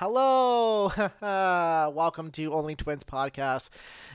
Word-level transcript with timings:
Hello, 0.00 0.92
welcome 1.20 2.30
to 2.30 2.52
Only 2.52 2.76
Twins 2.76 3.02
podcast. 3.02 3.70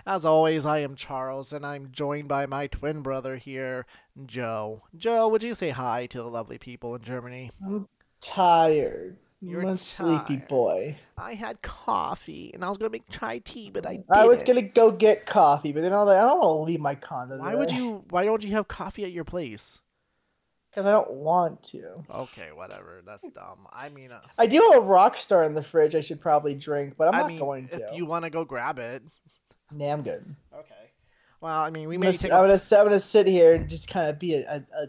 As 0.06 0.24
always, 0.24 0.66
I 0.66 0.78
am 0.78 0.96
Charles, 0.96 1.52
and 1.52 1.66
I'm 1.66 1.90
joined 1.92 2.30
by 2.30 2.46
my 2.46 2.68
twin 2.68 3.02
brother 3.02 3.36
here, 3.36 3.86
Joe. 4.26 4.84
Joe, 4.96 5.28
would 5.28 5.44
you 5.44 5.54
say 5.54 5.72
hi 5.72 6.06
to 6.06 6.20
the 6.20 6.30
lovely 6.30 6.58
people 6.58 6.96
in 6.96 7.02
Germany? 7.02 7.52
I'm 7.62 7.90
tired. 8.22 9.18
You're 9.42 9.64
a 9.64 9.76
sleepy 9.76 10.38
boy. 10.38 10.96
I 11.18 11.34
had 11.34 11.62
coffee, 11.62 12.52
and 12.54 12.64
I 12.64 12.70
was 12.70 12.78
gonna 12.78 12.90
make 12.90 13.10
chai 13.10 13.40
tea, 13.40 13.70
but 13.70 13.86
I 13.86 14.06
I 14.10 14.26
was 14.26 14.42
gonna 14.42 14.62
go 14.62 14.90
get 14.90 15.26
coffee, 15.26 15.74
but 15.74 15.82
then 15.82 15.92
I 15.92 15.98
was 15.98 16.08
like, 16.08 16.18
I 16.18 16.22
don't 16.22 16.40
want 16.40 16.60
to 16.60 16.64
leave 16.72 16.80
my 16.80 16.96
condo. 16.96 17.40
Why 17.40 17.56
would 17.56 17.74
you? 17.74 18.06
Why 18.10 18.24
don't 18.24 18.42
you 18.42 18.52
have 18.54 18.70
coffee 18.70 19.04
at 19.04 19.12
your 19.12 19.26
place? 19.26 19.82
Because 20.74 20.88
I 20.88 20.92
don't 20.92 21.12
want 21.12 21.62
to. 21.66 22.04
Okay, 22.10 22.50
whatever. 22.54 23.02
That's 23.06 23.28
dumb. 23.30 23.68
I 23.72 23.90
mean, 23.90 24.12
uh, 24.12 24.22
I 24.40 24.48
do 24.48 24.60
have 24.72 24.82
a 24.82 24.86
rock 24.86 25.16
star 25.18 25.44
in 25.44 25.54
the 25.54 25.62
fridge. 25.62 25.94
I 25.94 26.02
should 26.02 26.20
probably 26.20 26.56
drink, 26.56 26.96
but 26.98 27.08
I'm 27.10 27.14
I 27.16 27.20
not 27.20 27.28
mean, 27.28 27.38
going 27.40 27.68
to. 27.68 27.76
if 27.76 27.96
you 27.96 28.06
want 28.06 28.26
to 28.26 28.32
go 28.32 28.44
grab 28.44 28.80
it. 28.80 29.04
Nah, 29.72 29.92
I'm 29.94 30.02
good. 30.02 30.36
Okay. 30.54 30.74
Well, 31.42 31.60
I 31.62 31.70
mean, 31.70 31.88
we 31.88 31.96
I'm 31.96 32.02
may 32.02 32.08
gonna, 32.08 32.18
take. 32.18 32.32
I'm, 32.32 32.46
A, 32.46 32.48
gonna, 32.48 32.80
I'm 32.80 32.86
gonna 32.88 33.00
sit 33.00 33.28
here 33.28 33.54
and 33.56 33.70
just 33.70 33.88
kind 33.90 34.10
of 34.10 34.18
be 34.18 34.34
a, 34.36 34.50
a, 34.50 34.64
a, 34.84 34.88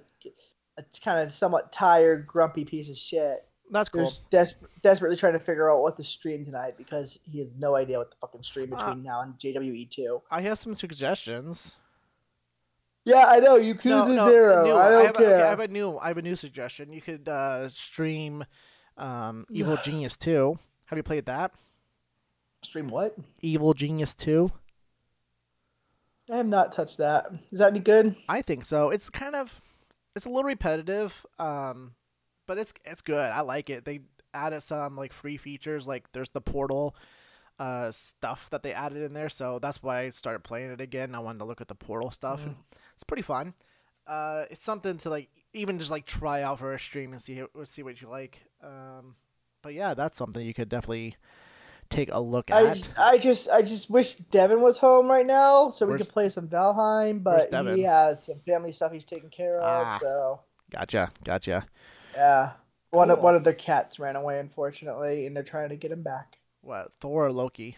a 0.79 0.85
kind 1.05 1.19
of 1.21 1.31
somewhat 1.33 1.71
tired, 1.73 2.27
grumpy 2.27 2.65
piece 2.65 2.89
of 2.89 2.97
shit. 2.97 3.45
that's 3.71 3.89
cool. 3.91 4.05
Who's 4.05 4.19
des- 4.31 4.67
desperately 4.83 5.17
trying 5.19 5.33
to 5.35 5.39
figure 5.39 5.71
out 5.71 5.83
what 5.83 5.97
to 5.99 6.05
stream 6.05 6.45
tonight 6.47 6.77
because 6.79 7.19
he 7.31 7.41
has 7.41 7.57
no 7.57 7.75
idea 7.75 7.99
what 7.99 8.11
the 8.11 8.17
fucking 8.23 8.43
stream 8.43 8.73
Uh, 8.73 8.77
between 8.87 9.03
now 9.05 9.21
and 9.21 9.35
JWE2. 9.35 10.23
I 10.31 10.41
have 10.43 10.59
some 10.59 10.77
suggestions. 10.77 11.77
Yeah, 13.05 13.25
I 13.27 13.39
know. 13.41 13.59
Yakuza 13.59 14.29
Zero. 14.29 14.65
new- 14.65 14.75
I 14.75 14.91
don't 14.91 15.07
have 15.07 15.15
a, 15.15 15.19
care. 15.19 15.35
okay, 15.37 15.43
I 15.43 15.51
have 15.51 15.61
a 15.61 15.69
new. 15.69 15.99
I 15.99 16.09
have 16.09 16.19
a 16.19 16.23
new 16.23 16.37
suggestion. 16.37 16.93
You 16.93 17.03
could 17.03 17.29
uh, 17.29 17.69
stream 17.69 18.45
um, 18.97 19.45
Evil 19.51 19.77
Genius 19.83 20.17
Two. 20.17 20.59
Have 20.87 20.97
you 20.99 21.03
played 21.03 21.27
that? 21.27 21.53
Stream 22.63 22.89
what? 22.89 23.15
Evil 23.43 23.75
Genius 23.75 24.15
Two. 24.15 24.51
I 26.33 26.37
have 26.37 26.47
not 26.47 26.73
touched 26.73 26.99
that. 26.99 27.27
Is 27.51 27.59
that 27.59 27.71
any 27.73 27.81
good? 27.81 28.17
I 28.29 28.41
think 28.41 28.65
so. 28.65 28.89
It's 28.89 29.11
kind 29.11 29.37
of, 29.37 29.61
it's 30.17 30.25
a 30.25 30.29
little 30.31 30.45
repetitive, 30.45 31.27
um, 31.39 31.95
but 32.47 32.57
it's 32.57 32.73
it's 32.87 33.03
good. 33.03 33.31
I 33.31 33.43
like 33.43 33.69
it. 33.69 33.85
They 33.85 34.01
added 34.33 34.63
some 34.63 34.97
like 34.97 35.13
free 35.13 35.37
features, 35.37 35.87
like 35.87 36.11
there's 36.13 36.31
the 36.31 36.41
portal 36.41 36.97
uh, 37.59 37.91
stuff 37.91 38.49
that 38.51 38.63
they 38.63 38.73
added 38.73 39.03
in 39.03 39.13
there. 39.13 39.29
So 39.29 39.59
that's 39.59 39.83
why 39.83 40.01
I 40.01 40.11
started 40.11 40.45
playing 40.45 40.71
it 40.71 40.81
again. 40.81 41.15
I 41.15 41.19
wanted 41.19 41.41
to 41.41 41.45
look 41.45 41.61
at 41.61 41.69
the 41.69 41.75
portal 41.75 42.11
stuff, 42.11 42.47
and 42.47 42.57
it's 42.95 43.05
pretty 43.05 43.23
fun. 43.23 43.55
Uh, 44.07 44.45
it's 44.51 44.65
something 44.65 44.99
to 44.99 45.11
like 45.11 45.29
even 45.53 45.79
just 45.79 45.91
like 45.91 46.07
try 46.07 46.43
out 46.43 46.59
for 46.59 46.73
a 46.73 46.79
stream 46.79 47.13
and 47.13 47.21
see 47.21 47.43
see 47.65 47.83
what 47.83 48.01
you 48.01 48.09
like. 48.09 48.41
Um, 48.63 49.17
but 49.63 49.75
yeah, 49.75 49.95
that's 49.95 50.19
something 50.19 50.45
you 50.45 50.55
could 50.55 50.69
definitely 50.69 51.17
take 51.91 52.11
a 52.13 52.19
look 52.19 52.51
I, 52.51 52.67
at. 52.67 52.93
I 52.99 53.19
just 53.19 53.49
I 53.51 53.63
just 53.63 53.89
wish 53.91 54.17
Devin 54.17 54.61
was 54.61 54.77
home 54.79 55.07
right 55.09 55.27
now 55.27 55.71
so 55.71 55.87
we 55.87 55.91
Where's- 55.91 56.09
could 56.09 56.13
play 56.13 56.29
some 56.29 56.49
Valheim, 56.49 57.23
but 57.23 57.49
he 57.75 57.83
has 57.83 58.27
some 58.27 58.41
family 58.47 58.73
stuff 58.73 58.93
he's 58.93 59.05
taking 59.05 59.31
care 59.31 59.59
of. 59.61 59.87
Ah. 59.87 59.99
So 60.01 60.41
Gotcha, 60.71 61.11
gotcha. 61.25 61.65
yeah, 62.17 62.53
one 62.91 63.11
of 63.11 63.17
Cool. 63.19 63.25
one 63.25 63.35
of 63.37 63.45
their 63.45 63.53
cats 63.55 63.99
ran 63.99 64.17
away, 64.17 64.39
unfortunately, 64.41 65.27
and 65.27 65.37
they're 65.37 65.45
trying 65.45 65.69
to 65.69 65.77
get 65.77 65.93
him 65.93 66.03
back. 66.03 66.39
What 66.63 66.93
Thor 67.01 67.27
or 67.27 67.33
Loki? 67.33 67.77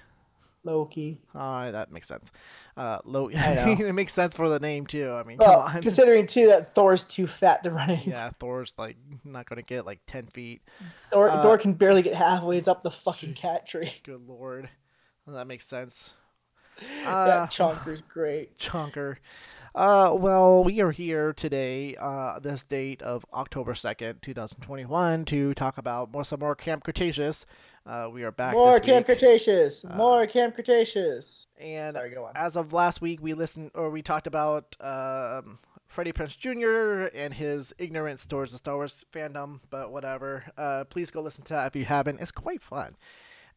Loki. 0.67 1.17
Uh, 1.35 1.71
that 1.71 1.91
makes 1.91 2.07
sense. 2.09 2.31
Uh, 2.77 2.99
Loki. 3.05 3.37
It 3.39 3.95
makes 3.95 4.13
sense 4.13 4.37
for 4.37 4.49
the 4.51 4.61
name 4.61 4.87
too. 4.87 5.13
I 5.13 5.23
mean, 5.23 5.39
come 5.39 5.61
on. 5.61 5.81
considering 5.83 6.27
too 6.27 6.49
that 6.49 6.75
Thor's 6.75 7.05
too 7.05 7.27
fat 7.27 7.63
to 7.65 7.71
run 7.71 7.89
anymore. 7.89 8.05
yeah, 8.07 8.31
Thor's 8.39 8.75
like 8.77 8.97
not 9.25 9.49
gonna 9.49 9.63
get 9.63 9.87
like 9.87 10.01
ten 10.07 10.27
feet. 10.27 10.61
Thor, 11.11 11.31
Uh, 11.31 11.43
Thor 11.43 11.57
can 11.57 11.73
barely 11.73 12.03
get 12.03 12.15
halfway 12.15 12.61
up 12.63 12.83
the 12.83 12.91
fucking 12.91 13.33
cat 13.35 13.67
tree. 13.67 13.93
Good 14.05 14.27
lord, 14.29 14.69
well, 15.27 15.37
that 15.37 15.47
makes 15.47 15.67
sense. 15.67 16.13
that 17.05 17.07
Uh, 17.09 17.47
chonker's 17.47 18.03
great. 18.03 18.59
chunker. 18.59 19.17
Uh, 19.75 20.15
well, 20.19 20.65
we 20.65 20.81
are 20.81 20.91
here 20.91 21.35
today, 21.35 21.95
uh, 22.01 22.39
this 22.39 22.63
date 22.63 23.03
of 23.03 23.27
October 23.35 23.75
second, 23.75 24.21
two 24.23 24.33
thousand 24.35 24.61
twenty-one, 24.61 25.25
to 25.27 25.53
talk 25.55 25.77
about 25.79 26.11
more 26.13 26.25
some 26.25 26.41
more 26.41 26.55
Camp 26.55 26.83
Cretaceous. 26.85 27.45
Uh, 27.87 28.11
we 28.13 28.25
are 28.25 28.33
back 28.33 28.53
More 28.53 28.81
Camp 28.81 29.07
week, 29.07 29.19
Cretaceous. 29.19 29.85
More 29.85 30.27
Camp 30.27 30.55
Cretaceous. 30.57 31.47
and 31.57 31.95
Sorry, 31.95 32.17
as 32.35 32.57
of 32.57 32.73
last 32.73 33.01
week, 33.01 33.23
we 33.23 33.33
listened 33.33 33.71
or 33.77 33.91
we 33.91 34.03
talked 34.03 34.27
about 34.27 34.75
um, 34.81 35.61
Freddie 35.87 36.13
Prinze 36.13 36.37
Jr. 36.37 37.17
and 37.17 37.33
his 37.33 37.73
ignorance 37.79 38.27
towards 38.27 38.51
the 38.51 38.59
Star 38.59 38.75
Wars 38.75 39.05
fandom, 39.13 39.61
but 39.71 39.93
whatever. 39.93 40.45
Uh, 40.59 40.85
please 40.91 41.13
go 41.13 41.21
listen 41.21 41.45
to 41.45 41.55
that 41.55 41.69
if 41.69 41.77
you 41.77 41.85
haven't. 41.85 42.21
It's 42.21 42.33
quite 42.33 42.61
fun. 42.61 42.97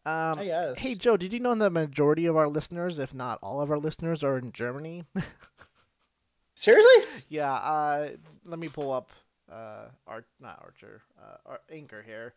Um, 0.05 0.39
I 0.39 0.45
guess. 0.45 0.77
Hey 0.77 0.93
Joe, 0.93 1.17
did 1.17 1.33
you 1.33 1.39
know 1.39 1.55
the 1.55 1.71
majority 1.71 2.27
of 2.27 2.37
our 2.37 2.47
listeners, 2.47 2.99
if 2.99 3.15
not 3.15 3.39
all 3.41 3.61
of 3.61 3.71
our 3.71 3.79
listeners, 3.79 4.23
are 4.23 4.37
in 4.37 4.51
Germany? 4.51 5.05
Seriously? 6.53 7.23
yeah. 7.29 7.53
Uh, 7.53 8.09
let 8.45 8.59
me 8.59 8.67
pull 8.67 8.91
up 8.91 9.09
uh, 9.51 9.85
Art, 10.07 10.25
not 10.39 10.59
Archer, 10.61 11.01
uh, 11.19 11.37
our 11.45 11.59
Anchor 11.71 12.03
here, 12.05 12.33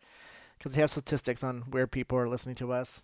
because 0.63 0.75
they 0.75 0.81
have 0.81 0.89
statistics 0.91 1.43
on 1.43 1.63
where 1.69 1.87
people 1.87 2.17
are 2.17 2.27
listening 2.29 2.55
to 2.55 2.71
us. 2.71 3.03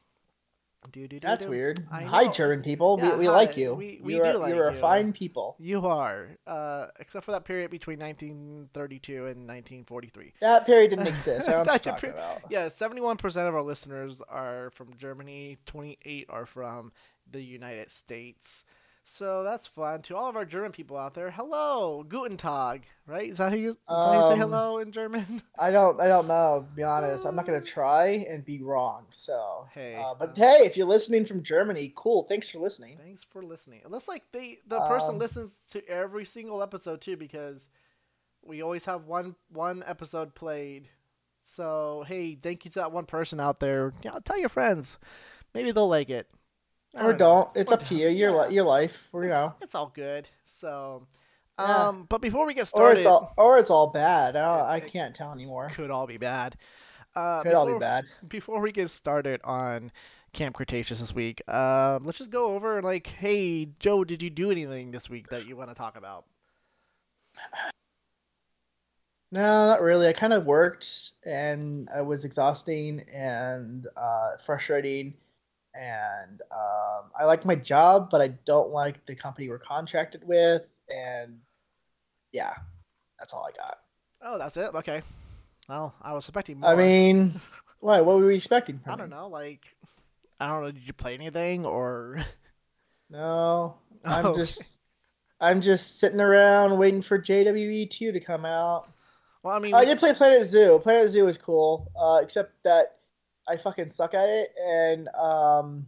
Do-do-do-do. 0.93 1.27
That's 1.27 1.45
weird. 1.45 1.85
Hi. 1.91 2.29
German 2.29 2.63
people. 2.63 2.97
Yeah, 3.01 3.11
we 3.11 3.19
we 3.19 3.25
hi. 3.25 3.31
like 3.33 3.57
you. 3.57 3.73
We- 3.75 3.99
we 4.01 4.15
you're, 4.15 4.31
do 4.31 4.37
a- 4.37 4.39
like 4.39 4.55
you're 4.55 4.71
you. 4.71 4.77
a 4.77 4.79
fine 4.79 5.11
people. 5.11 5.57
You 5.59 5.85
are, 5.85 6.29
uh, 6.47 6.85
except 7.01 7.25
for 7.25 7.31
that 7.31 7.43
period 7.43 7.69
between 7.69 7.99
1932 7.99 9.25
and 9.25 9.45
1943. 9.45 10.33
That 10.39 10.65
period 10.65 10.91
didn't 10.91 11.07
exist. 11.07 11.49
I 11.49 11.51
don't 11.51 11.65
know 11.65 11.73
what 11.73 11.83
That 11.83 11.85
you're 11.85 11.95
talking 11.95 12.11
per- 12.13 12.17
about. 12.17 12.41
Yeah, 12.49 12.67
71% 12.67 13.47
of 13.49 13.55
our 13.55 13.61
listeners 13.61 14.21
are 14.29 14.69
from 14.69 14.93
Germany, 14.97 15.57
28 15.65 16.27
are 16.29 16.45
from 16.45 16.93
the 17.29 17.41
United 17.43 17.91
States. 17.91 18.63
So 19.11 19.41
that's 19.43 19.65
fun. 19.65 20.03
To 20.03 20.15
all 20.15 20.29
of 20.29 20.35
our 20.35 20.45
German 20.45 20.71
people 20.71 20.95
out 20.95 21.15
there, 21.15 21.31
hello, 21.31 22.03
Guten 22.03 22.37
Tag, 22.37 22.85
right? 23.07 23.27
Is 23.27 23.39
that 23.39 23.49
how 23.49 23.55
you, 23.55 23.71
that 23.71 23.79
how 23.87 24.13
you 24.15 24.21
say 24.21 24.33
Um, 24.33 24.39
hello 24.39 24.77
in 24.77 24.91
German? 24.91 25.41
I 25.59 25.71
don't. 25.71 25.99
I 25.99 26.07
don't 26.07 26.27
know. 26.27 26.63
To 26.69 26.75
be 26.75 26.83
honest, 26.83 27.25
I'm 27.25 27.35
not 27.35 27.47
gonna 27.47 27.59
try 27.59 28.23
and 28.29 28.45
be 28.45 28.61
wrong. 28.61 29.07
So, 29.11 29.65
Hey, 29.73 29.95
uh, 29.95 30.13
but 30.13 30.29
uh, 30.29 30.33
hey, 30.35 30.57
if 30.63 30.77
you're 30.77 30.85
listening 30.85 31.25
from 31.25 31.41
Germany, 31.41 31.91
cool. 31.95 32.25
Thanks 32.25 32.51
for 32.51 32.59
listening. 32.59 32.99
Thanks 33.03 33.23
for 33.23 33.41
listening. 33.41 33.81
It 33.83 33.89
looks 33.89 34.07
like 34.07 34.25
they 34.31 34.59
the 34.67 34.79
person 34.81 35.15
Um, 35.15 35.19
listens 35.19 35.55
to 35.71 35.83
every 35.89 36.23
single 36.23 36.61
episode 36.61 37.01
too 37.01 37.17
because 37.17 37.69
we 38.43 38.61
always 38.61 38.85
have 38.85 39.05
one 39.05 39.35
one 39.51 39.83
episode 39.87 40.35
played. 40.35 40.87
So 41.43 42.05
hey, 42.07 42.35
thank 42.35 42.63
you 42.63 42.69
to 42.69 42.79
that 42.81 42.91
one 42.91 43.05
person 43.05 43.39
out 43.39 43.59
there. 43.59 43.91
Yeah, 44.03 44.19
tell 44.23 44.37
your 44.39 44.49
friends. 44.49 44.99
Maybe 45.55 45.71
they'll 45.71 45.89
like 45.89 46.11
it. 46.11 46.29
I 46.95 47.05
Or 47.05 47.13
don't. 47.13 47.49
It's 47.55 47.71
up 47.71 47.83
to 47.85 47.95
you. 47.95 48.09
Your 48.09 48.31
yeah. 48.31 48.45
li- 48.47 48.55
your 48.55 48.63
life. 48.65 49.09
You 49.13 49.21
It's, 49.21 49.29
know. 49.29 49.55
it's 49.61 49.75
all 49.75 49.91
good. 49.93 50.27
So, 50.45 51.07
Yeah. 51.59 51.87
um, 51.89 52.05
but 52.09 52.19
before 52.21 52.45
we 52.47 52.53
get 52.53 52.67
started, 52.67 52.95
Or 52.95 52.97
it's 52.97 53.05
all. 53.05 53.33
Or 53.37 53.57
it's 53.59 53.69
all 53.69 53.87
bad. 53.87 54.35
I, 54.35 54.75
I 54.75 54.79
can't 54.79 55.15
tell 55.15 55.31
anymore. 55.31 55.69
could 55.69 55.91
all 55.91 56.07
be 56.07 56.17
bad. 56.17 56.55
Uh, 57.15 57.41
Could 57.43 57.53
all 57.53 57.65
be 57.65 57.69
before- 57.71 57.79
bad. 57.79 58.05
before 58.27 58.61
we 58.61 58.71
get 58.71 58.89
started 58.89 59.41
on 59.43 59.91
Camp 60.33 60.55
Cretaceous 60.55 60.99
this 60.99 61.13
week, 61.13 61.41
um, 61.51 62.03
let's 62.03 62.17
just 62.19 62.29
go 62.31 62.53
over 62.55 62.81
like, 62.81 63.07
hey, 63.07 63.65
Joe, 63.79 64.03
did 64.03 64.21
you 64.23 64.29
do 64.29 64.51
anything 64.51 64.91
this 64.91 65.09
week 65.09 65.27
that 65.29 65.47
you 65.47 65.55
want 65.57 65.69
to 65.69 65.75
talk 65.75 65.97
about? 65.97 66.25
No, 69.31 69.67
not 69.67 69.81
really. 69.81 70.07
I 70.07 70.13
kind 70.13 70.33
of 70.33 70.45
worked, 70.47 71.11
and 71.23 71.87
it 71.95 72.03
was 72.03 72.25
exhausting 72.25 73.05
and 73.13 73.85
uh, 73.95 74.31
frustrating. 74.43 75.13
And 75.73 76.41
um, 76.51 77.11
I 77.19 77.25
like 77.25 77.45
my 77.45 77.55
job, 77.55 78.09
but 78.11 78.21
I 78.21 78.29
don't 78.45 78.71
like 78.71 79.05
the 79.05 79.15
company 79.15 79.49
we're 79.49 79.59
contracted 79.59 80.23
with. 80.27 80.69
And 80.95 81.39
yeah, 82.31 82.53
that's 83.19 83.33
all 83.33 83.47
I 83.47 83.51
got. 83.57 83.79
Oh, 84.21 84.37
that's 84.37 84.57
it. 84.57 84.73
Okay. 84.75 85.01
Well, 85.67 85.93
I 86.01 86.13
was 86.13 86.27
expecting 86.27 86.59
more. 86.59 86.71
I 86.71 86.75
mean, 86.75 87.39
why? 87.79 88.01
What 88.01 88.17
were 88.17 88.25
we 88.25 88.35
expecting? 88.35 88.81
I 88.87 88.95
don't 88.95 89.09
me? 89.09 89.15
know. 89.15 89.27
Like, 89.27 89.75
I 90.39 90.47
don't 90.47 90.63
know. 90.63 90.71
Did 90.71 90.85
you 90.85 90.93
play 90.93 91.13
anything 91.13 91.65
or? 91.65 92.23
No, 93.11 93.77
I'm 94.05 94.25
Oh, 94.27 94.29
okay. 94.29 94.41
just, 94.41 94.79
I'm 95.41 95.61
just 95.61 95.99
sitting 95.99 96.19
around 96.19 96.77
waiting 96.77 97.01
for 97.01 97.17
JWE 97.19 97.89
two 97.89 98.11
to 98.11 98.19
come 98.19 98.45
out. 98.45 98.87
Well, 99.41 99.55
I 99.55 99.59
mean, 99.59 99.73
I 99.73 99.83
did 99.85 99.97
play 99.97 100.13
Planet 100.13 100.45
Zoo. 100.45 100.79
Planet 100.83 101.09
Zoo 101.09 101.25
was 101.25 101.37
cool, 101.37 101.91
uh, 101.99 102.19
except 102.21 102.61
that 102.65 102.98
I 103.49 103.57
fucking 103.57 103.91
suck 103.91 104.13
at 104.13 104.29
it, 104.29 104.53
and 104.63 105.07
um, 105.09 105.87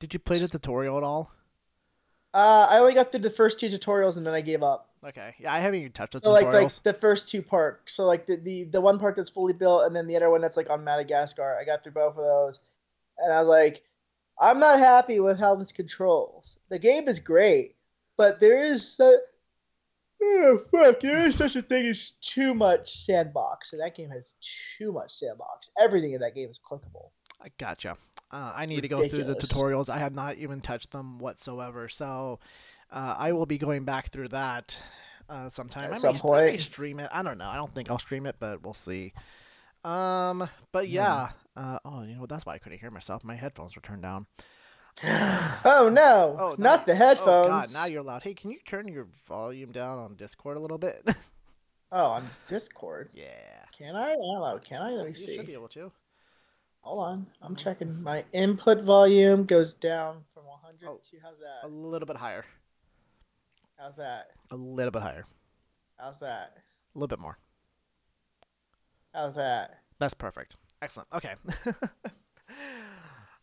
did 0.00 0.12
you 0.12 0.18
play 0.18 0.38
the 0.38 0.48
tutorial 0.48 0.98
at 0.98 1.04
all? 1.04 1.30
uh, 2.34 2.66
I 2.68 2.78
only 2.78 2.94
got 2.94 3.12
through 3.12 3.20
the 3.20 3.30
first 3.30 3.60
two 3.60 3.68
tutorials 3.68 4.16
and 4.16 4.26
then 4.26 4.34
I 4.34 4.40
gave 4.40 4.62
up. 4.62 4.90
Okay. 5.06 5.34
Yeah, 5.38 5.52
I 5.52 5.60
haven't 5.60 5.78
even 5.80 5.92
touched 5.92 6.14
the 6.14 6.20
So 6.22 6.32
like 6.32 6.46
like 6.46 6.72
the 6.82 6.92
first 6.92 7.28
two 7.28 7.42
parks. 7.42 7.94
So 7.94 8.04
like 8.04 8.26
the, 8.26 8.36
the 8.36 8.64
the 8.64 8.80
one 8.80 8.98
part 8.98 9.14
that's 9.14 9.30
fully 9.30 9.52
built 9.52 9.86
and 9.86 9.94
then 9.94 10.08
the 10.08 10.16
other 10.16 10.30
one 10.30 10.40
that's 10.40 10.56
like 10.56 10.68
on 10.68 10.82
Madagascar. 10.82 11.56
I 11.60 11.64
got 11.64 11.84
through 11.84 11.92
both 11.92 12.16
of 12.16 12.24
those, 12.24 12.58
and 13.18 13.32
I 13.32 13.38
was 13.38 13.48
like, 13.48 13.84
I'm 14.40 14.58
not 14.58 14.80
happy 14.80 15.20
with 15.20 15.38
how 15.38 15.54
this 15.54 15.70
controls. 15.72 16.58
The 16.70 16.78
game 16.78 17.06
is 17.06 17.20
great, 17.20 17.76
but 18.16 18.40
there 18.40 18.64
is 18.64 18.86
so. 18.86 19.18
Oh, 20.26 20.58
fuck, 20.70 21.00
there 21.00 21.26
is 21.26 21.36
such 21.36 21.54
a 21.56 21.62
thing 21.62 21.86
as 21.86 22.12
too 22.12 22.54
much 22.54 22.90
sandbox, 23.04 23.72
and 23.72 23.80
that 23.82 23.94
game 23.96 24.10
has 24.10 24.34
too 24.78 24.92
much 24.92 25.12
sandbox. 25.12 25.70
Everything 25.80 26.12
in 26.12 26.20
that 26.20 26.34
game 26.34 26.48
is 26.48 26.58
clickable. 26.58 27.10
I 27.42 27.48
gotcha. 27.58 27.96
Uh, 28.30 28.52
I 28.54 28.66
need 28.66 28.80
to 28.82 28.88
go 28.88 29.06
through 29.06 29.24
the 29.24 29.34
tutorials. 29.34 29.88
I 29.90 29.98
have 29.98 30.14
not 30.14 30.36
even 30.36 30.60
touched 30.60 30.92
them 30.92 31.18
whatsoever. 31.18 31.88
So 31.88 32.40
uh, 32.90 33.14
I 33.18 33.32
will 33.32 33.46
be 33.46 33.58
going 33.58 33.84
back 33.84 34.10
through 34.10 34.28
that 34.28 34.78
uh, 35.28 35.50
sometime. 35.50 35.84
At 35.92 35.94
I 35.94 35.98
some 35.98 36.16
may, 36.24 36.38
I 36.38 36.44
may 36.46 36.56
stream 36.56 37.00
it. 37.00 37.10
I 37.12 37.22
don't 37.22 37.38
know. 37.38 37.46
I 37.48 37.56
don't 37.56 37.72
think 37.72 37.90
I'll 37.90 37.98
stream 37.98 38.24
it, 38.26 38.36
but 38.40 38.62
we'll 38.62 38.74
see. 38.74 39.12
Um, 39.84 40.40
Hmm. 40.40 40.44
but 40.72 40.88
yeah. 40.88 41.28
Uh, 41.56 41.78
oh, 41.84 42.02
you 42.02 42.14
know 42.14 42.22
what? 42.22 42.30
That's 42.30 42.44
why 42.46 42.54
I 42.54 42.58
couldn't 42.58 42.78
hear 42.78 42.90
myself. 42.90 43.22
My 43.22 43.36
headphones 43.36 43.76
were 43.76 43.82
turned 43.82 44.02
down. 44.02 44.26
Oh 45.66 45.88
no, 45.92 46.36
Oh, 46.38 46.54
not 46.58 46.86
the 46.86 46.92
Oh 46.92 46.96
headphones. 46.96 47.72
God! 47.72 47.72
Now 47.72 47.86
you're 47.86 48.02
loud. 48.02 48.22
Hey, 48.22 48.34
can 48.34 48.50
you 48.50 48.58
turn 48.64 48.86
your 48.88 49.06
volume 49.26 49.72
down 49.72 49.98
on 49.98 50.14
Discord 50.14 50.56
a 50.56 50.60
little 50.60 50.78
bit? 50.78 51.02
Oh, 51.96 52.06
on 52.06 52.24
Discord. 52.48 53.10
yeah. 53.14 53.28
Can 53.70 53.94
I? 53.94 54.14
Don't 54.14 54.40
know. 54.40 54.58
Can 54.64 54.82
I? 54.82 54.90
Let 54.90 55.04
me 55.04 55.10
You 55.10 55.14
see. 55.14 55.36
should 55.36 55.46
be 55.46 55.52
able 55.52 55.68
to. 55.68 55.92
Hold 56.80 57.04
on. 57.04 57.26
I'm 57.40 57.54
checking. 57.54 58.02
My 58.02 58.24
input 58.32 58.82
volume 58.82 59.44
goes 59.44 59.74
down 59.74 60.24
from 60.32 60.42
100 60.46 60.88
Oh. 60.88 60.98
to 61.10 61.16
how's 61.22 61.38
that? 61.38 61.62
A 61.62 61.68
little 61.68 62.06
bit 62.06 62.16
higher. 62.16 62.44
How's 63.78 63.94
that? 63.96 64.30
A 64.50 64.56
little 64.56 64.90
bit 64.90 65.02
higher. 65.02 65.24
How's 65.96 66.18
that? 66.18 66.56
A 66.56 66.98
little 66.98 67.06
bit 67.06 67.20
more. 67.20 67.38
How's 69.14 69.36
that? 69.36 69.78
That's 70.00 70.14
perfect. 70.14 70.56
Excellent. 70.82 71.08
Okay. 71.14 71.34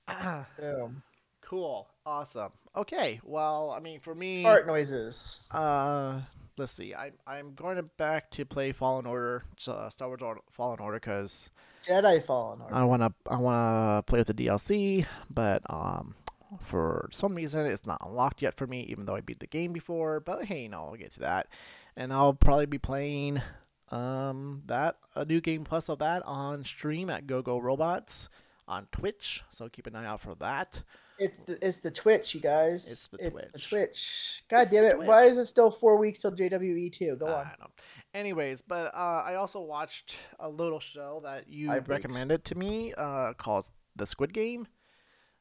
Boom. 0.59 1.03
Cool. 1.51 1.89
Awesome. 2.05 2.53
Okay. 2.77 3.19
Well, 3.25 3.75
I 3.75 3.81
mean, 3.81 3.99
for 3.99 4.15
me, 4.15 4.41
Fart 4.41 4.65
noises. 4.65 5.37
uh, 5.51 6.21
let's 6.57 6.71
see. 6.71 6.95
I'm 6.95 7.11
I'm 7.27 7.53
going 7.53 7.75
to 7.75 7.83
back 7.83 8.31
to 8.31 8.45
play 8.45 8.71
Fallen 8.71 9.05
Order, 9.05 9.43
uh, 9.67 9.89
Star 9.89 10.07
Wars 10.07 10.21
Fallen 10.49 10.79
Order, 10.79 10.97
because 10.97 11.51
Jedi 11.85 12.23
Fallen 12.23 12.61
Order. 12.61 12.73
I 12.73 12.83
wanna 12.85 13.13
I 13.29 13.35
wanna 13.35 14.01
play 14.03 14.19
with 14.19 14.27
the 14.27 14.33
DLC, 14.33 15.05
but 15.29 15.61
um. 15.69 16.15
For 16.59 17.07
some 17.13 17.33
reason, 17.35 17.65
it's 17.65 17.85
not 17.87 17.99
unlocked 18.05 18.41
yet 18.41 18.55
for 18.55 18.67
me, 18.67 18.81
even 18.81 19.05
though 19.05 19.15
I 19.15 19.21
beat 19.21 19.39
the 19.39 19.47
game 19.47 19.71
before. 19.71 20.19
But 20.19 20.43
hey, 20.43 20.67
no, 20.67 20.83
I'll 20.83 20.95
get 20.95 21.11
to 21.11 21.21
that, 21.21 21.47
and 21.95 22.11
I'll 22.11 22.33
probably 22.33 22.65
be 22.65 22.77
playing 22.77 23.41
um 23.89 24.61
that 24.65 24.97
a 25.15 25.23
new 25.23 25.39
game 25.39 25.63
plus 25.63 25.87
of 25.87 25.99
that 25.99 26.21
on 26.25 26.65
stream 26.65 27.09
at 27.09 27.25
Go 27.25 27.41
Go 27.41 27.57
Robots 27.57 28.27
on 28.67 28.87
Twitch. 28.91 29.43
So 29.49 29.69
keep 29.69 29.87
an 29.87 29.95
eye 29.95 30.05
out 30.05 30.19
for 30.19 30.35
that. 30.35 30.83
It's 31.21 31.41
the 31.41 31.57
it's 31.65 31.79
the 31.81 31.91
Twitch, 31.91 32.33
you 32.33 32.41
guys. 32.41 32.91
It's 32.91 33.07
the 33.07 33.17
the 33.17 33.29
Twitch. 33.29 33.69
Twitch. 33.69 34.43
God 34.49 34.61
It's 34.61 34.71
damn 34.71 34.83
the 34.83 34.89
it! 34.89 34.97
Why 35.07 35.23
is 35.25 35.37
it 35.37 35.45
still 35.45 35.69
four 35.71 35.97
weeks 35.97 36.19
till 36.19 36.31
JWE 36.31 36.91
two? 36.91 37.15
Go 37.15 37.27
I 37.27 37.43
on. 37.61 37.69
Anyways, 38.13 38.61
but 38.63 38.93
uh, 38.93 39.23
I 39.25 39.35
also 39.35 39.61
watched 39.61 40.19
a 40.39 40.49
little 40.49 40.79
show 40.79 41.21
that 41.23 41.47
you 41.47 41.67
Five 41.67 41.87
weeks. 41.87 41.89
recommended 41.89 42.43
to 42.45 42.55
me 42.55 42.93
uh, 42.97 43.33
called 43.33 43.69
The 43.95 44.07
Squid 44.07 44.33
Game, 44.33 44.67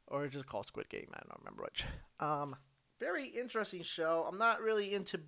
or 0.07 0.27
just 0.29 0.47
called 0.47 0.67
Squid 0.67 0.89
Game. 0.89 1.09
I 1.15 1.21
don't 1.29 1.41
remember 1.41 1.63
which. 1.65 1.85
Um, 2.21 2.57
very 3.01 3.25
interesting 3.27 3.83
show. 3.83 4.27
I'm 4.31 4.39
not 4.39 4.61
really 4.61 4.93
into 4.95 5.21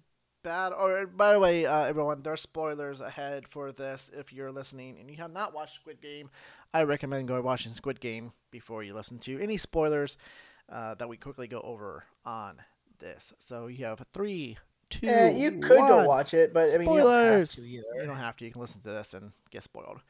bad. 0.45 0.73
Or 0.73 1.07
by 1.07 1.33
the 1.33 1.39
way, 1.41 1.67
uh, 1.67 1.85
everyone, 1.85 2.23
there's 2.23 2.41
spoilers 2.41 3.01
ahead 3.01 3.47
for 3.49 3.73
this. 3.73 4.11
If 4.15 4.33
you're 4.33 4.53
listening 4.53 4.99
and 5.01 5.11
you 5.11 5.17
have 5.19 5.33
not 5.33 5.55
watched 5.55 5.77
Squid 5.77 6.01
Game, 6.03 6.31
I 6.75 6.85
recommend 6.85 7.29
going 7.29 7.43
watching 7.43 7.73
Squid 7.73 8.01
Game 8.01 8.33
before 8.51 8.83
you 8.83 8.95
listen 8.95 9.19
to 9.21 9.39
any 9.41 9.59
spoilers 9.59 10.17
uh, 10.71 10.95
that 10.95 11.09
we 11.09 11.17
quickly 11.17 11.47
go 11.47 11.61
over 11.61 12.05
on 12.25 12.57
this. 12.99 13.33
So 13.39 13.67
you 13.67 13.85
have 13.85 14.01
three, 14.13 14.57
two, 14.89 15.07
Yeah, 15.07 15.29
you 15.29 15.51
could 15.61 15.79
one. 15.79 15.89
go 15.89 16.05
watch 16.07 16.33
it, 16.35 16.55
but 16.55 16.69
I 16.75 16.79
mean, 16.79 16.91
you 16.91 17.01
don't 17.01 17.11
have 17.41 17.51
to 17.53 17.63
You 17.63 17.83
don't 18.07 18.17
have 18.17 18.37
to. 18.39 18.45
You 18.45 18.51
can 18.53 18.61
listen 18.61 18.81
to 18.83 18.89
this 18.89 19.13
and 19.15 19.33
get 19.51 19.63
spoiled. 19.63 20.01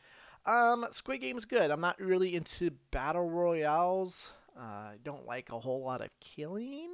Um, 0.46 0.86
Squid 0.90 1.20
Game 1.20 1.38
is 1.38 1.44
good. 1.44 1.70
I'm 1.70 1.80
not 1.80 2.00
really 2.00 2.34
into 2.34 2.70
battle 2.90 3.28
royales. 3.28 4.32
Uh, 4.56 4.60
I 4.62 4.96
don't 5.02 5.26
like 5.26 5.50
a 5.50 5.58
whole 5.58 5.82
lot 5.84 6.00
of 6.00 6.08
killing, 6.20 6.90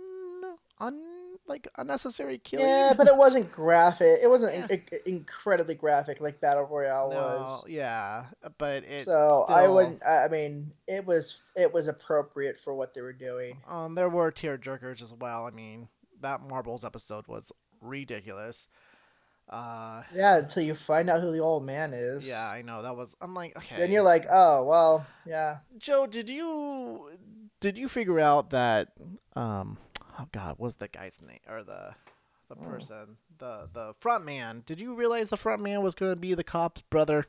un 0.79 1.03
like 1.49 1.67
unnecessary 1.79 2.39
killing. 2.39 2.67
Yeah, 2.67 2.93
but 2.97 3.07
it 3.09 3.17
wasn't 3.17 3.51
graphic. 3.61 4.19
It 4.23 4.29
wasn't 4.29 4.55
Yeah. 4.55 4.67
in- 4.71 4.83
in- 4.93 5.15
incredibly 5.17 5.75
graphic 5.75 6.21
like 6.21 6.41
Battle 6.41 6.65
Royale 6.65 7.11
no, 7.11 7.17
was. 7.17 7.65
yeah, 7.69 8.27
but 8.59 8.85
it. 8.85 9.03
so 9.03 9.45
I 9.49 9.67
wouldn't. 9.69 10.03
I 10.05 10.25
I 10.25 10.29
mean, 10.29 10.73
it 10.87 11.05
was 11.07 11.41
it 11.57 11.73
was 11.73 11.89
appropriate 11.89 12.59
for 12.61 12.75
what 12.75 12.95
they 12.95 13.01
were 13.01 13.13
doing. 13.13 13.61
Um, 13.69 13.95
there 13.95 14.09
were 14.09 14.31
tear 14.31 14.59
jerkers 14.59 15.03
as 15.03 15.13
well. 15.13 15.47
I 15.47 15.51
mean, 15.51 15.89
that 16.21 16.41
Marbles 16.43 16.85
episode 16.85 17.27
was 17.29 17.53
ridiculous. 17.81 18.69
Uh, 19.51 20.03
Yeah, 20.13 20.37
until 20.37 20.63
you 20.63 20.75
find 20.75 21.09
out 21.09 21.23
who 21.23 21.33
the 21.33 21.39
old 21.39 21.65
man 21.65 21.95
is. 21.95 22.27
yeah, 22.27 22.47
I 22.47 22.61
know 22.63 22.83
that 22.83 22.95
was. 22.97 23.17
I'm 23.21 23.33
like, 23.35 23.57
okay. 23.57 23.77
Then 23.79 23.91
you're 23.91 24.03
like, 24.03 24.27
oh 24.31 24.65
well, 24.65 25.07
yeah. 25.27 25.59
Joe, 25.79 26.07
did 26.07 26.29
you 26.29 27.11
did 27.61 27.79
you 27.79 27.89
figure 27.89 28.21
out 28.21 28.51
that 28.51 28.89
um 29.37 29.79
oh 30.19 30.27
god, 30.33 30.57
what's 30.59 30.77
the 30.77 30.89
guy's 30.89 31.21
name 31.23 31.41
or 31.49 31.63
the 31.63 31.95
the 32.49 32.57
Hmm. 32.59 32.65
person 32.67 33.17
the 33.39 33.69
the 33.73 33.95
front 34.01 34.25
man? 34.25 34.63
Did 34.67 34.81
you 34.81 34.95
realize 34.95 35.31
the 35.31 35.37
front 35.37 35.63
man 35.63 35.83
was 35.83 35.95
going 35.95 36.13
to 36.13 36.21
be 36.21 36.35
the 36.35 36.45
cop's 36.45 36.83
brother? 36.83 37.27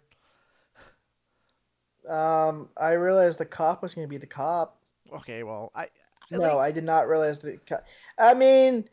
Um, 2.08 2.70
I 2.78 2.94
realized 2.94 3.38
the 3.38 3.46
cop 3.46 3.82
was 3.82 3.94
going 3.94 4.06
to 4.08 4.10
be 4.10 4.18
the 4.18 4.26
cop. 4.28 4.78
Okay, 5.14 5.44
well, 5.44 5.72
I, 5.76 5.84
I 5.84 6.38
No, 6.38 6.40
think 6.40 6.60
I 6.60 6.72
did 6.72 6.84
not 6.84 7.08
realize 7.08 7.40
the. 7.40 7.58
Co- 7.68 7.82
I 8.18 8.34
mean, 8.34 8.88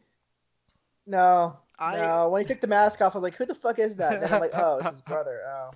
no, 1.07 1.59
I 1.79 1.97
no. 1.97 2.29
When 2.31 2.43
he 2.43 2.49
took 2.49 2.61
the 2.61 2.67
mask 2.67 3.01
off, 3.01 3.15
I 3.15 3.19
was 3.19 3.23
like, 3.23 3.35
"Who 3.37 3.47
the 3.47 3.55
fuck 3.55 3.79
is 3.79 3.97
that?" 3.97 4.21
Then 4.21 4.33
I'm 4.33 4.41
like, 4.41 4.53
"Oh, 4.55 4.79
it's 4.79 4.91
his 4.91 5.03
brother." 5.07 5.41
Oh, 5.47 5.71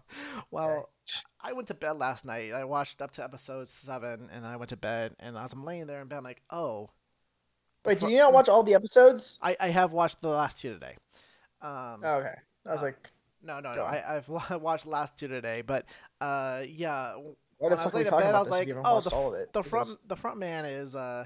well, 0.50 0.90
I 1.40 1.52
went 1.52 1.68
to 1.68 1.74
bed 1.74 1.98
last 1.98 2.24
night. 2.24 2.52
I 2.52 2.64
watched 2.64 3.00
up 3.02 3.10
to 3.12 3.24
episode 3.24 3.68
7 3.68 4.28
and 4.32 4.44
then 4.44 4.50
I 4.50 4.56
went 4.56 4.70
to 4.70 4.76
bed 4.76 5.14
and 5.20 5.36
as 5.36 5.52
I'm 5.52 5.64
laying 5.64 5.86
there 5.86 6.00
in 6.00 6.08
bed 6.08 6.18
I'm 6.18 6.24
like, 6.24 6.42
"Oh, 6.50 6.90
wait, 7.84 7.98
did 8.00 8.10
you 8.10 8.18
not 8.18 8.32
watch 8.32 8.48
all 8.48 8.62
the 8.62 8.74
episodes? 8.74 9.38
I 9.42 9.56
I 9.60 9.68
have 9.68 9.92
watched 9.92 10.20
the 10.20 10.28
last 10.28 10.60
two 10.60 10.72
today." 10.74 10.94
Um 11.62 12.00
Oh, 12.04 12.16
okay, 12.20 12.34
I 12.66 12.72
was 12.72 12.80
uh, 12.80 12.86
like, 12.86 13.10
no, 13.42 13.60
no, 13.60 13.74
no. 13.74 13.84
on. 13.84 13.94
I, 13.94 14.16
I've 14.16 14.28
watched 14.62 14.84
the 14.84 14.90
last 14.90 15.16
two 15.16 15.28
today, 15.28 15.62
but 15.62 15.86
uh, 16.20 16.62
yeah, 16.68 17.14
"What 17.16 17.36
when 17.58 17.72
I 17.72 17.76
was 17.76 17.84
fuck 17.84 17.94
are 17.94 17.98
we 17.98 18.04
laying 18.04 18.14
in 18.14 18.20
bed, 18.20 18.34
I 18.34 18.38
was 18.38 18.50
like, 18.50 18.68
"Oh, 18.84 19.00
the, 19.00 19.42
it?" 19.42 19.52
the 19.52 19.62
Because- 19.62 19.70
front 19.70 20.08
the 20.08 20.16
front 20.16 20.38
man 20.38 20.64
is 20.64 20.94
uh 20.96 21.24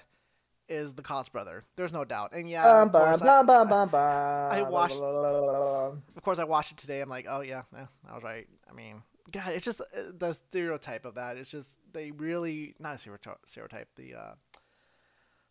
is 0.69 0.95
the 0.95 1.03
Cost 1.03 1.31
brother. 1.33 1.65
There's 1.77 1.93
no 1.93 2.05
doubt." 2.05 2.33
And 2.33 2.49
yeah, 2.49 2.83
of, 2.83 2.93
course, 2.93 3.21
bum, 3.21 3.29
I, 3.29 3.43
bum, 3.47 3.69
bum, 3.69 3.89
watched- 4.71 4.99
blah, 4.99 5.13
blah, 5.13 5.31
blah, 5.31 5.41
blah, 5.41 5.89
blah. 5.91 5.99
of 6.17 6.23
course, 6.23 6.39
I 6.39 6.45
watched 6.45 6.73
it 6.73 6.79
today. 6.79 7.01
I'm 7.01 7.09
like, 7.09 7.27
"Oh 7.29 7.41
yeah, 7.41 7.63
yeah, 7.73 7.87
I 8.09 8.15
was 8.15 8.23
right." 8.23 8.47
I 8.71 8.73
mean, 8.73 9.03
God, 9.31 9.53
it's 9.53 9.65
just 9.65 9.81
uh, 9.81 10.13
the 10.17 10.33
stereotype 10.33 11.05
of 11.05 11.15
that. 11.17 11.37
It's 11.37 11.51
just 11.51 11.81
they 11.93 12.11
really 12.11 12.75
not 12.79 12.95
a 12.97 12.99
stereotype. 12.99 13.39
Stereotype. 13.45 13.89
The 13.97 14.15
uh, 14.15 14.35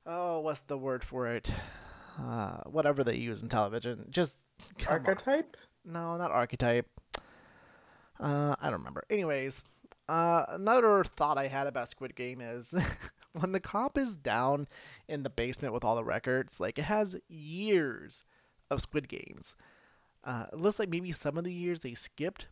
oh, 0.05 0.39
what's 0.39 0.61
the 0.61 0.77
word 0.77 1.03
for 1.03 1.27
it? 1.27 1.49
Uh, 2.19 2.57
whatever 2.65 3.03
they 3.03 3.15
use 3.15 3.41
in 3.41 3.49
television. 3.49 4.05
Just 4.09 4.39
come 4.77 4.99
on. 5.01 5.07
Archetype? 5.07 5.57
No, 5.85 6.17
not 6.17 6.31
archetype. 6.31 6.87
Uh, 8.19 8.55
I 8.61 8.69
don't 8.69 8.79
remember. 8.79 9.03
Anyways, 9.09 9.63
uh, 10.07 10.45
another 10.49 11.03
thought 11.03 11.37
I 11.37 11.47
had 11.47 11.67
about 11.67 11.89
Squid 11.89 12.15
Game 12.15 12.41
is 12.41 12.73
when 13.33 13.51
the 13.51 13.59
cop 13.59 13.97
is 13.97 14.15
down 14.15 14.67
in 15.07 15.23
the 15.23 15.29
basement 15.29 15.73
with 15.73 15.83
all 15.83 15.95
the 15.95 16.03
records, 16.03 16.59
like 16.59 16.77
it 16.77 16.83
has 16.83 17.17
years 17.27 18.23
of 18.69 18.81
Squid 18.81 19.07
Games. 19.07 19.55
Uh, 20.23 20.45
it 20.53 20.59
looks 20.59 20.79
like 20.79 20.89
maybe 20.89 21.11
some 21.11 21.37
of 21.37 21.43
the 21.43 21.53
years 21.53 21.81
they 21.81 21.93
skipped, 21.93 22.47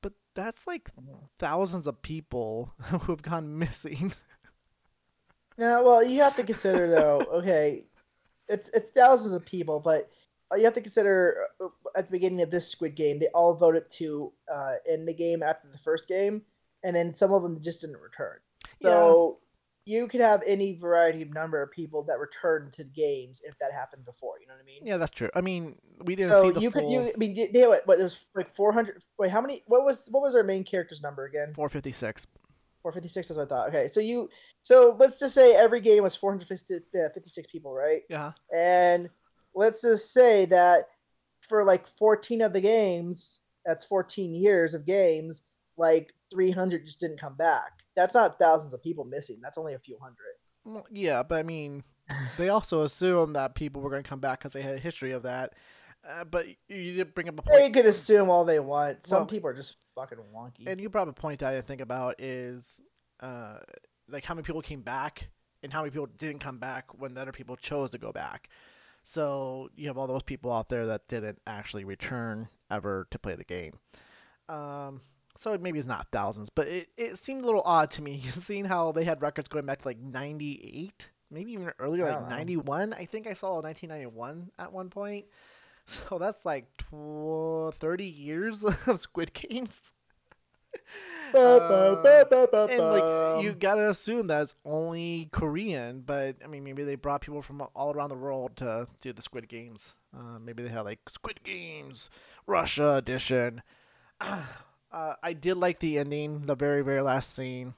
but 0.00 0.12
that's 0.34 0.66
like 0.66 0.90
thousands 1.38 1.86
of 1.86 2.02
people 2.02 2.72
who 2.82 3.12
have 3.12 3.22
gone 3.22 3.58
missing. 3.58 4.12
No, 5.58 5.82
well, 5.84 6.02
you 6.02 6.20
have 6.22 6.36
to 6.36 6.44
consider 6.44 6.88
though. 6.88 7.20
Okay, 7.32 7.84
it's 8.48 8.68
it's 8.74 8.90
thousands 8.90 9.32
of 9.32 9.44
people, 9.44 9.80
but 9.80 10.10
you 10.56 10.64
have 10.64 10.74
to 10.74 10.80
consider 10.80 11.46
uh, 11.60 11.68
at 11.96 12.06
the 12.06 12.12
beginning 12.12 12.42
of 12.42 12.50
this 12.50 12.68
Squid 12.68 12.94
Game, 12.94 13.18
they 13.18 13.28
all 13.28 13.54
voted 13.54 13.90
to 13.92 14.32
uh, 14.52 14.74
end 14.90 15.08
the 15.08 15.14
game 15.14 15.42
after 15.42 15.68
the 15.68 15.78
first 15.78 16.08
game, 16.08 16.42
and 16.84 16.94
then 16.94 17.14
some 17.14 17.32
of 17.32 17.42
them 17.42 17.60
just 17.60 17.80
didn't 17.80 18.00
return. 18.00 18.38
So 18.82 19.38
you 19.84 20.06
could 20.06 20.20
have 20.20 20.42
any 20.46 20.76
variety 20.76 21.22
of 21.22 21.32
number 21.32 21.60
of 21.62 21.70
people 21.70 22.04
that 22.04 22.18
return 22.18 22.70
to 22.72 22.84
the 22.84 22.90
games 22.90 23.42
if 23.44 23.58
that 23.58 23.72
happened 23.72 24.04
before. 24.04 24.34
You 24.40 24.46
know 24.46 24.54
what 24.54 24.62
I 24.62 24.66
mean? 24.66 24.82
yeah, 24.84 24.96
that's 24.96 25.10
true. 25.10 25.30
I 25.34 25.40
mean, 25.40 25.76
we 26.04 26.14
didn't 26.14 26.30
So 26.30 26.42
see 26.42 26.50
the 26.50 26.60
you 26.60 26.70
full 26.70 26.82
could 26.82 26.90
you 26.90 27.12
I 27.14 27.18
mean 27.18 27.34
you, 27.34 27.50
know 27.52 27.70
what? 27.70 27.86
What 27.86 27.98
it 27.98 28.02
was 28.02 28.24
like 28.34 28.50
four 28.50 28.72
hundred? 28.72 29.02
Wait, 29.18 29.30
how 29.30 29.40
many? 29.40 29.62
What 29.66 29.84
was 29.84 30.08
what 30.10 30.22
was 30.22 30.34
our 30.34 30.44
main 30.44 30.64
character's 30.64 31.02
number 31.02 31.24
again? 31.24 31.52
456. 31.54 32.26
456 32.82 33.30
is 33.30 33.36
what 33.36 33.44
I 33.44 33.48
thought. 33.48 33.68
Okay, 33.68 33.88
so 33.88 34.00
you, 34.00 34.28
so 34.62 34.96
let's 34.98 35.18
just 35.18 35.34
say 35.34 35.54
every 35.54 35.80
game 35.80 36.02
was 36.02 36.16
456 36.16 37.46
people, 37.50 37.72
right? 37.72 38.02
Yeah. 38.10 38.32
And 38.54 39.08
let's 39.54 39.82
just 39.82 40.12
say 40.12 40.44
that 40.46 40.88
for 41.48 41.64
like 41.64 41.86
14 41.86 42.42
of 42.42 42.52
the 42.52 42.60
games, 42.60 43.40
that's 43.64 43.84
14 43.84 44.34
years 44.34 44.74
of 44.74 44.84
games, 44.84 45.42
like 45.76 46.12
300 46.32 46.84
just 46.86 47.00
didn't 47.00 47.20
come 47.20 47.36
back. 47.36 47.70
That's 47.94 48.14
not 48.14 48.38
thousands 48.38 48.72
of 48.72 48.82
people 48.82 49.04
missing. 49.04 49.38
That's 49.42 49.58
only 49.58 49.74
a 49.74 49.78
few 49.78 49.98
hundred. 50.00 50.86
Yeah, 50.90 51.22
but 51.22 51.38
I 51.38 51.42
mean, 51.42 51.84
they 52.38 52.48
also 52.48 52.82
assume 52.82 53.34
that 53.34 53.54
people 53.54 53.82
were 53.82 53.90
going 53.90 54.02
to 54.02 54.08
come 54.08 54.20
back 54.20 54.38
because 54.38 54.52
they 54.52 54.62
had 54.62 54.74
a 54.74 54.80
history 54.80 55.12
of 55.12 55.22
that. 55.24 55.54
Uh, 56.08 56.24
but 56.24 56.46
you 56.68 56.94
did 56.94 57.14
bring 57.14 57.28
up 57.28 57.38
a 57.38 57.42
point. 57.42 57.56
They 57.56 57.70
could 57.70 57.86
assume 57.86 58.28
all 58.28 58.44
they 58.44 58.58
want. 58.58 59.06
Some 59.06 59.18
Well, 59.18 59.26
people 59.26 59.50
are 59.50 59.54
just 59.54 59.76
fucking 59.94 60.18
wonky. 60.34 60.66
and 60.66 60.80
you 60.80 60.88
brought 60.88 61.08
up 61.08 61.16
a 61.16 61.20
point 61.20 61.38
that 61.40 61.50
I 61.50 61.54
didn't 61.54 61.66
think 61.66 61.80
about 61.80 62.16
is 62.18 62.80
uh, 63.20 63.58
like 64.08 64.24
how 64.24 64.34
many 64.34 64.44
people 64.44 64.62
came 64.62 64.82
back 64.82 65.30
and 65.62 65.72
how 65.72 65.80
many 65.82 65.90
people 65.92 66.06
didn't 66.18 66.40
come 66.40 66.58
back 66.58 66.86
when 66.98 67.14
the 67.14 67.20
other 67.20 67.30
people 67.32 67.54
chose 67.56 67.92
to 67.92 67.98
go 67.98 68.10
back. 68.10 68.48
So 69.04 69.68
you 69.76 69.86
have 69.88 69.96
all 69.98 70.06
those 70.08 70.22
people 70.24 70.52
out 70.52 70.68
there 70.68 70.86
that 70.86 71.06
didn't 71.08 71.38
actually 71.46 71.84
return 71.84 72.48
ever 72.70 73.06
to 73.10 73.18
play 73.18 73.34
the 73.34 73.44
game. 73.44 73.74
Um, 74.48 75.02
so 75.36 75.56
maybe 75.58 75.78
it's 75.78 75.88
not 75.88 76.08
thousands, 76.12 76.50
but 76.50 76.68
it, 76.68 76.88
it 76.98 77.16
seemed 77.16 77.42
a 77.42 77.46
little 77.46 77.62
odd 77.64 77.90
to 77.92 78.02
me 78.02 78.18
seeing 78.22 78.64
how 78.64 78.92
they 78.92 79.04
had 79.04 79.22
records 79.22 79.48
going 79.48 79.66
back 79.66 79.82
to 79.82 79.88
like 79.88 79.98
98, 79.98 81.10
maybe 81.30 81.52
even 81.52 81.70
earlier, 81.78 82.04
like 82.04 82.28
91. 82.28 82.92
I 82.92 83.04
think 83.04 83.26
I 83.26 83.34
saw 83.34 83.60
1991 83.60 84.50
at 84.58 84.72
one 84.72 84.90
point. 84.90 85.26
So 85.86 86.18
that's 86.18 86.46
like 86.46 86.66
tw- 86.76 87.74
30 87.74 88.04
years 88.04 88.64
of 88.86 88.98
Squid 88.98 89.32
Games. 89.32 89.92
Uh, 91.34 92.02
and 92.70 92.90
like 92.90 93.42
you 93.42 93.52
gotta 93.52 93.88
assume 93.88 94.26
that's 94.26 94.54
only 94.64 95.28
Korean, 95.32 96.02
but 96.04 96.36
I 96.44 96.46
mean 96.46 96.64
maybe 96.64 96.84
they 96.84 96.94
brought 96.94 97.20
people 97.20 97.42
from 97.42 97.62
all 97.74 97.92
around 97.92 98.10
the 98.10 98.16
world 98.16 98.56
to 98.56 98.86
do 99.00 99.12
the 99.12 99.22
Squid 99.22 99.48
Games. 99.48 99.94
Uh, 100.16 100.38
maybe 100.38 100.62
they 100.62 100.68
had 100.68 100.82
like 100.82 101.00
Squid 101.08 101.42
Games 101.42 102.10
Russia 102.46 102.94
edition. 102.94 103.62
Uh, 104.92 105.14
I 105.22 105.32
did 105.32 105.56
like 105.56 105.78
the 105.78 105.96
ending, 105.98 106.42
the 106.42 106.54
very 106.54 106.82
very 106.82 107.00
last 107.00 107.34
scene. 107.34 107.72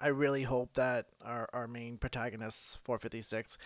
I 0.00 0.08
really 0.08 0.42
hope 0.42 0.74
that 0.74 1.06
our 1.24 1.48
our 1.52 1.68
main 1.68 1.98
protagonist, 1.98 2.80
456, 2.82 3.56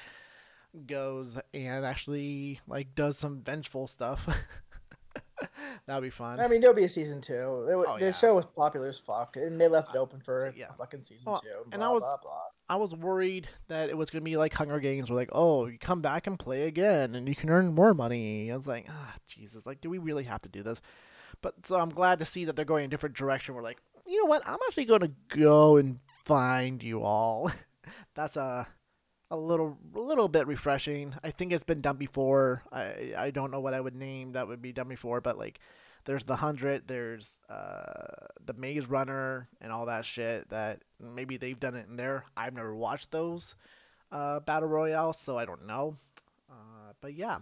goes 0.87 1.41
and 1.53 1.85
actually 1.85 2.61
like 2.67 2.95
does 2.95 3.19
some 3.19 3.43
vengeful 3.43 3.87
stuff. 3.87 4.29
That'd 5.87 6.03
be 6.03 6.11
fun. 6.11 6.39
I 6.39 6.49
mean, 6.49 6.61
there'll 6.61 6.77
be 6.77 6.85
a 6.85 6.89
season 6.89 7.21
two. 7.21 7.33
It, 7.33 7.75
oh, 7.75 7.97
the 7.99 8.07
yeah. 8.07 8.13
show 8.13 8.35
was 8.35 8.45
popular 8.45 8.91
as 8.91 8.99
fuck, 8.99 9.37
and 9.37 9.61
they 9.61 9.69
left 9.69 9.95
it 9.95 9.99
open 9.99 10.21
for 10.21 10.53
yeah. 10.57 10.67
fucking 10.77 11.03
season 11.03 11.25
well, 11.27 11.41
two. 11.41 11.49
Blah, 11.49 11.75
and 11.75 11.83
I 11.83 11.91
was, 11.91 12.03
blah, 12.03 12.17
blah. 12.23 12.43
I 12.69 12.77
was 12.77 12.95
worried 12.95 13.49
that 13.69 13.89
it 13.89 13.97
was 13.97 14.11
gonna 14.11 14.23
be 14.23 14.37
like 14.37 14.53
Hunger 14.53 14.81
Games, 14.81 15.11
where 15.11 15.17
like, 15.17 15.31
oh, 15.33 15.67
you 15.67 15.79
come 15.79 16.03
back 16.03 16.27
and 16.27 16.39
play 16.39 16.69
again, 16.69 17.15
and 17.15 17.27
you 17.27 17.35
can 17.35 17.49
earn 17.49 17.75
more 17.75 17.95
money. 17.95 18.53
I 18.53 18.57
was 18.57 18.69
like, 18.69 18.87
ah, 18.91 19.15
Jesus, 19.27 19.67
like, 19.67 19.81
do 19.81 19.89
we 19.89 19.99
really 19.99 20.25
have 20.25 20.43
to 20.43 20.49
do 20.49 20.63
this? 20.63 20.83
But 21.43 21.67
so 21.67 21.77
I'm 21.77 21.91
glad 21.91 22.19
to 22.19 22.25
see 22.25 22.45
that 22.45 22.57
they're 22.57 22.65
going 22.65 22.85
a 22.85 22.89
different 22.89 23.17
direction. 23.17 23.55
We're 23.55 23.63
like, 23.63 23.79
you 24.07 24.19
know 24.19 24.29
what? 24.29 24.43
I'm 24.47 24.59
actually 24.67 24.85
going 24.85 25.01
to 25.01 25.13
go 25.29 25.77
and 25.77 25.99
find 26.25 26.83
you 26.83 27.03
all. 27.03 27.51
That's 28.15 28.37
a 28.37 28.67
a 29.31 29.37
little 29.37 29.79
a 29.95 30.01
little 30.01 30.29
bit 30.29 30.47
refreshing. 30.47 31.15
I 31.23 31.31
think 31.31 31.53
it's 31.53 31.65
been 31.65 31.81
done 31.81 31.97
before. 31.97 32.65
I 32.73 33.13
I 33.17 33.31
don't 33.31 33.51
know 33.51 33.61
what 33.61 33.75
I 33.75 33.81
would 33.81 33.95
name 33.95 34.33
that 34.33 34.49
would 34.49 34.61
be 34.61 34.73
done 34.73 34.89
before, 34.89 35.21
but 35.21 35.39
like 35.39 35.61
there's 36.05 36.25
the 36.25 36.37
hundred, 36.37 36.89
there's 36.89 37.39
uh 37.49 38.27
the 38.45 38.55
Maze 38.55 38.89
Runner 38.89 39.49
and 39.61 39.73
all 39.73 39.87
that 39.87 40.05
shit 40.05 40.49
that 40.49 40.83
maybe 41.01 41.37
they've 41.37 41.61
done 41.61 41.77
it 41.77 41.89
in 41.89 41.97
there. 41.97 42.25
I've 42.37 42.55
never 42.55 42.75
watched 42.75 43.11
those 43.11 43.55
uh 44.11 44.41
battle 44.41 44.69
royale, 44.69 45.13
so 45.13 45.39
I 45.39 45.45
don't 45.45 45.67
know. 45.67 45.97
Uh, 46.51 46.93
but 47.01 47.15
yeah, 47.15 47.39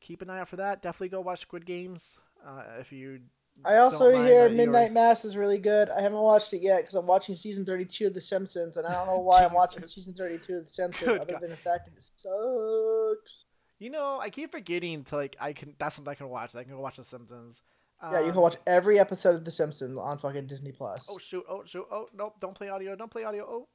keep 0.00 0.20
an 0.20 0.30
eye 0.30 0.40
out 0.40 0.48
for 0.48 0.56
that. 0.56 0.82
Definitely 0.82 1.08
go 1.08 1.20
watch 1.20 1.40
Squid 1.40 1.64
Games 1.64 2.18
uh, 2.44 2.62
if 2.78 2.92
you 2.92 3.20
I 3.64 3.76
also 3.76 4.10
hear 4.24 4.48
Midnight 4.48 4.92
Mass 4.92 5.24
is 5.24 5.36
really 5.36 5.58
good. 5.58 5.90
I 5.90 6.00
haven't 6.00 6.18
watched 6.18 6.52
it 6.52 6.62
yet 6.62 6.80
because 6.80 6.94
I'm 6.94 7.06
watching 7.06 7.34
season 7.34 7.64
32 7.64 8.06
of 8.06 8.14
The 8.14 8.20
Simpsons, 8.20 8.76
and 8.76 8.86
I 8.86 8.92
don't 8.92 9.06
know 9.06 9.18
why 9.18 9.44
I'm 9.44 9.52
watching 9.54 9.84
season 9.86 10.14
32 10.14 10.54
of 10.54 10.64
The 10.64 10.70
Simpsons 10.70 11.08
good 11.08 11.20
other 11.20 11.32
God. 11.32 11.42
than 11.42 11.50
the 11.50 11.56
fact 11.56 11.86
that 11.86 11.96
it 11.96 12.10
sucks. 12.14 13.44
You 13.78 13.90
know, 13.90 14.18
I 14.20 14.30
keep 14.30 14.52
forgetting 14.52 15.04
to 15.04 15.16
like 15.16 15.36
I 15.40 15.52
can. 15.52 15.74
That's 15.78 15.96
something 15.96 16.10
I 16.10 16.14
can 16.14 16.28
watch. 16.28 16.54
I 16.54 16.64
can 16.64 16.72
go 16.72 16.80
watch 16.80 16.96
The 16.96 17.04
Simpsons. 17.04 17.62
Um, 18.02 18.12
yeah, 18.12 18.20
you 18.20 18.26
can 18.26 18.36
um, 18.36 18.42
watch 18.42 18.56
every 18.66 18.98
episode 18.98 19.34
of 19.34 19.44
The 19.44 19.50
Simpsons 19.50 19.96
on 19.98 20.18
fucking 20.18 20.46
Disney 20.46 20.72
Plus. 20.72 21.08
Oh 21.10 21.18
shoot! 21.18 21.44
Oh 21.48 21.62
shoot! 21.64 21.86
Oh 21.90 22.06
nope! 22.14 22.36
Don't 22.40 22.54
play 22.54 22.68
audio! 22.68 22.96
Don't 22.96 23.10
play 23.10 23.24
audio! 23.24 23.46
Oh. 23.48 23.68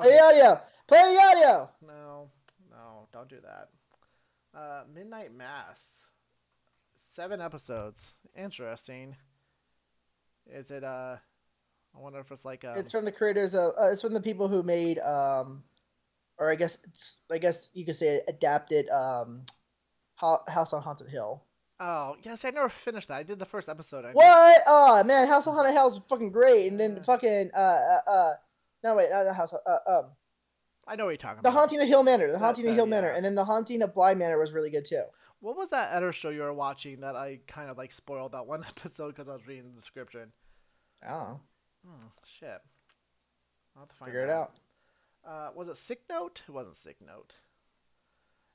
Okay. 0.00 0.10
Play 0.10 0.16
the 0.16 0.22
audio! 0.22 0.60
Play 0.86 0.98
the 0.98 1.20
audio! 1.20 1.70
No, 1.86 2.30
no, 2.70 3.08
don't 3.12 3.28
do 3.28 3.38
that. 3.42 3.68
Uh, 4.56 4.84
Midnight 4.92 5.34
Mass. 5.34 6.06
Seven 6.96 7.40
episodes. 7.40 8.14
Interesting. 8.36 9.16
Is 10.52 10.70
it 10.70 10.84
uh? 10.84 11.16
I 11.94 11.98
wonder 11.98 12.20
if 12.20 12.30
it's 12.30 12.44
like 12.44 12.64
um, 12.64 12.76
It's 12.76 12.92
from 12.92 13.04
the 13.04 13.12
creators 13.12 13.54
of. 13.54 13.72
Uh, 13.80 13.90
it's 13.92 14.02
from 14.02 14.14
the 14.14 14.20
people 14.20 14.48
who 14.48 14.62
made 14.62 14.98
um, 14.98 15.64
or 16.38 16.50
I 16.50 16.54
guess 16.54 16.78
it's. 16.84 17.22
I 17.30 17.38
guess 17.38 17.70
you 17.74 17.84
could 17.84 17.96
say 17.96 18.20
adapted 18.28 18.88
um, 18.90 19.44
House 20.16 20.72
on 20.72 20.82
Haunted 20.82 21.08
Hill. 21.08 21.42
Oh 21.80 22.16
yes, 22.22 22.44
I 22.44 22.50
never 22.50 22.68
finished 22.68 23.08
that. 23.08 23.18
I 23.18 23.22
did 23.22 23.38
the 23.38 23.46
first 23.46 23.68
episode. 23.68 24.04
I 24.04 24.12
what? 24.12 24.62
Oh 24.66 25.02
man, 25.04 25.28
House 25.28 25.46
on 25.46 25.54
Haunted 25.54 25.72
Hill 25.72 25.88
is 25.88 26.00
fucking 26.08 26.32
great, 26.32 26.70
and 26.70 26.78
then 26.78 26.96
yeah. 26.96 27.02
fucking 27.02 27.50
uh 27.56 27.60
uh. 27.60 28.10
uh 28.10 28.34
no 28.84 28.94
wait, 28.94 29.10
not 29.10 29.24
the 29.24 29.32
house. 29.32 29.52
Uh, 29.52 29.78
um, 29.90 30.04
I 30.86 30.96
know 30.96 31.04
what 31.04 31.10
you're 31.10 31.16
talking 31.16 31.36
the 31.36 31.40
about. 31.40 31.50
The 31.50 31.58
Haunting 31.58 31.80
of 31.80 31.88
Hill 31.88 32.02
Manor. 32.02 32.30
The 32.30 32.38
Haunting 32.38 32.64
that, 32.64 32.70
of 32.70 32.76
Hill 32.76 32.86
yeah. 32.86 32.90
Manor, 32.90 33.10
and 33.10 33.24
then 33.24 33.34
the 33.34 33.44
Haunting 33.44 33.82
of 33.82 33.94
Bly 33.94 34.14
Manor 34.14 34.38
was 34.38 34.52
really 34.52 34.70
good 34.70 34.84
too. 34.84 35.02
What 35.40 35.56
was 35.56 35.68
that 35.70 35.90
other 35.92 36.12
show 36.12 36.30
you 36.30 36.40
were 36.40 36.52
watching 36.52 37.00
that 37.00 37.14
I 37.14 37.40
kind 37.46 37.70
of 37.70 37.78
like 37.78 37.92
spoiled 37.92 38.32
that 38.32 38.46
one 38.46 38.64
episode 38.68 39.08
because 39.08 39.28
I 39.28 39.34
was 39.34 39.46
reading 39.46 39.70
the 39.72 39.80
description? 39.80 40.32
Oh. 41.08 41.40
Hmm, 41.86 42.06
shit. 42.24 42.60
I'll 43.76 43.82
have 43.82 43.88
to 43.88 44.04
Figure 44.04 44.24
it 44.24 44.30
out. 44.30 44.52
Uh, 45.26 45.50
was 45.54 45.68
it 45.68 45.76
Sick 45.76 46.02
Note? 46.10 46.42
It 46.48 46.52
wasn't 46.52 46.76
Sick 46.76 46.96
Note. 47.04 47.36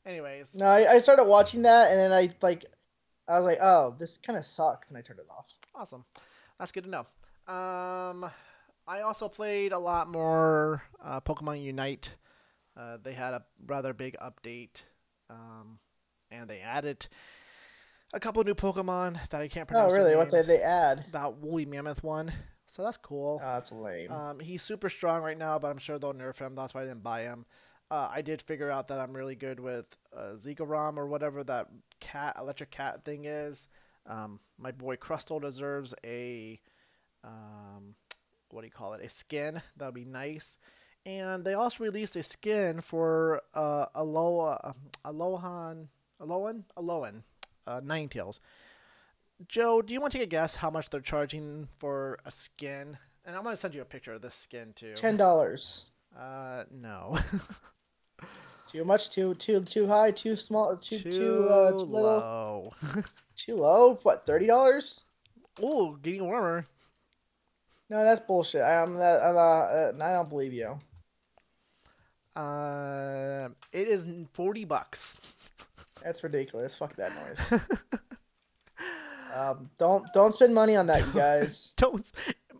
Anyways. 0.05 0.55
No, 0.55 0.65
I, 0.65 0.93
I 0.93 0.99
started 0.99 1.23
watching 1.23 1.61
that 1.61 1.91
and 1.91 1.99
then 1.99 2.11
I 2.11 2.29
like, 2.41 2.65
I 3.27 3.37
was 3.37 3.45
like, 3.45 3.59
oh, 3.61 3.95
this 3.97 4.17
kind 4.17 4.37
of 4.37 4.43
sucks, 4.43 4.89
and 4.89 4.97
I 4.97 5.01
turned 5.01 5.19
it 5.19 5.27
off. 5.29 5.47
Awesome. 5.73 6.03
That's 6.59 6.73
good 6.73 6.83
to 6.83 6.89
know. 6.89 7.05
Um, 7.47 8.29
I 8.85 8.99
also 9.01 9.29
played 9.29 9.71
a 9.71 9.79
lot 9.79 10.09
more 10.09 10.83
uh, 11.01 11.21
Pokemon 11.21 11.63
Unite. 11.63 12.15
Uh, 12.75 12.97
they 13.01 13.13
had 13.13 13.33
a 13.33 13.43
rather 13.65 13.93
big 13.93 14.17
update. 14.21 14.81
Um, 15.29 15.79
and 16.33 16.49
they 16.49 16.59
added 16.59 17.07
a 18.13 18.19
couple 18.19 18.43
new 18.43 18.55
Pokemon 18.55 19.29
that 19.29 19.41
I 19.41 19.47
can't 19.47 19.67
pronounce. 19.67 19.93
Oh, 19.93 19.95
really? 19.95 20.15
What 20.15 20.31
did 20.31 20.45
they 20.45 20.59
add? 20.59 21.05
That 21.11 21.37
woolly 21.37 21.65
mammoth 21.65 22.03
one. 22.03 22.31
So 22.65 22.83
that's 22.83 22.97
cool. 22.97 23.39
Oh, 23.43 23.53
that's 23.53 23.71
lame. 23.71 24.11
Um, 24.11 24.39
he's 24.39 24.63
super 24.63 24.89
strong 24.89 25.21
right 25.21 25.37
now, 25.37 25.59
but 25.59 25.69
I'm 25.69 25.77
sure 25.77 25.99
they'll 25.99 26.13
nerf 26.13 26.39
him. 26.39 26.55
That's 26.55 26.73
why 26.73 26.81
I 26.81 26.85
didn't 26.85 27.03
buy 27.03 27.23
him. 27.23 27.45
Uh, 27.91 28.09
I 28.11 28.21
did 28.21 28.41
figure 28.41 28.71
out 28.71 28.87
that 28.87 28.99
I'm 28.99 29.13
really 29.15 29.35
good 29.35 29.59
with 29.59 29.85
uh, 30.15 30.33
Zekrom 30.35 30.97
or 30.97 31.05
whatever 31.05 31.43
that 31.43 31.67
cat 31.99 32.37
electric 32.39 32.71
cat 32.71 33.03
thing 33.03 33.25
is. 33.25 33.67
Um, 34.07 34.39
my 34.57 34.71
boy 34.71 34.95
Crustle 34.95 35.41
deserves 35.41 35.93
a 36.03 36.59
um, 37.23 37.95
what 38.49 38.61
do 38.61 38.67
you 38.67 38.71
call 38.71 38.93
it? 38.93 39.03
A 39.03 39.09
skin. 39.09 39.61
That 39.77 39.85
would 39.85 39.95
be 39.95 40.05
nice. 40.05 40.57
And 41.05 41.43
they 41.43 41.53
also 41.53 41.83
released 41.83 42.15
a 42.15 42.23
skin 42.23 42.81
for 42.81 43.41
uh, 43.53 43.85
Aloha, 43.93 44.73
Alohan 45.05 45.87
Alolan? 46.23 46.63
Alolan. 46.77 47.23
Uh, 47.67 47.81
Ninetales. 47.81 48.39
Joe, 49.47 49.81
do 49.81 49.93
you 49.93 49.99
want 49.99 50.11
to 50.11 50.17
take 50.17 50.27
a 50.27 50.29
guess 50.29 50.55
how 50.55 50.69
much 50.69 50.89
they're 50.89 51.01
charging 51.01 51.67
for 51.79 52.17
a 52.25 52.31
skin? 52.31 52.97
And 53.25 53.35
I'm 53.35 53.43
going 53.43 53.53
to 53.53 53.59
send 53.59 53.75
you 53.75 53.81
a 53.81 53.85
picture 53.85 54.13
of 54.13 54.21
this 54.21 54.35
skin 54.35 54.73
too. 54.75 54.93
Ten 54.95 55.17
dollars. 55.17 55.85
Uh, 56.17 56.63
no. 56.71 57.17
too 58.71 58.83
much? 58.85 59.09
Too 59.09 59.33
too 59.35 59.61
too 59.61 59.87
high? 59.87 60.11
Too 60.11 60.35
small? 60.35 60.77
Too 60.77 60.99
too, 60.99 61.11
too, 61.11 61.47
uh, 61.49 61.71
too 61.71 61.77
low. 61.77 62.73
too 63.35 63.55
low? 63.55 63.99
What? 64.03 64.25
Thirty 64.25 64.45
dollars? 64.45 65.05
Oh, 65.61 65.97
getting 66.01 66.25
warmer. 66.25 66.65
No, 67.89 68.03
that's 68.03 68.21
bullshit. 68.21 68.61
I'm 68.61 68.95
that. 68.95 69.23
I'm, 69.23 69.37
uh, 69.37 70.03
I 70.03 70.13
don't 70.13 70.29
believe 70.29 70.53
you. 70.53 70.77
Uh, 72.35 73.49
it 73.71 73.87
is 73.87 74.05
forty 74.33 74.65
bucks. 74.65 75.17
That's 76.03 76.23
ridiculous. 76.23 76.75
Fuck 76.75 76.95
that 76.97 77.11
noise. 77.15 77.61
um, 79.35 79.69
don't 79.79 80.05
don't 80.13 80.33
spend 80.33 80.53
money 80.53 80.75
on 80.75 80.87
that, 80.87 81.05
you 81.05 81.13
guys. 81.13 81.73
don't. 81.77 82.11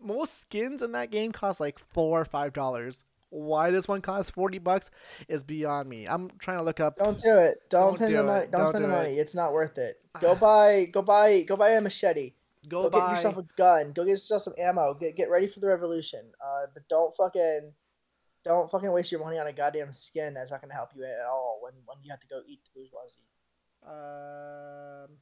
Most 0.02 0.42
skins 0.42 0.82
in 0.82 0.92
that 0.92 1.10
game 1.10 1.32
cost 1.32 1.60
like 1.60 1.78
four 1.78 2.20
or 2.20 2.24
five 2.24 2.52
dollars. 2.52 3.04
Why 3.30 3.70
this 3.70 3.88
one 3.88 4.00
costs 4.00 4.30
forty 4.30 4.58
bucks 4.58 4.90
is 5.28 5.42
beyond 5.42 5.88
me. 5.88 6.06
I'm 6.06 6.30
trying 6.38 6.58
to 6.58 6.64
look 6.64 6.80
up. 6.80 6.98
Don't 6.98 7.18
do 7.18 7.36
it. 7.36 7.58
Don't, 7.68 7.96
spend 7.96 8.10
do 8.10 8.16
the 8.18 8.22
money. 8.22 8.46
Don't, 8.50 8.60
don't, 8.60 8.68
spend 8.68 8.84
do 8.84 8.90
the 8.90 8.96
money. 8.96 9.16
It. 9.16 9.20
It's 9.20 9.34
not 9.34 9.52
worth 9.52 9.76
it. 9.78 9.96
Go 10.20 10.34
buy. 10.34 10.84
Go 10.86 11.02
buy. 11.02 11.42
Go 11.42 11.56
buy 11.56 11.70
a 11.70 11.80
machete. 11.80 12.34
Go, 12.68 12.84
go 12.84 12.90
buy... 12.90 13.08
get 13.08 13.16
yourself 13.16 13.36
a 13.38 13.46
gun. 13.56 13.92
Go 13.92 14.04
get 14.04 14.12
yourself 14.12 14.42
some 14.42 14.54
ammo. 14.58 14.94
Get 14.94 15.16
get 15.16 15.30
ready 15.30 15.48
for 15.48 15.60
the 15.60 15.66
revolution. 15.66 16.32
Uh, 16.40 16.66
but 16.72 16.88
don't 16.88 17.14
fucking 17.16 17.72
don't 18.44 18.70
fucking 18.70 18.92
waste 18.92 19.10
your 19.10 19.24
money 19.24 19.38
on 19.38 19.46
a 19.46 19.52
goddamn 19.52 19.92
skin 19.92 20.34
that's 20.34 20.50
not 20.50 20.60
gonna 20.60 20.74
help 20.74 20.90
you 20.94 21.02
at 21.02 21.26
all 21.28 21.58
when 21.62 21.72
when 21.86 21.98
you 22.02 22.10
have 22.10 22.20
to 22.20 22.26
go 22.26 22.40
eat 22.46 22.60
the 22.64 22.70
bourgeoisie. 22.78 23.26
Um, 23.86 25.18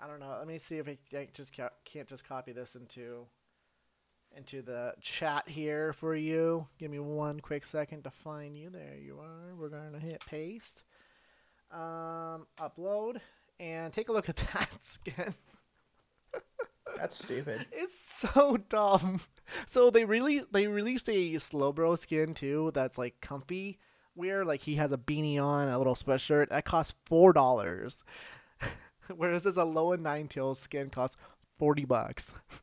I 0.00 0.06
don't 0.06 0.20
know. 0.20 0.36
Let 0.38 0.46
me 0.46 0.58
see 0.58 0.78
if 0.78 0.88
I 0.88 0.98
just 1.32 1.52
can't 1.84 2.08
just 2.08 2.28
copy 2.28 2.52
this 2.52 2.76
into 2.76 3.26
into 4.36 4.60
the 4.60 4.94
chat 5.00 5.48
here 5.48 5.92
for 5.92 6.14
you. 6.14 6.66
Give 6.78 6.90
me 6.90 6.98
one 6.98 7.40
quick 7.40 7.64
second 7.64 8.04
to 8.04 8.10
find 8.10 8.56
you. 8.56 8.68
There 8.70 8.96
you 9.02 9.18
are. 9.18 9.54
We're 9.54 9.70
going 9.70 9.92
to 9.92 9.98
hit 9.98 10.24
paste. 10.26 10.84
Um, 11.70 12.46
upload 12.60 13.20
and 13.58 13.92
take 13.92 14.08
a 14.08 14.12
look 14.12 14.28
at 14.28 14.36
that 14.52 14.84
skin. 14.84 15.34
That's 16.96 17.22
stupid. 17.22 17.66
It's 17.72 17.98
so 17.98 18.56
dumb. 18.68 19.20
so 19.66 19.90
they 19.90 20.04
really 20.04 20.42
they 20.50 20.66
released 20.66 21.08
a 21.08 21.34
Slowbro 21.34 21.98
skin 21.98 22.34
too 22.34 22.70
that's 22.74 22.98
like 22.98 23.20
comfy 23.20 23.78
wear. 24.16 24.44
Like 24.44 24.60
he 24.62 24.76
has 24.76 24.92
a 24.92 24.98
beanie 24.98 25.40
on, 25.42 25.68
a 25.68 25.78
little 25.78 25.94
sweatshirt. 25.94 26.48
That 26.48 26.64
costs 26.64 26.94
four 27.06 27.32
dollars. 27.32 28.04
Whereas 29.16 29.44
this 29.44 29.56
Alolan 29.56 29.98
Ninetales 29.98 30.56
skin 30.56 30.90
costs 30.90 31.16
forty 31.58 31.84
bucks. 31.84 32.34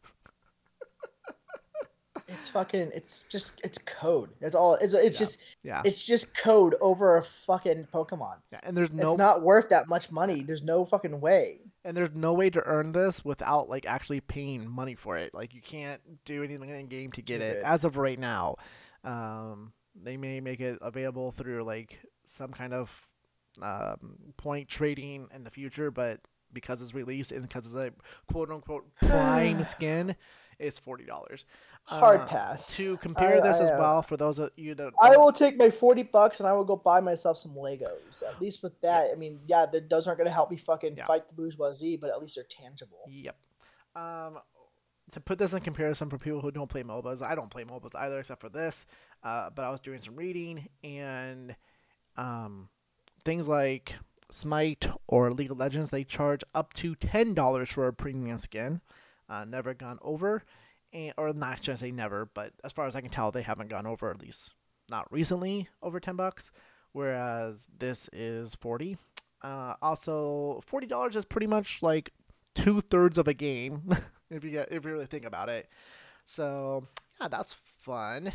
It's 2.28 2.50
fucking. 2.52 2.92
It's 2.94 3.24
just. 3.28 3.60
It's 3.64 3.78
code. 3.80 4.30
That's 4.40 4.56
all. 4.56 4.76
It's. 4.76 4.94
It's 4.94 5.20
Yeah. 5.20 5.26
just. 5.26 5.40
yeah. 5.64 5.82
It's 5.84 6.06
just 6.06 6.36
code 6.38 6.76
over 6.80 7.18
a 7.18 7.24
fucking 7.46 7.88
Pokemon. 7.94 8.36
yeah. 8.52 8.60
And 8.64 8.78
there's 8.78 8.94
no 8.94 9.12
It's 9.12 9.18
not 9.18 9.42
worth 9.42 9.70
that 9.70 9.90
much 9.90 10.10
money. 10.12 10.42
There's 10.42 10.64
no 10.64 10.86
fucking 10.86 11.20
way. 11.20 11.60
and 11.84 11.98
there's 11.98 12.14
no 12.14 12.34
way 12.34 12.50
to 12.50 12.64
earn 12.66 12.94
this 12.94 13.26
without 13.26 13.68
like 13.68 13.86
actually 13.86 14.22
paying 14.22 14.70
money 14.70 14.96
for 14.96 15.18
it. 15.18 15.34
Like 15.34 15.54
you 15.54 15.62
can't 15.62 16.00
do 16.24 16.44
anything 16.44 16.70
in 16.70 16.88
game 16.88 17.12
to 17.14 17.22
get 17.22 17.42
it 17.42 17.62
as 17.64 17.84
of 17.84 17.98
right 17.98 18.18
now. 18.20 18.56
Um, 19.04 19.74
they 19.96 20.18
may 20.18 20.40
make 20.40 20.60
it 20.60 20.80
available 20.82 21.32
through 21.32 21.64
like 21.64 22.00
some 22.26 22.52
kind 22.52 22.74
of 22.74 23.10
um, 23.62 24.18
point 24.38 24.68
trading 24.68 25.28
in 25.34 25.44
the 25.44 25.52
future, 25.52 25.92
but 25.92 26.20
because 26.52 26.82
it's 26.82 26.94
released 26.94 27.32
and 27.32 27.44
because 27.44 27.66
it's 27.66 27.76
a 27.76 27.92
quote 28.32 28.52
unquote 28.52 28.86
prime 29.02 29.64
skin, 29.64 30.16
it's 30.60 30.80
forty 30.80 31.06
dollars. 31.06 31.46
Hard 31.86 32.28
pass. 32.28 32.78
To 32.78 32.96
compare 32.98 33.42
this 33.42 33.60
I, 33.60 33.66
as 33.66 33.70
uh, 33.72 33.76
well, 33.78 34.02
for 34.02 34.16
those 34.16 34.40
of 34.40 34.52
you 34.56 34.74
that 34.76 34.94
I 35.02 35.18
will 35.18 35.34
take 35.34 35.58
my 35.58 35.70
forty 35.70 36.04
bucks 36.04 36.40
and 36.40 36.48
I 36.48 36.54
will 36.54 36.64
go 36.64 36.78
buy 36.78 37.02
myself 37.02 37.38
some 37.38 37.54
Legos. 37.56 38.24
At 38.28 38.40
least 38.40 38.64
with 38.64 38.80
that, 38.82 39.08
I 39.12 39.16
mean, 39.16 39.40
yeah, 39.48 39.66
the, 39.66 39.86
those 39.90 40.08
aren't 40.08 40.18
going 40.18 40.30
to 40.30 40.34
help 40.34 40.50
me 40.50 40.58
fucking 40.58 40.96
Yeah. 40.96 41.06
fight 41.06 41.28
the 41.28 41.34
bourgeoisie, 41.34 41.98
but 41.98 42.10
at 42.10 42.22
least 42.22 42.36
they're 42.36 42.46
tangible. 42.50 43.00
Yep. 43.08 43.36
Um, 43.96 44.40
to 45.12 45.20
put 45.20 45.38
this 45.38 45.54
in 45.54 45.60
comparison 45.60 46.10
for 46.10 46.18
people 46.18 46.40
who 46.42 46.52
don't 46.52 46.70
play 46.70 46.84
MOBAs, 46.84 47.22
I 47.22 47.36
don't 47.36 47.50
play 47.50 47.66
MOBAs 47.66 47.96
either, 47.96 48.20
except 48.20 48.40
for 48.40 48.50
this. 48.50 48.86
Uh, 49.24 49.50
but 49.50 49.64
I 49.64 49.72
was 49.72 49.80
doing 49.80 50.00
some 50.00 50.16
reading, 50.16 50.68
and 50.84 51.56
um, 52.18 52.70
things 53.24 53.48
like 53.48 53.96
Smite 54.30 54.88
or 55.08 55.32
League 55.32 55.52
of 55.52 55.58
Legends, 55.58 55.90
they 55.90 56.04
charge 56.04 56.44
up 56.54 56.74
to 56.74 56.96
ten 56.96 57.34
dollars 57.34 57.70
for 57.70 57.88
a 57.88 57.94
premium 57.94 58.38
skin. 58.38 58.82
Uh, 59.30 59.46
never 59.46 59.74
gone 59.74 60.00
over, 60.02 60.44
and 60.92 61.14
or 61.18 61.34
not 61.34 61.62
just 61.62 61.82
say 61.82 61.92
never, 61.92 62.26
but 62.26 62.52
as 62.64 62.72
far 62.72 62.88
as 62.88 62.96
I 62.96 63.02
can 63.02 63.10
tell, 63.10 63.32
they 63.32 63.42
haven't 63.42 63.70
gone 63.70 63.88
over 63.88 64.12
at 64.12 64.22
least 64.22 64.52
not 64.90 65.12
recently 65.12 65.70
over 65.82 66.00
ten 66.00 66.16
bucks. 66.16 66.52
Whereas 66.92 67.68
this 67.78 68.10
is 68.14 68.56
forty. 68.56 68.98
Uh, 69.42 69.76
also, 69.82 70.62
forty 70.66 70.88
dollars 70.88 71.16
is 71.16 71.26
pretty 71.26 71.48
much 71.48 71.82
like 71.82 72.12
two 72.56 72.82
thirds 72.82 73.18
of 73.18 73.28
a 73.28 73.34
game 73.34 73.90
if 74.30 74.44
you 74.44 74.52
get 74.52 74.72
if 74.72 74.86
you 74.86 74.92
really 74.92 75.06
think 75.06 75.26
about 75.26 75.50
it. 75.50 75.70
So 76.26 76.88
yeah, 77.20 77.28
that's 77.28 77.54
fun. 77.54 78.32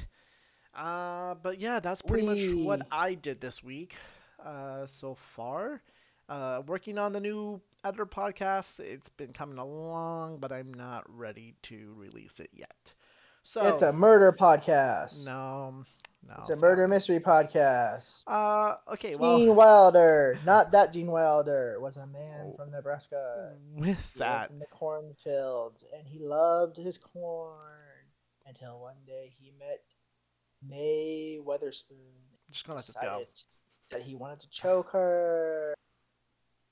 Uh, 0.78 1.35
but 1.42 1.61
yeah, 1.61 1.80
that's 1.80 2.02
pretty 2.02 2.25
much 2.26 2.64
what 2.64 2.87
I 2.92 3.14
did 3.14 3.40
this 3.40 3.62
week. 3.64 3.97
Uh, 4.44 4.87
so 4.87 5.14
far, 5.14 5.82
uh, 6.28 6.62
working 6.66 6.99
on 6.99 7.12
the 7.12 7.20
new 7.20 7.61
editor 7.85 8.06
podcast. 8.06 8.78
It's 8.80 9.08
been 9.08 9.32
coming 9.32 9.58
along, 9.58 10.38
but 10.38 10.52
I'm 10.52 10.73
not 10.73 11.04
ready 11.08 11.54
to 11.62 11.94
release 11.97 12.38
it 12.38 12.50
yet. 12.52 12.92
So 13.42 13.62
It's 13.67 13.82
a 13.82 13.93
murder 13.93 14.32
podcast. 14.38 15.26
no, 15.26 15.84
no. 16.26 16.34
it's 16.38 16.50
a 16.50 16.52
sorry. 16.54 16.73
murder 16.73 16.88
mystery 16.88 17.19
podcast. 17.19 18.23
Uh, 18.26 18.75
okay. 18.93 19.17
Well, 19.17 19.38
Gene 19.38 19.56
Wilder, 19.56 20.38
not 20.47 20.71
that 20.73 20.93
Gene 20.93 21.10
Wilder, 21.10 21.78
was 21.80 21.97
a 21.97 22.06
man 22.06 22.52
from 22.56 22.71
Nebraska. 22.71 23.54
with 23.75 24.14
that, 24.14 24.50
in 24.50 24.58
the 24.58 24.67
cornfields, 24.67 25.84
and 25.97 26.06
he 26.06 26.19
loved 26.21 26.76
his 26.76 26.99
corn 26.99 27.56
until 28.47 28.80
one 28.80 28.97
day 29.06 29.32
he 29.41 29.52
met 29.58 29.80
May 30.66 31.38
Weatherspoon. 31.44 32.12
Just 32.50 32.66
gonna 32.66 32.76
let 32.76 32.86
this 32.86 32.97
go. 32.97 33.23
that 33.90 34.02
he 34.02 34.14
wanted 34.14 34.40
to 34.40 34.50
choke 34.50 34.90
her. 34.90 35.75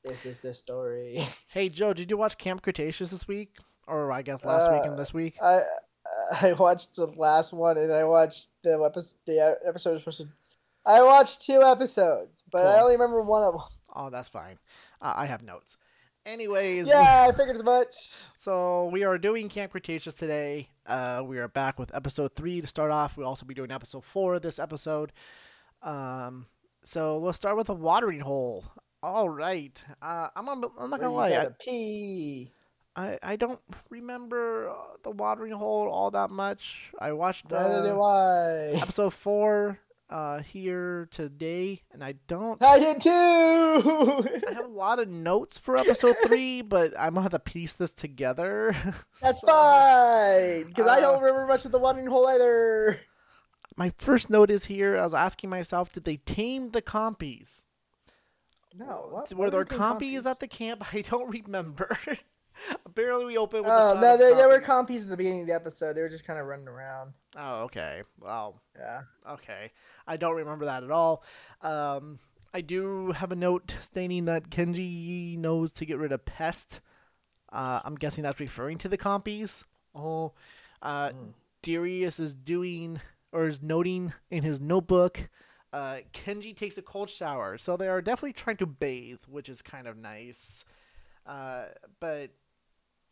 This 0.05 0.25
is 0.27 0.41
the 0.41 0.55
story. 0.55 1.27
Hey 1.49 1.69
Joe, 1.69 1.93
did 1.95 2.11
you 2.11 2.17
watch 2.17 2.37
Camp 2.39 2.63
Cretaceous 2.63 3.11
this 3.11 3.27
week, 3.27 3.57
or 3.87 4.13
I 4.13 4.23
guess 4.23 4.45
last 4.45 4.71
week 4.71 4.83
and 4.85 4.93
Uh, 4.93 4.97
this 4.97 5.15
week? 5.15 5.35
I 5.43 5.63
I 6.41 6.53
watched 6.53 6.95
the 6.97 7.07
last 7.07 7.53
one, 7.53 7.79
and 7.79 7.93
I 7.93 8.05
watched 8.05 8.49
the 8.63 8.81
episode. 8.85 9.19
The 9.27 9.57
episode 9.67 9.93
was 9.95 10.01
supposed 10.03 10.21
to. 10.21 10.29
I 10.85 11.03
watched 11.03 11.41
two 11.43 11.63
episodes, 11.63 12.45
but 12.53 12.67
I 12.67 12.81
only 12.81 12.93
remember 12.93 13.23
one 13.23 13.43
of 13.43 13.55
them. 13.55 13.63
Oh, 13.95 14.11
that's 14.11 14.29
fine. 14.29 14.59
Uh, 15.01 15.15
I 15.17 15.27
have 15.27 15.43
notes. 15.43 15.79
Anyways, 16.27 16.87
we- 16.87 16.91
Yeah, 16.91 17.29
I 17.29 17.33
figured 17.33 17.57
as 17.57 17.63
much. 17.63 17.95
so 18.37 18.87
we 18.87 19.05
are 19.05 19.17
doing 19.17 19.49
Camp 19.49 19.71
Cretaceous 19.71 20.15
today. 20.15 20.69
Uh, 20.85 21.23
we 21.25 21.39
are 21.39 21.47
back 21.49 21.79
with 21.79 21.95
episode 21.95 22.35
three 22.35 22.61
to 22.61 22.67
start 22.67 22.91
off. 22.91 23.17
We'll 23.17 23.29
also 23.29 23.47
be 23.47 23.55
doing 23.55 23.71
episode 23.71 24.05
four 24.05 24.39
this 24.41 24.59
episode. 24.59 25.13
Um, 25.83 26.47
so 26.85 27.19
let's 27.19 27.37
start 27.37 27.57
with 27.57 27.69
a 27.69 27.75
watering 27.75 28.21
hole. 28.21 28.65
All 29.05 29.29
right. 29.29 29.83
Uh, 30.03 30.29
I'm, 30.35 30.49
I'm 30.49 30.91
not 30.91 30.99
gonna 31.01 31.13
lie. 31.13 31.31
I, 31.31 31.47
pee. 31.61 32.51
I, 32.97 33.19
I 33.23 33.37
don't 33.37 33.61
remember 33.89 34.71
uh, 34.71 34.75
the 35.05 35.11
watering 35.11 35.53
hole 35.53 35.89
all 35.89 36.11
that 36.13 36.31
much. 36.31 36.93
I 36.99 37.13
watched 37.13 37.51
Neither 37.53 37.91
do 37.91 38.01
uh, 38.01 38.73
I. 38.75 38.81
episode 38.81 39.13
four 39.13 39.79
uh, 40.09 40.41
here 40.41 41.09
today, 41.11 41.83
and 41.93 42.03
I 42.03 42.15
don't. 42.27 42.63
I 42.63 42.79
did 42.79 43.01
too. 43.01 43.11
I 43.11 44.53
have 44.55 44.65
a 44.65 44.69
lot 44.69 44.99
of 44.99 45.09
notes 45.09 45.59
for 45.59 45.77
episode 45.77 46.17
three, 46.25 46.63
but 46.63 46.93
I'm 46.99 47.11
gonna 47.15 47.23
have 47.23 47.33
to 47.33 47.39
piece 47.39 47.75
this 47.75 47.93
together. 47.93 48.75
That's 49.21 49.41
So, 49.41 49.47
fine, 49.47 50.65
because 50.65 50.87
I 50.87 50.99
uh, 50.99 51.01
don't 51.01 51.23
remember 51.23 51.47
much 51.47 51.65
of 51.65 51.73
the 51.73 51.79
watering 51.79 52.07
hole 52.07 52.27
either. 52.29 53.01
My 53.77 53.91
first 53.99 54.31
note 54.31 54.51
is 54.51 54.67
here. 54.67 54.97
I 54.97 55.03
was 55.05 55.15
asking 55.15 55.51
myself, 55.51 55.93
did 55.93 56.05
they 56.05 56.17
tame 56.19 56.71
the 56.71 56.81
compies? 56.83 57.65
No, 58.75 59.09
what? 59.11 59.33
Were 59.35 59.47
what 59.47 59.51
there 59.51 59.65
compies 59.65 60.23
compies? 60.23 60.27
at 60.27 60.41
the 60.41 60.49
camp? 60.49 60.85
I 60.95 61.03
don't 61.03 61.31
remember. 61.31 61.97
Apparently, 62.87 63.27
we 63.27 63.37
opened 63.39 63.65
with. 63.65 63.73
Oh 63.75 63.97
a 63.97 64.01
no, 64.01 64.15
of 64.15 64.19
they, 64.19 64.35
they 64.35 64.47
were 64.47 64.61
compies. 64.61 64.87
compies 64.89 65.03
at 65.03 65.09
the 65.09 65.17
beginning 65.17 65.43
of 65.43 65.47
the 65.47 65.55
episode. 65.55 65.95
They 65.95 66.03
were 66.03 66.09
just 66.09 66.27
kind 66.27 66.39
of 66.39 66.47
running 66.47 66.69
around. 66.69 67.13
Oh, 67.37 67.63
okay. 67.65 68.03
Well, 68.21 68.61
Yeah. 68.79 69.03
okay. 69.31 69.73
I 70.07 70.17
don't 70.17 70.37
remember 70.37 70.65
that 70.67 70.83
at 70.85 70.91
all. 70.91 71.23
Um, 71.63 72.19
I 72.55 72.61
do 72.63 73.11
have 73.13 73.33
a 73.33 73.37
note 73.37 73.75
stating 73.81 74.25
that 74.27 74.49
Kenji 74.51 75.37
knows 75.37 75.73
to 75.75 75.85
get 75.85 75.99
rid 75.99 76.13
of 76.13 76.25
pest. 76.25 76.81
Uh, 77.53 77.81
I'm 77.85 77.95
guessing 77.97 78.23
that's 78.25 78.41
referring 78.41 78.79
to 78.79 78.89
the 78.89 78.99
compies. 78.99 79.65
Oh, 79.95 80.33
uh, 80.83 81.11
Mm. 81.11 81.33
Darius 81.63 82.19
is 82.21 82.35
doing 82.35 83.01
or 83.33 83.47
is 83.47 83.63
noting 83.63 84.13
in 84.31 84.43
his 84.43 84.61
notebook. 84.61 85.29
Uh, 85.73 85.99
Kenji 86.13 86.57
takes 86.57 86.79
a 86.79 86.83
cold 86.83 87.11
shower, 87.11 87.59
so 87.59 87.77
they 87.77 87.89
are 87.89 88.01
definitely 88.01 88.33
trying 88.33 88.57
to 88.59 88.67
bathe, 88.67 89.19
which 89.29 89.49
is 89.49 89.61
kind 89.63 89.87
of 89.87 89.97
nice. 89.97 90.65
Uh, 91.27 91.65
but 92.01 92.31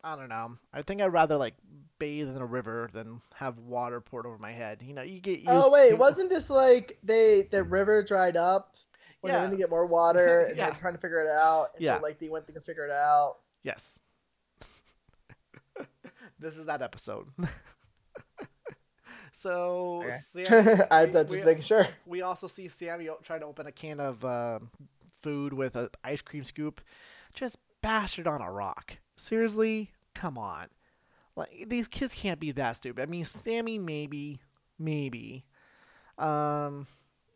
I 0.05 0.17
don't 0.17 0.29
know. 0.29 0.59
I 0.73 0.83
think 0.83 1.01
I'd 1.01 1.07
rather 1.07 1.37
like 1.39 1.55
bathe 1.99 2.29
in 2.29 2.37
a 2.43 2.47
river 2.47 2.91
than 2.93 3.23
have 3.37 3.59
water 3.59 4.01
poured 4.01 4.27
over 4.27 4.37
my 4.37 4.53
head. 4.53 4.83
You 4.83 4.93
know, 4.93 5.03
you 5.03 5.19
get 5.21 5.39
used. 5.39 5.49
Oh 5.51 5.71
wait, 5.73 5.91
to... 5.91 5.97
wasn't 5.97 6.29
this 6.29 6.51
like 6.51 6.99
they 7.03 7.43
the 7.51 7.65
river 7.65 8.03
dried 8.03 8.37
up 8.37 8.75
when 9.23 9.33
Yeah. 9.33 9.45
they 9.47 9.53
to 9.53 9.57
get 9.57 9.71
more 9.71 9.87
water 9.87 10.41
and 10.49 10.57
Yeah. 10.57 10.71
they're 10.71 10.79
trying 10.81 10.93
to 10.95 11.01
figure 11.01 11.23
it 11.25 11.29
out? 11.31 11.71
And 11.75 11.83
Yeah. 11.85 11.97
so 11.97 12.03
like 12.03 12.19
they 12.19 12.29
went 12.29 12.47
to 12.47 12.61
figure 12.61 12.85
it 12.85 12.93
out. 12.93 13.37
Yes. 13.63 13.99
this 16.39 16.59
is 16.59 16.67
that 16.67 16.83
episode. 16.83 17.27
so 19.33 20.03
Okay. 20.05 20.11
Sammy, 20.45 20.83
I 20.91 21.07
we- 21.07 21.11
that's 21.13 21.33
just 21.33 21.47
making 21.47 21.63
sure. 21.63 21.87
We 22.05 22.21
also 22.21 22.47
see 22.47 22.69
Sammy 22.69 23.09
trying 23.23 23.41
to 23.41 23.47
open 23.47 23.67
a 23.67 23.73
can 23.73 24.01
of 24.01 24.23
uh, 24.25 24.59
food 25.23 25.55
with 25.55 25.77
an 25.77 25.89
ice 26.05 26.21
cream 26.21 26.45
scoop. 26.45 26.83
Just 27.33 27.57
bash 27.81 28.19
it 28.19 28.27
on 28.27 28.43
a 28.43 28.51
rock. 28.53 28.99
Seriously, 29.17 29.93
come 30.15 30.39
on. 30.39 30.67
Like 31.37 31.67
these 31.69 31.89
kids 31.89 32.15
can't 32.15 32.41
be 32.41 32.53
that 32.53 32.77
stupid. 32.77 33.03
I 33.03 33.07
mean, 33.07 33.25
Sammy 33.25 33.79
maybe, 33.79 34.41
maybe, 34.79 35.45
um, 36.19 36.87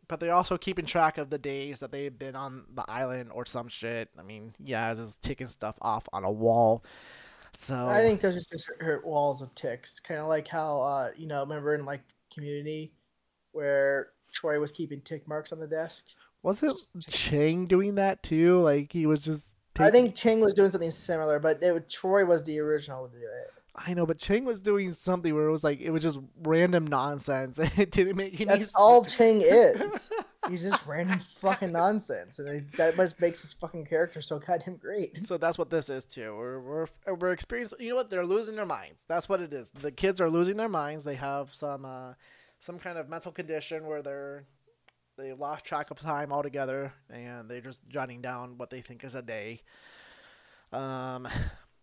but 0.07 0.19
they're 0.19 0.33
also 0.33 0.57
keeping 0.57 0.85
track 0.85 1.17
of 1.17 1.29
the 1.29 1.37
days 1.37 1.81
that 1.81 1.91
they've 1.91 2.17
been 2.17 2.35
on 2.35 2.65
the 2.73 2.85
island 2.87 3.31
or 3.33 3.45
some 3.45 3.67
shit. 3.67 4.09
I 4.17 4.23
mean, 4.23 4.53
yeah, 4.63 4.93
just 4.93 5.21
ticking 5.21 5.47
stuff 5.47 5.77
off 5.81 6.07
on 6.13 6.23
a 6.23 6.31
wall. 6.31 6.83
So 7.53 7.87
I 7.87 8.01
think 8.01 8.21
those 8.21 8.37
are 8.37 8.49
just 8.51 8.67
her, 8.67 8.85
her 8.85 9.01
walls 9.05 9.41
of 9.41 9.53
ticks, 9.55 9.99
kind 9.99 10.19
of 10.19 10.27
like 10.27 10.47
how 10.47 10.81
uh 10.81 11.09
you 11.17 11.27
know 11.27 11.41
remember 11.41 11.75
in 11.75 11.85
like 11.85 12.01
Community 12.33 12.93
where 13.51 14.09
Troy 14.31 14.59
was 14.59 14.71
keeping 14.71 15.01
tick 15.01 15.27
marks 15.27 15.51
on 15.51 15.59
the 15.59 15.67
desk. 15.67 16.05
was 16.43 16.63
it 16.63 16.75
Chang 17.07 17.65
doing 17.65 17.95
that 17.95 18.23
too? 18.23 18.59
Like 18.59 18.91
he 18.91 19.05
was 19.05 19.25
just. 19.25 19.55
I 19.79 19.91
think 19.91 20.15
Ching 20.15 20.41
was 20.41 20.53
doing 20.53 20.69
something 20.69 20.91
similar, 20.91 21.39
but 21.39 21.61
it, 21.61 21.89
Troy 21.89 22.25
was 22.25 22.43
the 22.43 22.59
original 22.59 23.07
to 23.07 23.17
do 23.17 23.23
it. 23.23 23.53
I 23.85 23.93
know, 23.93 24.05
but 24.05 24.17
Chang 24.17 24.45
was 24.45 24.59
doing 24.59 24.91
something 24.91 25.33
where 25.33 25.45
it 25.45 25.51
was 25.51 25.63
like 25.63 25.79
it 25.79 25.91
was 25.91 26.03
just 26.03 26.19
random 26.43 26.85
nonsense. 26.87 27.59
it 27.79 27.91
didn't 27.91 28.17
make 28.17 28.35
any 28.35 28.45
That's 28.45 28.59
sense. 28.59 28.75
all 28.77 29.05
Ching 29.05 29.41
is. 29.45 30.09
He's 30.49 30.63
just 30.63 30.85
random 30.85 31.21
fucking 31.39 31.71
nonsense, 31.71 32.39
and 32.39 32.47
it, 32.47 32.71
that 32.73 32.97
much 32.97 33.11
makes 33.19 33.41
his 33.41 33.53
fucking 33.53 33.85
character 33.85 34.21
so 34.21 34.39
goddamn 34.39 34.77
great. 34.77 35.23
So 35.25 35.37
that's 35.37 35.57
what 35.57 35.69
this 35.69 35.89
is 35.89 36.05
too. 36.05 36.35
We're 36.35 36.59
we're 36.59 36.87
we're 37.15 37.31
experiencing. 37.31 37.79
You 37.81 37.91
know 37.91 37.95
what? 37.95 38.09
They're 38.09 38.25
losing 38.25 38.55
their 38.55 38.65
minds. 38.65 39.05
That's 39.07 39.29
what 39.29 39.41
it 39.41 39.53
is. 39.53 39.69
The 39.69 39.91
kids 39.91 40.19
are 40.19 40.29
losing 40.29 40.57
their 40.57 40.69
minds. 40.69 41.03
They 41.03 41.15
have 41.15 41.53
some 41.53 41.85
uh, 41.85 42.13
some 42.57 42.79
kind 42.79 42.97
of 42.97 43.07
mental 43.07 43.31
condition 43.31 43.85
where 43.85 44.01
they're 44.01 44.45
they 45.19 45.33
lost 45.33 45.65
track 45.65 45.91
of 45.91 45.99
time 45.99 46.31
altogether, 46.31 46.93
and 47.09 47.49
they're 47.49 47.61
just 47.61 47.87
jotting 47.89 48.21
down 48.21 48.57
what 48.57 48.69
they 48.69 48.81
think 48.81 49.03
is 49.03 49.15
a 49.15 49.21
day. 49.21 49.61
Um, 50.71 51.27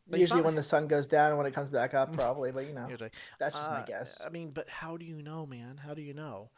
Usually 0.09 0.41
when 0.43 0.55
the 0.55 0.63
sun 0.63 0.87
goes 0.87 1.07
down 1.09 1.31
and 1.31 1.39
when 1.39 1.47
it 1.47 1.53
comes 1.55 1.69
back 1.71 1.93
up, 1.95 2.13
probably. 2.17 2.53
But 2.53 2.67
you 2.67 2.73
know, 2.73 2.89
Usually. 2.89 3.11
that's 3.41 3.57
just 3.57 3.71
Uh, 3.71 3.81
my 3.81 3.87
guess. 3.87 4.23
I 4.25 4.29
mean, 4.31 4.51
but 4.51 4.69
how 4.69 4.97
do 4.97 5.05
you 5.05 5.21
know, 5.23 5.47
man? 5.47 5.79
How 5.85 5.95
do 5.95 6.03
you 6.03 6.15
know? 6.15 6.51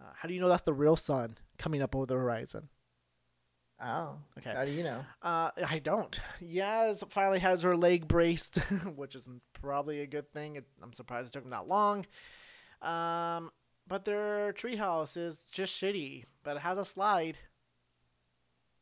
Uh, 0.00 0.10
how 0.14 0.28
do 0.28 0.34
you 0.34 0.40
know 0.40 0.48
that's 0.48 0.62
the 0.62 0.74
real 0.74 0.96
sun 0.96 1.38
coming 1.58 1.80
up 1.82 1.94
over 1.94 2.06
the 2.06 2.14
horizon? 2.14 2.68
Oh, 3.80 4.16
Okay. 4.38 4.52
How 4.54 4.64
do 4.64 4.72
you 4.72 4.82
know? 4.82 5.04
Uh, 5.22 5.50
I 5.68 5.78
don't. 5.78 6.18
Yaz 6.42 7.08
finally 7.12 7.38
has 7.40 7.62
her 7.62 7.76
leg 7.76 8.08
braced, 8.08 8.56
which 8.96 9.14
is 9.14 9.30
probably 9.52 10.00
a 10.00 10.06
good 10.06 10.32
thing. 10.32 10.56
It, 10.56 10.64
I'm 10.82 10.92
surprised 10.94 11.28
it 11.28 11.32
took 11.34 11.42
them 11.44 11.50
that 11.50 11.68
long. 11.68 12.06
Um, 12.82 13.50
but 13.88 14.04
their 14.04 14.52
treehouse 14.52 15.16
is 15.16 15.48
just 15.50 15.80
shitty, 15.80 16.24
but 16.42 16.56
it 16.56 16.62
has 16.62 16.78
a 16.78 16.84
slide. 16.84 17.38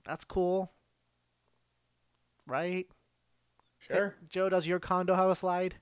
That's 0.04 0.24
cool. 0.24 0.72
Right? 2.46 2.86
Sure. 3.78 4.14
Joe, 4.28 4.48
does 4.48 4.66
your 4.66 4.78
condo 4.78 5.14
have 5.14 5.30
a 5.30 5.34
slide? 5.34 5.76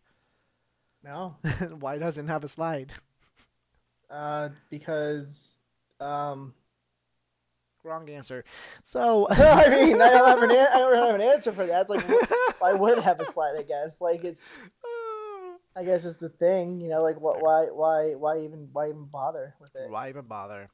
No. 1.02 1.36
Why 1.80 1.98
doesn't 1.98 2.28
have 2.28 2.44
a 2.44 2.48
slide? 2.48 2.92
Uh, 4.10 4.50
because 4.70 5.58
um, 6.00 6.54
Wrong 7.84 8.08
answer. 8.10 8.44
So, 8.84 9.26
I 9.30 9.68
mean, 9.68 10.00
I 10.00 10.10
don't 10.10 10.28
have 10.28 10.42
an 10.42 10.50
an- 10.50 10.68
I 10.72 10.78
don't 10.78 10.92
really 10.92 11.06
have 11.06 11.14
an 11.16 11.20
answer 11.20 11.50
for 11.50 11.66
that. 11.66 11.86
It's 11.90 12.10
like, 12.10 12.60
why 12.60 12.74
would 12.74 12.98
it 12.98 13.04
have 13.04 13.18
a 13.18 13.24
slide? 13.24 13.54
I 13.58 13.62
guess. 13.62 14.00
Like 14.00 14.22
it's, 14.24 14.56
I 15.74 15.84
guess 15.84 16.04
it's 16.04 16.18
the 16.18 16.28
thing. 16.28 16.80
You 16.80 16.88
know, 16.90 17.02
like 17.02 17.20
what? 17.20 17.40
Why? 17.42 17.66
Why? 17.72 18.14
Why 18.14 18.40
even? 18.44 18.68
Why 18.72 18.88
even 18.88 19.06
bother 19.06 19.54
with 19.60 19.74
it? 19.74 19.90
why 19.90 20.08
even 20.10 20.24
bother? 20.26 20.68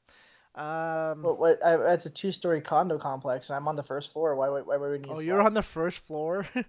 Um, 0.55 1.23
What? 1.23 1.39
What? 1.39 1.65
I, 1.65 1.93
it's 1.95 2.07
a 2.07 2.11
two-story 2.11 2.61
condo 2.61 2.99
complex, 2.99 3.49
and 3.49 3.57
I'm 3.57 3.69
on 3.69 3.77
the 3.77 3.83
first 3.85 4.13
floor. 4.13 4.35
Why? 4.35 4.49
would- 4.49 4.67
Why 4.67 4.77
would 4.77 4.91
we 4.91 4.99
need? 4.99 5.13
oh, 5.17 5.21
you're 5.21 5.43
on 5.43 5.55
the 5.55 5.63
first 5.63 5.99
floor. 6.07 6.47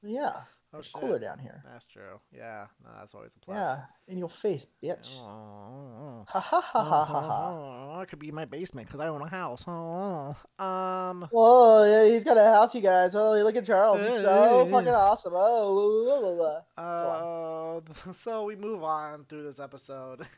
Yeah. 0.00 0.42
Oh, 0.72 0.78
It's 0.78 0.88
shit. 0.88 1.00
cooler 1.00 1.18
down 1.18 1.38
here. 1.38 1.62
That's 1.70 1.86
true. 1.86 2.20
Yeah, 2.32 2.66
no, 2.84 2.90
that's 2.98 3.14
always 3.14 3.32
a 3.36 3.38
plus. 3.40 3.56
Yeah, 3.64 3.84
in 4.12 4.18
your 4.18 4.28
face, 4.28 4.66
bitch. 4.82 5.18
Oh, 5.20 6.24
Ha 6.28 6.40
ha 6.40 6.60
ha 6.60 6.84
ha 6.84 7.04
ha 7.04 7.20
ha. 7.28 7.94
oh, 7.96 8.00
it 8.00 8.08
could 8.08 8.18
be 8.18 8.30
my 8.30 8.44
basement 8.44 8.86
because 8.86 9.00
I 9.00 9.08
own 9.08 9.22
a 9.22 9.28
house. 9.28 9.64
Oh, 9.66 10.36
um, 10.58 11.28
Whoa, 11.30 11.84
yeah, 11.84 12.12
he's 12.12 12.24
got 12.24 12.36
a 12.36 12.44
house, 12.44 12.74
you 12.74 12.80
guys. 12.80 13.14
Oh, 13.14 13.32
look 13.42 13.56
at 13.56 13.64
Charles. 13.66 14.00
He's 14.00 14.22
so 14.22 14.66
fucking 14.70 14.88
awesome. 14.88 15.32
Oh, 15.34 16.62
uh, 16.76 17.80
so 18.12 18.44
we 18.44 18.56
move 18.56 18.82
on 18.82 19.24
through 19.24 19.44
this 19.44 19.60
episode. 19.60 20.22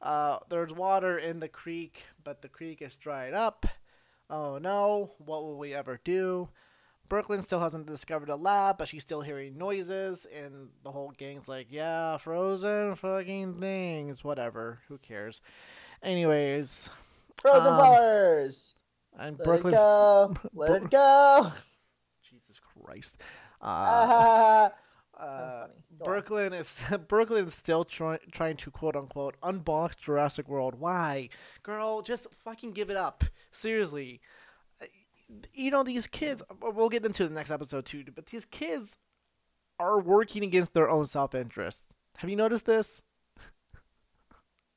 Uh, 0.00 0.38
there's 0.48 0.72
water 0.72 1.16
in 1.16 1.38
the 1.38 1.46
creek, 1.46 2.04
but 2.24 2.42
the 2.42 2.48
creek 2.48 2.82
is 2.82 2.96
dried 2.96 3.34
up. 3.34 3.64
Oh 4.28 4.58
no, 4.58 5.12
what 5.18 5.44
will 5.44 5.56
we 5.58 5.74
ever 5.74 6.00
do? 6.02 6.48
Brooklyn 7.12 7.42
still 7.42 7.60
hasn't 7.60 7.84
discovered 7.84 8.30
a 8.30 8.36
lab, 8.36 8.78
but 8.78 8.88
she's 8.88 9.02
still 9.02 9.20
hearing 9.20 9.58
noises, 9.58 10.26
and 10.34 10.70
the 10.82 10.90
whole 10.90 11.12
gang's 11.18 11.46
like, 11.46 11.66
yeah, 11.68 12.16
frozen 12.16 12.94
fucking 12.94 13.60
things, 13.60 14.24
whatever, 14.24 14.78
who 14.88 14.96
cares? 14.96 15.42
Anyways, 16.02 16.88
Frozen 17.36 17.70
um, 17.70 17.78
flowers. 17.78 18.74
and 19.18 19.38
Let 19.38 19.46
Brooklyn's. 19.46 19.76
it 19.76 19.82
go. 19.82 20.34
Let 20.54 20.82
it 20.84 20.90
go. 20.90 21.52
Jesus 22.22 22.58
Christ. 22.60 23.20
Uh, 23.60 24.70
uh. 25.20 25.22
On. 25.22 25.68
Brooklyn 26.02 26.52
is 26.52 26.82
Brooklyn 27.08 27.46
is 27.46 27.54
still 27.54 27.84
try, 27.84 28.18
trying 28.32 28.56
to 28.56 28.70
quote 28.72 28.96
unquote 28.96 29.38
unbox 29.40 29.96
Jurassic 29.98 30.48
World. 30.48 30.80
Why, 30.80 31.28
girl? 31.62 32.02
Just 32.02 32.34
fucking 32.42 32.72
give 32.72 32.90
it 32.90 32.96
up. 32.96 33.22
Seriously, 33.52 34.20
you 35.54 35.70
know 35.70 35.82
these 35.82 36.06
kids. 36.06 36.42
uh, 36.50 36.70
We'll 36.72 36.88
get 36.88 37.04
into 37.04 37.26
the 37.26 37.34
next 37.34 37.50
episode 37.50 37.84
too. 37.84 38.04
But 38.14 38.26
these 38.26 38.44
kids 38.44 38.96
are 39.78 40.00
working 40.00 40.42
against 40.44 40.74
their 40.74 40.88
own 40.88 41.06
self 41.06 41.34
interest. 41.34 41.90
Have 42.18 42.30
you 42.30 42.36
noticed 42.36 42.66
this? 42.66 43.02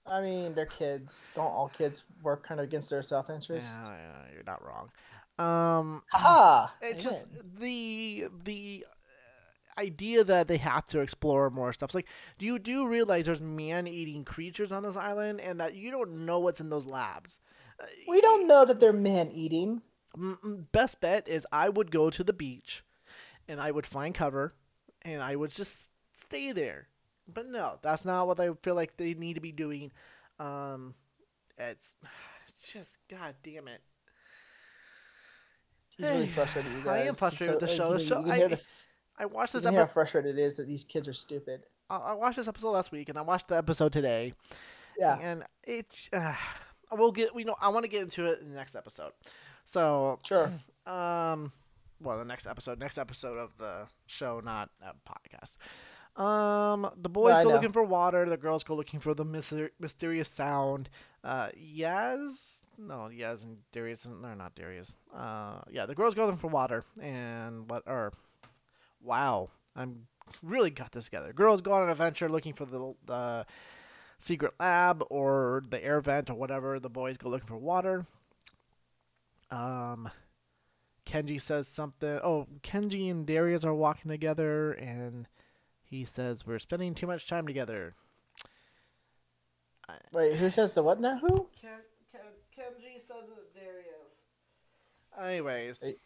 I 0.07 0.21
mean, 0.21 0.53
they're 0.53 0.65
kids. 0.67 1.25
Don't 1.35 1.47
all 1.47 1.69
kids 1.69 2.03
work 2.21 2.43
kind 2.47 2.59
of 2.59 2.65
against 2.65 2.89
their 2.89 3.01
self 3.01 3.29
interest? 3.29 3.67
Yeah, 3.83 3.91
yeah, 3.97 4.33
you're 4.33 4.43
not 4.43 4.63
wrong. 4.63 4.89
Um, 5.37 6.03
Ha! 6.11 6.73
it's 6.81 7.01
I 7.01 7.09
just 7.09 7.25
win. 7.33 7.51
the 7.59 8.27
the 8.43 8.85
uh, 8.87 9.81
idea 9.81 10.23
that 10.23 10.47
they 10.47 10.57
have 10.57 10.85
to 10.85 10.99
explore 11.01 11.49
more 11.49 11.73
stuff. 11.73 11.87
It's 11.89 11.95
like, 11.95 12.07
do 12.37 12.45
you 12.45 12.59
do 12.59 12.87
realize 12.87 13.25
there's 13.25 13.41
man-eating 13.41 14.23
creatures 14.25 14.71
on 14.71 14.83
this 14.83 14.95
island, 14.95 15.41
and 15.41 15.59
that 15.59 15.75
you 15.75 15.91
don't 15.91 16.25
know 16.25 16.39
what's 16.39 16.61
in 16.61 16.69
those 16.69 16.85
labs? 16.87 17.39
we 18.07 18.21
don't 18.21 18.47
know 18.47 18.63
that 18.63 18.79
they're 18.79 18.93
man 18.93 19.29
eating. 19.31 19.77
Mm, 19.77 19.81
Best 20.71 21.01
bet 21.01 21.27
is 21.27 21.45
I 21.51 21.69
would 21.69 21.91
go 21.91 22.09
to 22.09 22.23
the 22.23 22.33
beach, 22.33 22.83
and 23.47 23.59
I 23.59 23.71
would 23.71 23.85
find 23.85 24.13
cover, 24.15 24.53
and 25.03 25.21
I 25.21 25.35
would 25.35 25.51
just 25.51 25.91
stay 26.13 26.51
there. 26.51 26.87
But 27.27 27.47
no, 27.47 27.79
that's 27.81 28.05
not 28.05 28.27
what 28.27 28.39
I 28.39 28.49
feel 28.61 28.75
like 28.75 28.97
they 28.97 29.13
need 29.13 29.33
to 29.35 29.41
be 29.41 29.51
doing. 29.51 29.91
Um, 30.39 30.93
it's, 31.57 31.93
just 32.71 32.97
god 33.09 33.35
damn 33.43 33.67
it. 33.67 33.81
He's 35.97 36.09
really 36.09 36.27
frustrated. 36.35 36.71
You 36.83 36.89
I 36.89 36.99
am 36.99 37.15
frustrated 37.15 37.55
with 37.61 37.69
the 37.69 37.73
uh, 37.73 37.77
show. 37.77 37.91
You, 37.93 37.97
The 37.97 38.05
show- 38.05 38.25
you 38.25 38.31
I- 38.31 38.47
the, 38.47 38.61
I 39.17 39.25
watched 39.25 39.53
this 39.53 39.65
episode. 39.65 39.79
how 39.79 39.85
frustrated 39.85 40.37
it 40.37 40.41
is 40.41 40.57
that 40.57 40.67
these 40.67 40.83
kids 40.83 41.07
are 41.07 41.13
stupid. 41.13 41.61
I 41.89 41.95
I 41.97 42.13
watched 42.13 42.35
this 42.37 42.47
episode 42.49 42.71
last 42.71 42.91
week, 42.91 43.07
and 43.09 43.17
I 43.17 43.21
watched 43.21 43.47
the 43.47 43.55
episode 43.57 43.93
today. 43.93 44.33
Yeah. 44.99 45.17
and 45.21 45.43
it 45.63 46.09
uh, 46.13 46.35
we'll 46.91 47.11
get 47.11 47.33
we 47.33 47.43
know 47.43 47.55
I 47.61 47.69
want 47.69 47.85
to 47.85 47.89
get 47.91 48.01
into 48.01 48.25
it 48.25 48.39
in 48.41 48.49
the 48.49 48.55
next 48.55 48.75
episode. 48.75 49.11
So 49.65 50.19
Sure. 50.23 50.51
um, 50.85 51.51
well, 51.99 52.17
the 52.17 52.25
next 52.25 52.47
episode, 52.47 52.79
next 52.79 52.97
episode 52.97 53.37
of 53.37 53.57
the 53.57 53.87
show, 54.07 54.39
not 54.39 54.69
a 54.81 54.93
podcast. 55.09 55.57
Um, 56.21 56.89
the 56.95 57.09
boys 57.09 57.37
go 57.39 57.49
looking 57.49 57.73
for 57.73 57.83
water. 57.83 58.29
The 58.29 58.37
girls 58.37 58.63
go 58.63 58.73
looking 58.75 59.01
for 59.01 59.13
the 59.13 59.25
myster- 59.25 59.71
mysterious 59.79 60.29
sound. 60.29 60.89
Uh, 61.25 61.49
Yaz, 61.59 62.61
no, 62.77 63.09
Yaz 63.11 63.43
and 63.43 63.57
Darius, 63.73 64.07
no, 64.07 64.33
not 64.33 64.55
Darius. 64.55 64.95
Uh, 65.13 65.59
yeah, 65.69 65.85
the 65.85 65.95
girls 65.95 66.15
go 66.15 66.23
looking 66.25 66.37
for 66.39 66.47
water, 66.47 66.85
and 67.01 67.69
what? 67.69 67.83
Or, 67.85 68.13
wow, 69.01 69.49
I'm 69.75 70.07
really 70.41 70.69
got 70.69 70.91
this 70.93 71.05
together. 71.05 71.33
Girls 71.33 71.61
go 71.61 71.73
on 71.73 71.83
an 71.83 71.89
adventure 71.89 72.29
looking 72.29 72.53
for 72.53 72.65
the 72.65 72.93
the 73.05 73.45
secret 74.17 74.53
lab 74.59 75.03
or 75.09 75.63
the 75.69 75.83
air 75.83 75.99
vent 75.99 76.29
or 76.29 76.35
whatever. 76.35 76.79
The 76.79 76.89
boys 76.89 77.17
go 77.17 77.29
looking 77.29 77.47
for 77.47 77.57
water. 77.57 78.05
Um, 79.51 80.09
Kenji 81.05 81.39
says 81.39 81.67
something. 81.67 82.19
Oh, 82.23 82.47
Kenji 82.61 83.09
and 83.11 83.25
Darius 83.25 83.63
are 83.63 83.73
walking 83.73 84.09
together, 84.09 84.71
and 84.73 85.27
he 85.83 86.03
says 86.05 86.45
we're 86.45 86.59
spending 86.59 86.93
too 86.95 87.07
much 87.07 87.27
time 87.27 87.45
together. 87.47 87.93
Wait, 90.11 90.35
who 90.37 90.49
says 90.49 90.73
the 90.73 90.81
what 90.81 90.99
now? 90.99 91.17
Who? 91.19 91.47
Ken, 91.61 91.79
Ken, 92.11 92.21
Kenji 92.57 92.99
says 92.99 93.23
it 93.29 93.53
to 93.53 93.59
Darius. 93.59 94.23
Anyways, 95.21 95.81
Wait, 95.83 95.97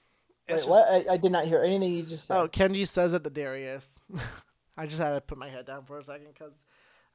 Wait, 0.50 0.56
just- 0.58 0.70
what? 0.70 0.88
I, 0.90 1.14
I 1.14 1.18
did 1.18 1.32
not 1.32 1.46
hear 1.46 1.64
anything 1.64 1.94
you 1.94 2.04
just 2.04 2.26
said. 2.26 2.38
Oh, 2.38 2.48
Kenji 2.48 2.86
says 2.86 3.14
it 3.14 3.24
to 3.24 3.30
Darius. 3.30 3.98
I 4.78 4.86
just 4.86 5.00
had 5.00 5.14
to 5.14 5.22
put 5.22 5.38
my 5.38 5.50
head 5.50 5.66
down 5.66 5.86
for 5.86 5.98
a 5.98 6.04
second 6.04 6.28
because 6.34 6.66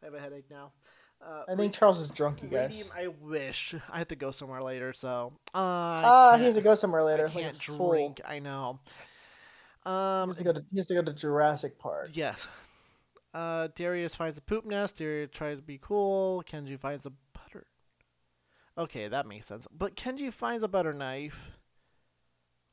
I 0.03 0.07
have 0.07 0.15
a 0.15 0.21
headache 0.21 0.51
now. 0.51 0.73
Uh, 1.21 1.45
I 1.49 1.55
think 1.57 1.73
Charles 1.73 2.01
is 2.01 2.11
drunk, 2.11 2.43
you 2.43 2.49
guys. 2.49 2.89
I 2.95 3.07
wish 3.09 3.75
I 3.91 3.99
have 3.99 4.09
to 4.09 4.17
go 4.17 4.31
somewhere 4.31 4.63
later, 4.63 4.93
so 4.93 5.33
uh, 5.55 5.59
Ah, 5.59 6.33
I 6.33 6.39
he 6.39 6.45
has 6.45 6.57
to 6.57 6.61
go 6.61 6.75
somewhere 6.75 7.03
later. 7.03 7.25
Like 7.25 7.35
a 7.37 7.41
can't 7.41 7.63
fool. 7.63 7.91
drink. 7.93 8.21
I 8.27 8.39
know. 8.41 8.79
Um, 9.87 9.91
He 9.91 9.91
Um, 9.91 10.29
has 10.29 10.39
to 10.39 10.45
go 10.45 10.53
to. 10.53 10.65
He 10.71 10.77
has 10.79 10.87
to 10.89 10.95
go 10.95 11.03
to 11.03 11.13
Jurassic 11.13 11.79
Park. 11.79 12.11
yes. 12.15 12.47
Uh, 13.35 13.67
Darius 13.75 14.15
finds 14.15 14.39
a 14.39 14.41
poop 14.41 14.65
nest. 14.65 14.97
Darius 14.99 15.29
tries 15.33 15.59
to 15.59 15.65
be 15.65 15.77
cool. 15.83 16.45
Kenji 16.49 16.79
finds 16.79 17.05
a 17.05 17.11
butter. 17.33 17.67
Okay, 18.79 19.09
that 19.09 19.27
makes 19.27 19.49
sense. 19.49 19.67
But 19.77 19.97
Kenji 19.97 20.33
finds 20.33 20.63
a 20.63 20.69
butter 20.69 20.93
knife. 20.93 21.51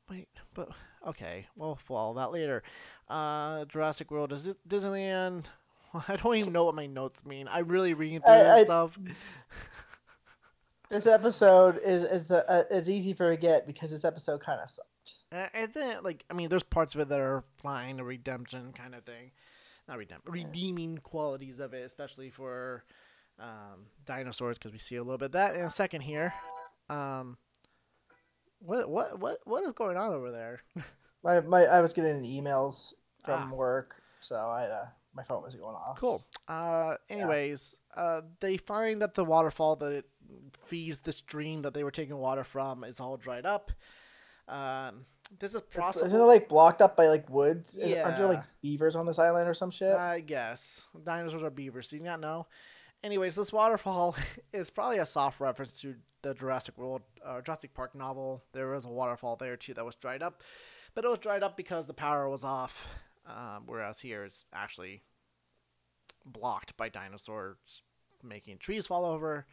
Wait, 0.08 0.28
but 0.54 0.68
okay, 1.04 1.48
we'll 1.56 1.74
follow 1.74 2.14
that 2.14 2.30
later. 2.30 2.62
Uh, 3.08 3.64
Jurassic 3.64 4.12
World 4.12 4.32
is 4.32 4.54
Disneyland? 4.68 5.46
I 6.08 6.16
don't 6.16 6.36
even 6.36 6.52
know 6.52 6.64
what 6.64 6.74
my 6.74 6.86
notes 6.86 7.24
mean. 7.24 7.48
I'm 7.50 7.68
really 7.68 7.94
reading 7.94 8.20
through 8.20 8.34
I- 8.34 8.38
this 8.38 8.60
I- 8.60 8.64
stuff. 8.64 8.98
This 10.90 11.06
episode 11.06 11.80
is 11.82 12.02
is 12.04 12.30
uh, 12.30 12.42
uh, 12.46 12.64
is 12.70 12.90
easy 12.90 13.14
for 13.14 13.30
a 13.30 13.36
get 13.38 13.66
because 13.66 13.90
this 13.90 14.04
episode 14.04 14.42
kind 14.42 14.60
of 14.60 14.68
sucked. 14.68 15.14
Uh, 15.32 15.46
like 16.02 16.22
I 16.30 16.34
mean, 16.34 16.50
there's 16.50 16.62
parts 16.62 16.94
of 16.94 17.00
it 17.00 17.08
that 17.08 17.18
are 17.18 17.44
fine, 17.62 17.98
a 17.98 18.04
redemption 18.04 18.74
kind 18.74 18.94
of 18.94 19.02
thing, 19.04 19.30
not 19.88 19.96
redemption, 19.96 20.30
redeeming 20.30 20.98
qualities 20.98 21.60
of 21.60 21.72
it, 21.72 21.86
especially 21.86 22.28
for 22.28 22.84
um, 23.40 23.86
dinosaurs 24.04 24.58
because 24.58 24.70
we 24.72 24.76
see 24.78 24.96
a 24.96 25.02
little 25.02 25.16
bit 25.16 25.26
of 25.26 25.32
that 25.32 25.54
in 25.56 25.62
a 25.62 25.70
second 25.70 26.02
here. 26.02 26.34
Um, 26.90 27.38
what 28.58 28.90
what 28.90 29.18
what 29.18 29.38
what 29.44 29.64
is 29.64 29.72
going 29.72 29.96
on 29.96 30.12
over 30.12 30.30
there? 30.30 30.60
My 31.24 31.40
my 31.40 31.62
I 31.64 31.80
was 31.80 31.94
getting 31.94 32.22
emails 32.24 32.92
from 33.24 33.50
Ah. 33.50 33.54
work, 33.56 34.02
so 34.20 34.34
I 34.36 34.60
had 34.62 34.70
my 35.14 35.22
phone 35.22 35.42
was 35.42 35.54
going 35.54 35.74
off. 35.76 35.98
Cool. 36.00 36.24
Uh, 36.48 36.96
anyways, 37.10 37.78
uh, 37.96 38.22
they 38.40 38.56
find 38.56 39.02
that 39.02 39.14
the 39.14 39.24
waterfall 39.24 39.76
that 39.76 39.92
it 39.92 40.04
feeds 40.64 40.98
the 41.00 41.12
stream 41.12 41.62
that 41.62 41.74
they 41.74 41.84
were 41.84 41.90
taking 41.90 42.16
water 42.16 42.44
from 42.44 42.84
is 42.84 43.00
all 43.00 43.16
dried 43.16 43.44
up. 43.46 43.70
Um, 44.48 45.06
this 45.38 45.54
is 45.54 45.62
It's- 45.74 45.96
Isn't 45.96 46.20
it 46.20 46.24
like 46.24 46.48
blocked 46.48 46.82
up 46.82 46.96
by 46.96 47.06
like 47.06 47.28
woods? 47.30 47.76
Is- 47.76 47.94
Aren't 47.94 48.16
there 48.18 48.26
like 48.26 48.44
beavers 48.62 48.96
on 48.96 49.06
this 49.06 49.18
island 49.18 49.48
or 49.48 49.54
some 49.54 49.70
shit? 49.70 49.94
I 49.94 50.20
guess 50.20 50.86
dinosaurs 51.04 51.42
are 51.42 51.50
beavers. 51.50 51.88
Do 51.88 51.96
you 51.96 52.02
not 52.02 52.20
know? 52.20 52.46
Anyways, 53.04 53.34
this 53.34 53.52
waterfall 53.52 54.14
is 54.52 54.70
probably 54.70 54.98
a 54.98 55.06
soft 55.06 55.40
reference 55.40 55.80
to 55.80 55.96
the 56.22 56.34
Jurassic 56.34 56.78
World, 56.78 57.02
uh, 57.24 57.40
Jurassic 57.40 57.74
Park 57.74 57.94
novel. 57.94 58.44
There 58.52 58.68
was 58.68 58.84
a 58.84 58.88
waterfall 58.90 59.36
there 59.36 59.56
too 59.56 59.74
that 59.74 59.84
was 59.84 59.94
dried 59.96 60.22
up, 60.22 60.42
but 60.94 61.04
it 61.04 61.08
was 61.08 61.18
dried 61.18 61.42
up 61.42 61.56
because 61.56 61.86
the 61.86 61.94
power 61.94 62.28
was 62.28 62.44
off. 62.44 62.88
Um, 63.26 63.64
whereas 63.66 64.00
here 64.00 64.24
it's 64.24 64.44
actually 64.52 65.02
blocked 66.24 66.76
by 66.76 66.88
dinosaurs 66.88 67.82
making 68.22 68.58
trees 68.58 68.86
fall 68.86 69.04
over. 69.04 69.46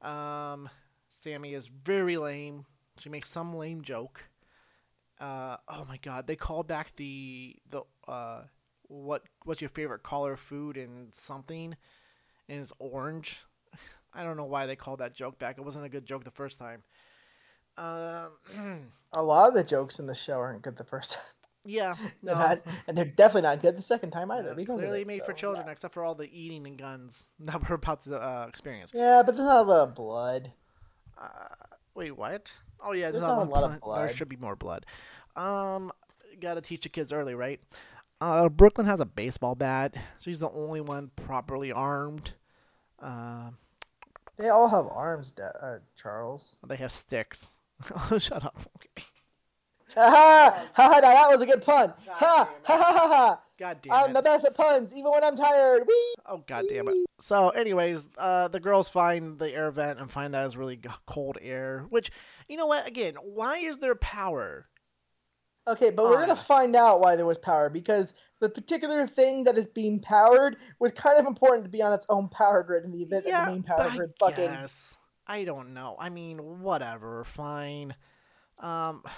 Um, 0.00 0.68
Sammy 1.08 1.54
is 1.54 1.66
very 1.66 2.16
lame. 2.16 2.66
She 2.98 3.08
makes 3.08 3.30
some 3.30 3.54
lame 3.56 3.82
joke. 3.82 4.28
Uh, 5.20 5.56
oh 5.68 5.84
my 5.88 5.98
god, 5.98 6.26
they 6.26 6.36
called 6.36 6.66
back 6.66 6.96
the 6.96 7.56
the 7.70 7.82
uh, 8.08 8.42
what 8.88 9.22
what's 9.44 9.60
your 9.60 9.70
favorite 9.70 10.02
color 10.02 10.36
food 10.36 10.76
and 10.76 11.14
something, 11.14 11.76
and 12.48 12.60
it's 12.60 12.72
orange. 12.78 13.44
I 14.14 14.24
don't 14.24 14.36
know 14.36 14.44
why 14.44 14.66
they 14.66 14.76
called 14.76 14.98
that 14.98 15.14
joke 15.14 15.38
back. 15.38 15.58
It 15.58 15.64
wasn't 15.64 15.86
a 15.86 15.90
good 15.90 16.06
joke 16.06 16.24
the 16.24 16.30
first 16.30 16.58
time. 16.58 16.82
Um, 17.78 18.32
A 19.12 19.22
lot 19.22 19.48
of 19.48 19.54
the 19.54 19.64
jokes 19.64 19.98
in 19.98 20.06
the 20.06 20.14
show 20.14 20.34
aren't 20.34 20.62
good 20.62 20.76
the 20.76 20.84
first 20.84 21.14
time. 21.14 21.22
Yeah, 21.64 21.94
They're 22.22 22.34
no, 22.34 22.40
not- 22.40 22.62
and 22.86 22.96
they're 22.98 23.04
definitely 23.04 23.42
not 23.42 23.60
good 23.62 23.76
the 23.76 23.82
second 23.82 24.10
time 24.10 24.30
either. 24.30 24.50
uh, 24.52 24.54
We 24.54 24.64
know 24.64 24.76
clearly 24.76 25.00
that, 25.00 25.06
made 25.06 25.20
for 25.24 25.32
so, 25.32 25.36
children, 25.36 25.68
except 25.68 25.94
for 25.94 26.04
all 26.04 26.14
the 26.14 26.28
eating 26.32 26.66
and 26.66 26.76
guns 26.78 27.28
that 27.40 27.68
we're 27.68 27.76
about 27.76 28.00
to 28.02 28.16
uh, 28.20 28.46
experience. 28.48 28.92
Yeah. 28.94 29.18
yeah, 29.18 29.22
but 29.22 29.36
there's 29.36 29.46
not 29.46 29.66
a 29.66 29.68
lot 29.68 29.88
of 29.88 29.94
blood. 29.94 30.52
Wait, 31.94 32.16
what? 32.16 32.52
Oh 32.84 32.92
yeah, 32.92 33.10
There's 33.10 33.22
not 33.22 33.36
not 33.36 33.46
a 33.46 33.50
lot 33.50 33.64
of 33.72 33.80
blood. 33.80 34.08
There 34.08 34.14
should 34.14 34.28
be 34.28 34.36
more 34.36 34.56
blood. 34.56 34.86
Um, 35.36 35.92
gotta 36.40 36.60
teach 36.60 36.82
the 36.82 36.88
kids 36.88 37.12
early, 37.12 37.34
right? 37.34 37.60
Uh, 38.20 38.48
Brooklyn 38.48 38.86
has 38.86 39.00
a 39.00 39.06
baseball 39.06 39.54
bat. 39.54 39.94
She's 40.20 40.40
the 40.40 40.50
only 40.50 40.80
one 40.80 41.10
properly 41.16 41.70
armed. 41.72 42.32
Um, 43.00 43.56
They 44.36 44.48
all 44.48 44.68
have 44.68 44.86
arms, 44.88 45.32
Da- 45.32 45.52
uh, 45.60 45.78
Charles. 45.96 46.56
they 46.66 46.76
have 46.76 46.90
sticks. 46.92 47.60
oh, 48.10 48.18
shut 48.20 48.44
up. 48.44 48.58
Okay. 48.76 49.06
Ha 49.94 50.10
ha! 50.10 50.68
Ha 50.74 50.88
ha! 50.88 51.00
That 51.00 51.28
was 51.30 51.40
a 51.42 51.46
good 51.46 51.62
pun. 51.64 51.92
Ha 52.08 52.48
ha 52.64 52.76
ha 52.76 52.92
ha 52.92 53.08
ha! 53.08 53.40
God 53.58 53.78
damn 53.82 53.92
I'm 53.92 54.10
it. 54.10 54.14
the 54.14 54.22
best 54.22 54.44
at 54.44 54.54
puns, 54.54 54.92
even 54.92 55.10
when 55.12 55.22
I'm 55.22 55.36
tired. 55.36 55.82
Whee! 55.86 56.14
Oh 56.26 56.42
god 56.46 56.64
damn 56.68 56.88
it. 56.88 56.94
So 57.20 57.50
anyways, 57.50 58.08
uh 58.18 58.48
the 58.48 58.60
girls 58.60 58.88
find 58.88 59.38
the 59.38 59.52
air 59.52 59.70
vent 59.70 60.00
and 60.00 60.10
find 60.10 60.34
that 60.34 60.46
it's 60.46 60.56
really 60.56 60.80
cold 61.06 61.38
air, 61.40 61.86
which 61.90 62.10
you 62.48 62.56
know 62.56 62.66
what, 62.66 62.88
again, 62.88 63.14
why 63.22 63.58
is 63.58 63.78
there 63.78 63.94
power? 63.94 64.68
Okay, 65.68 65.90
but 65.90 66.06
we're 66.06 66.18
gonna 66.18 66.34
find 66.34 66.74
out 66.74 67.00
why 67.00 67.14
there 67.14 67.26
was 67.26 67.38
power 67.38 67.70
because 67.70 68.14
the 68.40 68.48
particular 68.48 69.06
thing 69.06 69.44
that 69.44 69.56
is 69.56 69.68
being 69.68 70.00
powered 70.00 70.56
was 70.80 70.90
kind 70.90 71.20
of 71.20 71.26
important 71.26 71.62
to 71.64 71.70
be 71.70 71.82
on 71.82 71.92
its 71.92 72.04
own 72.08 72.28
power 72.28 72.64
grid 72.64 72.82
in 72.84 72.90
the 72.90 73.02
event 73.02 73.24
that 73.26 73.46
the 73.46 73.52
main 73.52 73.62
power 73.62 73.82
I 73.82 73.96
grid 73.96 74.10
fucking. 74.18 74.44
guess. 74.46 74.98
I 75.24 75.44
don't 75.44 75.72
know. 75.72 75.94
I 76.00 76.08
mean, 76.08 76.60
whatever, 76.62 77.22
fine. 77.24 77.94
Um 78.58 79.04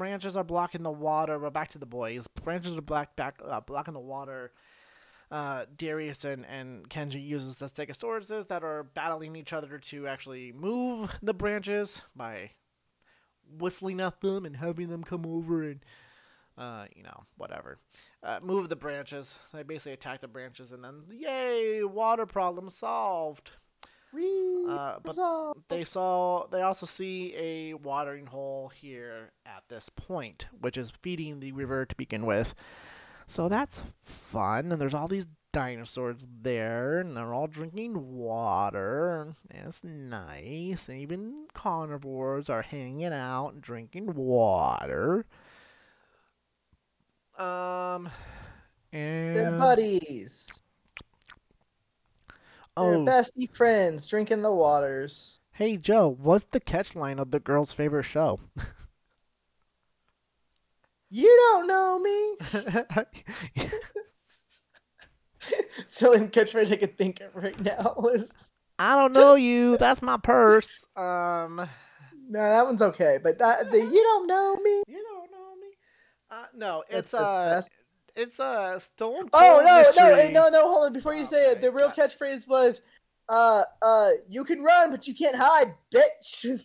branches 0.00 0.34
are 0.34 0.44
blocking 0.44 0.82
the 0.82 0.90
water. 0.90 1.38
We're 1.38 1.50
back 1.50 1.68
to 1.72 1.78
the 1.78 1.84
boys. 1.84 2.26
Branches 2.42 2.74
are 2.74 2.80
black 2.80 3.16
back 3.16 3.38
uh, 3.46 3.60
blocking 3.60 3.92
the 3.92 4.00
water. 4.00 4.50
Uh, 5.30 5.66
Darius 5.76 6.24
and, 6.24 6.46
and 6.46 6.88
Kenji 6.88 7.22
uses 7.22 7.56
the 7.56 7.66
Stegosauruses 7.66 8.48
that 8.48 8.64
are 8.64 8.82
battling 8.82 9.36
each 9.36 9.52
other 9.52 9.76
to 9.76 10.06
actually 10.06 10.52
move 10.52 11.18
the 11.22 11.34
branches 11.34 12.00
by 12.16 12.52
whistling 13.58 14.00
at 14.00 14.22
them 14.22 14.46
and 14.46 14.56
having 14.56 14.88
them 14.88 15.04
come 15.04 15.26
over 15.26 15.64
and 15.64 15.80
uh, 16.56 16.86
you 16.96 17.02
know, 17.02 17.24
whatever. 17.36 17.78
Uh, 18.22 18.40
move 18.42 18.70
the 18.70 18.76
branches. 18.76 19.38
They 19.52 19.64
basically 19.64 19.92
attack 19.92 20.20
the 20.20 20.28
branches 20.28 20.72
and 20.72 20.82
then 20.82 21.02
yay, 21.10 21.84
water 21.84 22.24
problem 22.24 22.70
solved. 22.70 23.50
Uh, 24.68 24.98
but 25.02 25.16
they 25.68 25.84
saw 25.84 26.46
they 26.50 26.62
also 26.62 26.86
see 26.86 27.34
a 27.36 27.74
watering 27.74 28.26
hole 28.26 28.68
here 28.68 29.32
at 29.46 29.62
this 29.68 29.88
point, 29.88 30.46
which 30.60 30.76
is 30.76 30.90
feeding 30.90 31.40
the 31.40 31.52
river 31.52 31.86
to 31.86 31.96
begin 31.96 32.26
with. 32.26 32.54
So 33.26 33.48
that's 33.48 33.82
fun, 34.00 34.72
and 34.72 34.80
there's 34.80 34.94
all 34.94 35.08
these 35.08 35.26
dinosaurs 35.52 36.26
there, 36.42 36.98
and 37.00 37.16
they're 37.16 37.34
all 37.34 37.46
drinking 37.46 38.16
water, 38.16 39.34
and 39.50 39.66
it's 39.66 39.84
nice. 39.84 40.88
And 40.88 40.98
even 40.98 41.46
carnivores 41.52 42.50
are 42.50 42.62
hanging 42.62 43.12
out 43.12 43.50
and 43.50 43.62
drinking 43.62 44.14
water. 44.14 45.24
Um, 47.38 48.10
and 48.92 49.58
buddies. 49.58 50.62
They're 52.80 52.94
oh, 52.96 53.04
bestie 53.04 53.54
friends 53.54 54.06
drinking 54.06 54.42
the 54.42 54.52
waters. 54.52 55.40
hey 55.52 55.76
Joe, 55.76 56.16
what's 56.18 56.44
the 56.44 56.60
catch 56.60 56.94
line 56.94 57.18
of 57.18 57.30
the 57.30 57.40
girl's 57.40 57.72
favorite 57.72 58.04
show? 58.04 58.40
You 61.12 61.36
don't 61.50 61.66
know 61.66 61.98
me. 61.98 62.36
so 65.88 66.12
in 66.12 66.28
catchphrase 66.28 66.72
I 66.72 66.76
could 66.76 66.96
think 66.96 67.20
of 67.20 67.34
right 67.34 67.58
now 67.60 67.94
was 67.96 68.52
I 68.78 68.94
don't 68.94 69.12
know 69.12 69.34
you. 69.34 69.76
That's 69.76 70.00
my 70.00 70.16
purse. 70.16 70.86
Um, 70.96 71.56
no, 72.28 72.38
that 72.38 72.64
one's 72.64 72.80
okay, 72.80 73.18
but 73.22 73.38
that 73.38 73.70
the 73.70 73.78
you 73.78 74.02
don't 74.02 74.26
know 74.26 74.56
me. 74.56 74.70
you 74.88 75.02
don't 75.02 75.30
know 75.30 75.56
me. 75.60 75.68
Uh, 76.30 76.46
no, 76.54 76.84
it's 76.88 77.12
a 77.12 77.18
best. 77.18 77.70
It's 78.16 78.38
a 78.38 78.76
stone. 78.78 79.28
Oh 79.32 79.38
Cold 79.38 79.64
no, 79.64 79.78
mystery. 79.78 80.28
no, 80.32 80.44
no, 80.44 80.48
no! 80.48 80.68
Hold 80.68 80.86
on. 80.86 80.92
Before 80.92 81.14
you 81.14 81.24
say 81.24 81.52
it, 81.52 81.60
the 81.60 81.70
real 81.70 81.90
catchphrase 81.90 82.46
was, 82.48 82.80
"Uh, 83.28 83.64
uh, 83.82 84.10
you 84.28 84.44
can 84.44 84.62
run, 84.62 84.90
but 84.90 85.06
you 85.06 85.14
can't 85.14 85.36
hide, 85.36 85.74
bitch." 85.94 86.60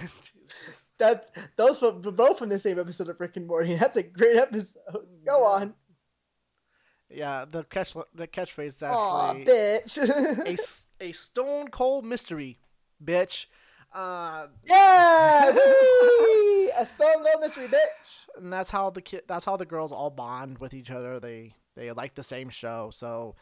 Jesus. 0.00 0.90
That's 0.98 1.30
those 1.56 1.80
were 1.80 1.92
both 1.92 2.38
from 2.38 2.48
the 2.48 2.58
same 2.58 2.78
episode 2.78 3.08
of 3.08 3.18
Rick 3.20 3.36
and 3.36 3.46
Morty. 3.46 3.76
That's 3.76 3.96
a 3.96 4.02
great 4.02 4.36
episode. 4.36 5.06
Go 5.24 5.44
on. 5.44 5.74
Yeah, 7.08 7.44
the 7.48 7.64
catch 7.64 7.94
the 8.14 8.26
catchphrase 8.26 8.66
is 8.66 8.82
Aw, 8.82 9.30
actually 9.30 9.44
bitch. 9.46 11.00
a 11.00 11.04
a 11.08 11.12
stone 11.12 11.68
cold 11.68 12.04
mystery, 12.04 12.58
bitch. 13.02 13.46
Uh, 13.92 14.48
yeah, 14.64 15.52
a 16.78 16.86
stone 16.86 17.24
cold 17.24 17.40
mystery, 17.40 17.66
bitch. 17.66 18.26
and 18.36 18.52
that's 18.52 18.70
how 18.70 18.90
the 18.90 19.02
kid 19.02 19.22
that's 19.26 19.44
how 19.44 19.56
the 19.56 19.66
girls 19.66 19.92
all 19.92 20.10
bond 20.10 20.58
with 20.58 20.74
each 20.74 20.90
other 20.90 21.18
they 21.20 21.54
they 21.74 21.90
like 21.92 22.14
the 22.14 22.22
same 22.22 22.48
show 22.48 22.90
so 22.92 23.34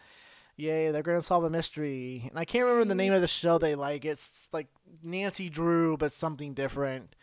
yay 0.56 0.90
they're 0.90 1.02
gonna 1.02 1.22
solve 1.22 1.44
a 1.44 1.50
mystery 1.50 2.24
and 2.28 2.38
i 2.38 2.44
can't 2.44 2.64
remember 2.64 2.84
the 2.86 2.94
name 2.94 3.12
of 3.12 3.20
the 3.20 3.26
show 3.26 3.58
they 3.58 3.74
like 3.74 4.04
it's 4.04 4.48
like 4.52 4.68
nancy 5.02 5.48
drew 5.48 5.96
but 5.96 6.12
something 6.12 6.54
different 6.54 7.14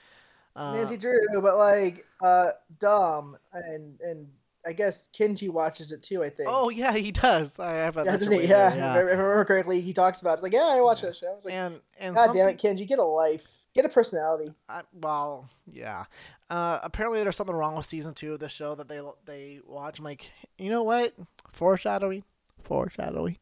uh, 0.56 0.76
Nancy 0.76 0.98
Drew, 0.98 1.18
but 1.42 1.58
like, 1.58 2.06
uh, 2.22 2.50
dumb, 2.80 3.38
and 3.54 4.00
and 4.02 4.28
I 4.66 4.74
guess 4.74 5.10
Kenji 5.18 5.50
watches 5.50 5.92
it 5.92 6.04
too. 6.04 6.24
I 6.24 6.30
think. 6.30 6.50
oh 6.52 6.70
yeah 6.70 6.94
he 6.94 7.12
does 7.12 7.60
i 7.60 7.74
have 7.74 7.98
a 7.98 8.02
yeah, 8.06 8.18
doesn't 8.18 8.34
he? 8.34 8.48
yeah. 8.48 8.76
yeah. 8.76 8.92
If 8.92 8.98
I 8.98 9.00
remember 9.00 9.46
correctly, 9.46 9.82
he 9.82 9.94
talks 9.94 10.22
about 10.22 10.40
it. 10.40 10.44
Like, 10.44 10.54
yeah, 10.54 10.66
I 10.66 10.82
watch 10.82 11.02
that 11.02 11.16
show. 11.16 11.32
I 11.32 11.36
was 11.36 11.46
like, 11.46 11.54
and 11.54 11.80
and 12.00 12.16
God 12.16 12.26
something, 12.26 12.44
damn 12.44 12.50
it, 12.50 12.60
Kenji, 12.60 12.88
get 12.88 13.00
a 13.00 13.04
life, 13.04 13.48
get 13.74 13.86
a 13.86 13.90
personality. 13.90 14.54
Well 14.94 15.50
yeah. 15.72 16.06
Uh, 16.50 16.80
apparently 16.84 17.22
there's 17.24 17.36
something 17.36 17.56
wrong 17.56 17.76
with 17.76 17.86
season 17.86 18.14
two 18.14 18.34
of 18.34 18.40
the 18.40 18.50
show 18.50 18.76
that 18.76 18.88
they 18.88 19.02
they 19.26 19.60
watch. 19.66 20.00
I'm 20.00 20.06
like 20.06 20.32
you 20.58 20.70
know 20.70 20.84
what? 20.84 21.14
Foreshadowing. 21.52 22.24
Foreshadowing. 22.62 23.38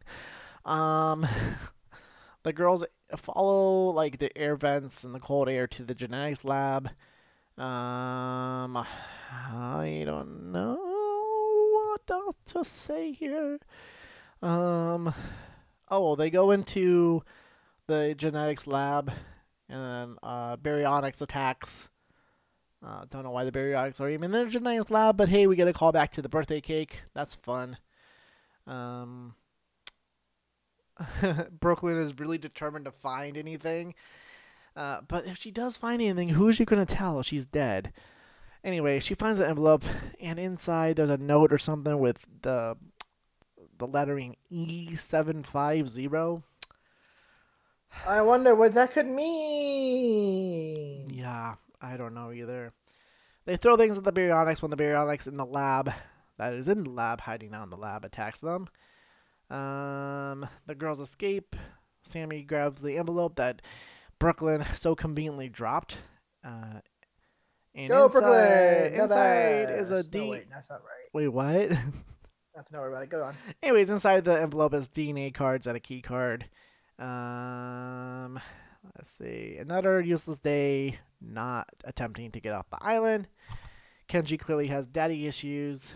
Um 0.66 1.26
the 2.44 2.54
girls 2.54 2.86
follow 3.16 3.92
like 3.92 4.20
the 4.20 4.36
air 4.38 4.56
vents 4.56 5.04
and 5.04 5.14
the 5.14 5.20
cold 5.20 5.50
air 5.50 5.68
to 5.68 5.84
the 5.84 5.96
genetics 5.96 6.46
lab. 6.46 6.90
Um 7.58 8.78
i 8.78 10.04
don't 10.06 10.52
know 10.52 10.78
what 11.72 12.02
else 12.10 12.38
to 12.46 12.64
say 12.64 13.12
here. 13.12 13.60
Um 14.42 15.14
oh 15.90 16.16
they 16.16 16.30
go 16.30 16.52
into 16.52 17.24
the 17.88 18.14
genetics 18.16 18.68
lab 18.68 19.12
and 19.70 19.82
then 19.82 20.18
uh, 20.24 20.58
baryonyx 20.58 21.22
attacks. 21.22 21.90
Uh, 22.86 23.04
don't 23.10 23.24
know 23.24 23.32
why 23.32 23.44
the 23.44 23.52
baryonyx 23.52 24.00
are 24.00 24.10
even 24.10 24.26
in 24.26 24.32
the 24.32 24.46
genetics 24.48 24.90
lab, 24.90 25.18
but 25.18 25.30
hey, 25.30 25.48
we 25.48 25.56
get 25.56 25.68
a 25.68 25.74
call 25.74 25.92
back 25.92 26.12
to 26.12 26.22
the 26.22 26.30
birthday 26.30 26.62
cake. 26.62 27.04
That's 27.14 27.36
fun. 27.36 27.78
Um, 28.66 29.36
Brooklyn 31.60 31.98
is 31.98 32.18
really 32.20 32.38
determined 32.38 32.86
to 32.86 32.92
find 32.92 33.38
anything. 33.38 33.96
Uh, 34.76 35.02
but 35.08 35.26
if 35.26 35.38
she 35.38 35.52
does 35.52 35.78
find 35.78 36.02
anything, 36.02 36.30
who 36.30 36.48
is 36.48 36.56
she 36.56 36.66
going 36.66 36.86
to 36.86 36.96
tell? 36.96 37.22
She's 37.22 37.46
dead. 37.46 37.92
Anyway, 38.64 39.00
she 39.00 39.14
finds 39.14 39.40
the 39.40 39.48
envelope, 39.48 39.84
and 40.22 40.40
inside 40.40 40.96
there's 40.96 41.10
a 41.10 41.18
note 41.18 41.52
or 41.52 41.58
something 41.58 42.00
with 42.00 42.26
the 42.42 42.76
the 43.78 43.88
lettering 43.88 44.36
E 44.50 44.96
seven 44.96 45.44
five 45.44 45.88
zero. 45.88 46.44
I 48.08 48.22
wonder 48.22 48.56
what 48.56 48.74
that 48.74 48.92
could 48.94 49.08
mean. 50.10 51.08
Yeah, 51.10 51.56
I 51.82 51.98
don't 51.98 52.14
know 52.14 52.32
either. 52.32 52.72
They 53.46 53.58
throw 53.58 53.76
things 53.78 53.98
at 53.98 54.04
the 54.04 54.12
baryonyx 54.14 54.62
when 54.62 54.72
the 54.72 54.78
baryonyx 54.78 55.28
in 55.28 55.38
the 55.38 55.46
lab, 55.46 55.92
that 56.38 56.54
is 56.54 56.68
in 56.68 56.84
the 56.84 56.90
lab, 56.92 57.22
hiding 57.22 57.54
out 57.54 57.64
in 57.64 57.70
the 57.70 57.78
lab, 57.78 58.06
attacks 58.06 58.40
them. 58.42 58.68
Um, 59.50 60.48
the 60.68 60.76
girls 60.76 61.00
escape. 61.00 61.56
Sammy 62.04 62.44
grabs 62.44 62.82
the 62.82 62.98
envelope 62.98 63.36
that 63.38 63.62
Brooklyn 64.20 64.62
so 64.74 64.96
conveniently 64.96 65.50
dropped. 65.50 65.98
Uh, 66.44 66.80
and 67.76 67.90
Go 67.90 68.06
inside, 68.06 68.20
Brooklyn! 68.20 68.94
Inside 69.02 69.70
is 69.80 69.92
a 69.92 69.96
No, 69.96 70.02
D. 70.04 70.30
wait, 70.30 70.46
that's 70.52 70.70
not 70.70 70.82
right. 70.84 71.10
Wait, 71.14 71.28
what? 71.28 71.70
Nothing 72.56 72.74
to 72.74 72.78
worry 72.78 72.92
about 72.92 73.04
it. 73.04 73.10
Go 73.10 73.24
on. 73.24 73.36
Anyways, 73.64 73.90
inside 73.90 74.26
the 74.26 74.40
envelope 74.42 74.74
is 74.74 74.88
DNA 74.88 75.34
cards 75.34 75.66
and 75.68 75.76
a 75.78 75.80
key 75.80 76.02
card. 76.02 76.46
Um, 77.00 78.40
let's 78.96 79.10
see. 79.12 79.58
Another 79.58 80.02
useless 80.02 80.40
day, 80.40 81.00
not 81.22 81.70
attempting 81.86 82.32
to 82.32 82.40
get 82.42 82.54
off 82.54 82.70
the 82.70 82.78
island. 82.82 83.28
Kenji 84.08 84.38
clearly 84.40 84.68
has 84.68 84.86
daddy 84.88 85.28
issues. 85.28 85.94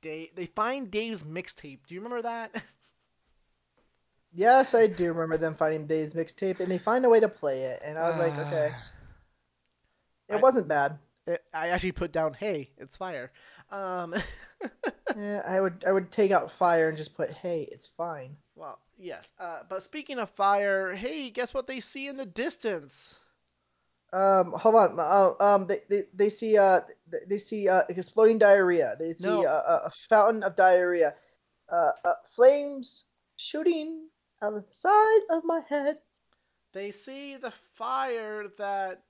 Dave, 0.00 0.30
they 0.34 0.46
find 0.46 0.90
Dave's 0.90 1.24
mixtape. 1.24 1.80
Do 1.86 1.94
you 1.94 2.00
remember 2.00 2.22
that? 2.22 2.62
Yes, 4.34 4.74
I 4.74 4.86
do 4.86 5.08
remember 5.12 5.36
them 5.36 5.54
finding 5.54 5.86
Dave's 5.86 6.14
mixtape, 6.14 6.58
and 6.60 6.70
they 6.70 6.78
find 6.78 7.04
a 7.04 7.08
way 7.10 7.20
to 7.20 7.28
play 7.28 7.64
it, 7.64 7.82
and 7.84 7.98
I 7.98 8.08
was 8.08 8.16
like, 8.18 8.32
okay, 8.38 8.70
it 10.30 10.36
I- 10.36 10.40
wasn't 10.40 10.68
bad. 10.68 10.98
It- 11.26 11.44
I 11.52 11.68
actually 11.68 11.92
put 11.92 12.12
down, 12.12 12.32
"Hey, 12.32 12.70
it's 12.78 12.96
fire." 12.96 13.30
Um, 13.70 14.14
Yeah, 15.18 15.42
I 15.46 15.60
would 15.60 15.84
I 15.86 15.92
would 15.92 16.10
take 16.10 16.30
out 16.30 16.50
fire 16.50 16.88
and 16.88 16.96
just 16.96 17.14
put, 17.14 17.30
hey, 17.30 17.68
it's 17.70 17.88
fine. 17.88 18.38
well, 18.56 18.78
yes. 19.02 19.32
Uh, 19.38 19.60
but 19.68 19.82
speaking 19.82 20.18
of 20.18 20.30
fire, 20.30 20.94
hey, 20.94 21.30
guess 21.30 21.52
what 21.52 21.66
they 21.66 21.80
see 21.80 22.06
in 22.08 22.16
the 22.16 22.26
distance? 22.26 23.14
Um, 24.12 24.52
hold 24.52 24.74
on. 24.74 24.98
Uh, 24.98 25.32
um, 25.42 25.66
they, 25.66 25.80
they, 25.88 26.02
they 26.12 26.28
see 26.28 26.58
uh 26.58 26.80
they, 27.28 27.38
see 27.38 27.68
uh 27.68 27.82
exploding 27.88 28.38
diarrhea. 28.38 28.94
They 28.98 29.14
see 29.14 29.26
No. 29.26 29.44
a, 29.46 29.82
a, 29.86 29.90
fountain 30.08 30.42
of 30.42 30.54
diarrhea. 30.54 31.14
Uh, 31.70 31.92
uh, 32.04 32.14
flames 32.26 33.04
shooting 33.36 34.08
out 34.42 34.52
of 34.54 34.66
the 34.66 34.74
side 34.74 35.20
of 35.30 35.44
my 35.44 35.60
head. 35.66 35.98
they 36.74 36.90
see 36.90 37.36
the 37.38 37.50
fire 37.50 38.48
that 38.58 39.04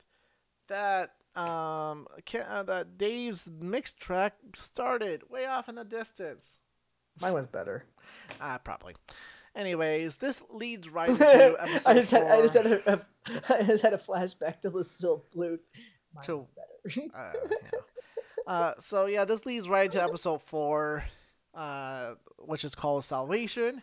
that 0.69 1.15
um 1.35 2.07
uh, 2.47 2.63
that 2.63 2.97
Dave's 2.97 3.51
mix 3.51 3.93
track 3.93 4.35
started 4.55 5.29
way 5.29 5.47
off 5.47 5.69
in 5.69 5.75
the 5.75 5.85
distance. 5.85 6.61
Mine 7.21 7.35
was 7.35 7.49
better. 7.49 7.85
Ah, 8.41 8.59
probably. 8.63 8.95
Anyways, 9.55 10.17
this 10.17 10.45
leads 10.51 10.89
right 10.91 11.11
into 11.11 11.57
episode 11.61 11.91
I 11.91 11.95
just 12.01 12.11
had 12.11 12.23
I 12.25 12.41
just 12.43 12.55
had 12.55 12.67
a, 12.67 12.93
a 12.93 13.01
I 13.61 13.63
just 13.65 13.83
had 13.83 13.93
a 13.93 13.99
flashback 13.99 14.61
to 14.63 14.71
the 14.71 14.83
Silk 14.85 15.31
Blue. 15.31 15.59
Mine 16.15 16.25
To- 16.25 16.45
better. 16.57 17.09
uh, 17.15 17.33
yeah. 17.51 17.57
Uh, 18.47 18.73
so 18.79 19.07
yeah, 19.07 19.25
this 19.25 19.47
leads 19.47 19.69
right 19.69 19.85
into 19.85 20.03
episode 20.03 20.43
four, 20.43 21.05
uh, 21.55 22.15
which 22.39 22.65
is 22.65 22.75
called 22.75 23.05
Salvation. 23.05 23.83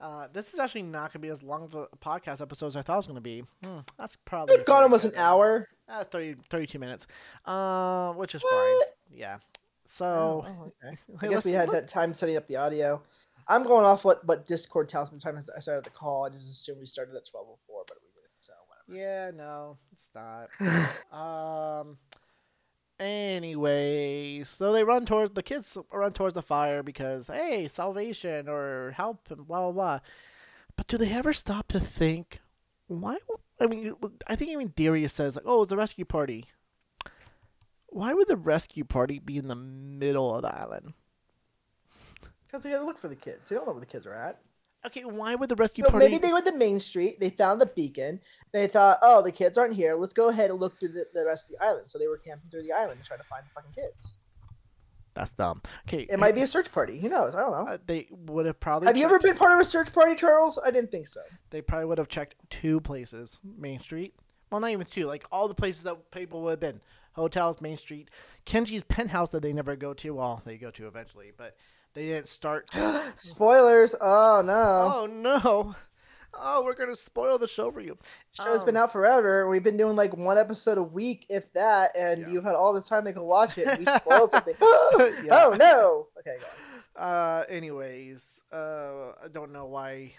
Uh, 0.00 0.28
this 0.32 0.52
is 0.54 0.58
actually 0.58 0.82
not 0.82 1.12
going 1.12 1.12
to 1.12 1.18
be 1.20 1.28
as 1.28 1.42
long 1.42 1.62
of 1.62 1.74
a 1.74 1.86
podcast 1.98 2.40
episode 2.40 2.66
as 2.68 2.76
I 2.76 2.82
thought 2.82 2.94
it 2.94 2.96
was 2.98 3.06
going 3.06 3.14
to 3.16 3.20
be. 3.20 3.44
Hmm, 3.64 3.78
that's 3.98 4.16
probably 4.16 4.54
It's 4.54 4.64
gone 4.64 4.82
almost 4.82 5.04
an 5.04 5.12
hour. 5.16 5.68
That's 5.86 6.06
30, 6.08 6.36
32 6.48 6.78
minutes, 6.78 7.06
uh, 7.44 8.12
which 8.14 8.34
is 8.34 8.42
What? 8.42 8.50
fine. 8.52 9.18
Yeah. 9.18 9.38
So 9.84 10.44
Oh, 10.46 10.72
okay. 10.84 10.96
I 11.20 11.26
guess 11.28 11.44
we 11.44 11.52
had 11.52 11.68
that 11.70 11.88
time 11.88 12.14
setting 12.14 12.36
up 12.36 12.46
the 12.46 12.56
audio. 12.56 13.02
I'm 13.48 13.62
going 13.62 13.84
off 13.84 14.04
what, 14.04 14.24
what 14.26 14.46
Discord 14.46 14.88
tells 14.88 15.12
me. 15.12 15.18
Time 15.18 15.36
I 15.36 15.60
started 15.60 15.84
the 15.84 15.90
call, 15.90 16.24
I 16.24 16.30
just 16.30 16.50
assumed 16.50 16.80
we 16.80 16.86
started 16.86 17.14
at 17.14 17.26
12:04, 17.26 17.56
but 17.86 17.96
we 18.02 18.08
didn't. 18.14 18.30
So 18.40 18.52
whatever. 18.68 18.98
Yeah, 18.98 19.30
no, 19.30 19.78
it's 19.92 20.10
not. 20.14 20.48
Um. 21.12 21.98
Anyways, 22.98 24.50
so 24.50 24.72
they 24.72 24.84
run 24.84 25.06
towards 25.06 25.30
the 25.30 25.42
kids 25.42 25.78
run 25.90 26.12
towards 26.12 26.34
the 26.34 26.42
fire 26.42 26.82
because 26.82 27.28
hey, 27.28 27.66
salvation 27.66 28.46
or 28.46 28.92
help 28.94 29.30
and 29.30 29.46
blah 29.46 29.60
blah 29.62 29.72
blah. 29.72 30.00
But 30.76 30.86
do 30.86 30.98
they 30.98 31.10
ever 31.10 31.32
stop 31.32 31.66
to 31.68 31.80
think 31.80 32.40
why? 32.88 33.16
I 33.60 33.66
mean, 33.66 33.94
I 34.26 34.36
think 34.36 34.50
even 34.50 34.72
Darius 34.76 35.14
says 35.14 35.36
like, 35.36 35.44
"Oh, 35.46 35.62
it's 35.62 35.72
a 35.72 35.76
rescue 35.76 36.04
party." 36.04 36.44
Why 37.86 38.12
would 38.12 38.28
the 38.28 38.36
rescue 38.36 38.84
party 38.84 39.18
be 39.18 39.36
in 39.36 39.48
the 39.48 39.56
middle 39.56 40.34
of 40.34 40.42
the 40.42 40.54
island? 40.54 40.92
Because 42.50 42.64
they 42.64 42.70
gotta 42.70 42.84
look 42.84 42.98
for 42.98 43.08
the 43.08 43.16
kids. 43.16 43.48
They 43.48 43.56
don't 43.56 43.66
know 43.66 43.72
where 43.72 43.80
the 43.80 43.86
kids 43.86 44.06
are 44.06 44.14
at. 44.14 44.40
Okay, 44.86 45.02
why 45.04 45.34
would 45.34 45.50
the 45.50 45.56
rescue 45.56 45.84
So 45.84 45.90
party? 45.90 46.06
maybe 46.08 46.18
they 46.18 46.32
went 46.32 46.46
to 46.46 46.56
Main 46.56 46.80
Street. 46.80 47.20
They 47.20 47.28
found 47.30 47.60
the 47.60 47.66
beacon. 47.66 48.18
They 48.52 48.66
thought, 48.66 48.98
oh, 49.02 49.20
the 49.20 49.30
kids 49.30 49.58
aren't 49.58 49.74
here. 49.74 49.94
Let's 49.94 50.14
go 50.14 50.30
ahead 50.30 50.50
and 50.50 50.58
look 50.58 50.80
through 50.80 50.88
the, 50.90 51.04
the 51.12 51.24
rest 51.26 51.50
of 51.50 51.58
the 51.58 51.64
island. 51.64 51.90
So 51.90 51.98
they 51.98 52.06
were 52.08 52.16
camping 52.16 52.50
through 52.50 52.62
the 52.62 52.72
island 52.72 53.00
trying 53.04 53.20
to 53.20 53.26
find 53.26 53.44
the 53.44 53.50
fucking 53.54 53.72
kids. 53.74 54.16
That's 55.12 55.32
dumb. 55.32 55.60
Okay, 55.86 56.06
It 56.08 56.18
might 56.18 56.34
be 56.34 56.40
a 56.42 56.46
search 56.46 56.72
party. 56.72 56.98
Who 56.98 57.08
knows? 57.10 57.34
I 57.34 57.40
don't 57.40 57.50
know. 57.50 57.72
Uh, 57.72 57.78
they 57.84 58.08
would 58.10 58.46
have 58.46 58.58
probably. 58.58 58.86
Have 58.86 58.96
you 58.96 59.04
ever 59.04 59.18
been 59.18 59.36
part 59.36 59.52
of 59.52 59.60
a 59.60 59.64
search 59.64 59.92
party, 59.92 60.14
Charles? 60.14 60.58
I 60.64 60.70
didn't 60.70 60.90
think 60.90 61.08
so. 61.08 61.20
they 61.50 61.60
probably 61.60 61.84
would 61.86 61.98
have 61.98 62.08
checked 62.08 62.36
two 62.48 62.80
places 62.80 63.38
Main 63.44 63.80
Street. 63.80 64.14
Well, 64.50 64.60
not 64.60 64.70
even 64.70 64.86
two, 64.86 65.06
like 65.06 65.24
all 65.30 65.46
the 65.46 65.54
places 65.54 65.82
that 65.82 66.10
people 66.10 66.42
would 66.42 66.50
have 66.52 66.60
been 66.60 66.80
hotels, 67.12 67.60
Main 67.60 67.76
Street, 67.76 68.08
Kenji's 68.46 68.82
penthouse 68.84 69.30
that 69.30 69.42
they 69.42 69.52
never 69.52 69.76
go 69.76 69.92
to. 69.94 70.14
Well, 70.14 70.42
they 70.44 70.56
go 70.56 70.70
to 70.70 70.86
eventually, 70.86 71.32
but 71.36 71.54
they 71.94 72.06
didn't 72.06 72.28
start. 72.28 72.68
Spoilers. 73.16 73.94
Oh 74.00 74.42
no. 74.44 74.92
oh 74.94 75.06
no! 75.06 75.74
Oh, 76.32 76.62
we're 76.64 76.74
gonna 76.74 76.94
spoil 76.94 77.38
the 77.38 77.46
show 77.48 77.70
for 77.70 77.80
you. 77.80 77.98
Show's 78.32 78.62
been 78.64 78.76
Um, 78.76 78.84
out 78.84 78.92
forever. 78.92 79.48
We've 79.48 79.62
been 79.64 79.76
doing 79.76 79.96
like 79.96 80.16
one 80.16 80.38
episode 80.38 80.78
a 80.78 80.82
week, 80.82 81.26
if 81.28 81.52
that, 81.54 81.96
and 81.96 82.20
Yeah. 82.22 82.28
you've 82.28 82.44
had 82.44 82.54
all 82.54 82.72
this 82.72 82.88
time 82.88 83.04
to 83.04 83.12
go 83.12 83.24
watch 83.24 83.58
it. 83.58 83.78
We 83.78 83.84
spoiled 83.96 84.30
something. 84.30 84.54
Yeah. 84.60 85.16
Oh 85.32 85.56
no. 85.58 86.06
Okay. 86.18 86.36
Uh, 86.96 87.44
anyways, 87.48 88.42
uh, 88.52 89.12
I 89.24 89.28
don't 89.32 89.52
know 89.52 89.66
why 89.66 90.12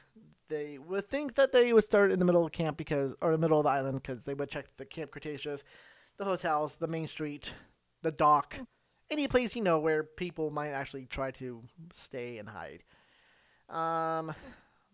they 0.49 0.77
would 0.79 1.05
think 1.05 1.36
that 1.36 1.51
they 1.51 1.71
would 1.73 1.84
start 1.84 2.12
in 2.12 2.19
the 2.19 2.25
middle 2.25 2.45
of 2.45 2.51
camp 2.51 2.75
because, 2.77 3.15
or 3.21 3.31
the 3.31 3.38
middle 3.38 3.60
of 3.60 3.63
the 3.65 3.69
island 3.69 4.01
because 4.01 4.25
they 4.25 4.34
would 4.34 4.49
check 4.49 4.65
the 4.77 4.86
Camp 4.86 5.12
Cretaceous, 5.12 5.63
the 6.17 6.25
hotels, 6.25 6.77
the 6.77 6.88
main 6.88 7.07
street, 7.07 7.53
the 8.01 8.12
dock, 8.12 8.60
any 9.12 9.28
place 9.28 9.56
you 9.56 9.62
know 9.62 9.80
where 9.80 10.04
people 10.04 10.50
might 10.50 10.69
actually 10.69 11.06
try 11.06 11.32
to 11.32 11.62
stay 11.93 12.38
and 12.38 12.50
hide. 12.50 12.84
Um, 13.69 14.34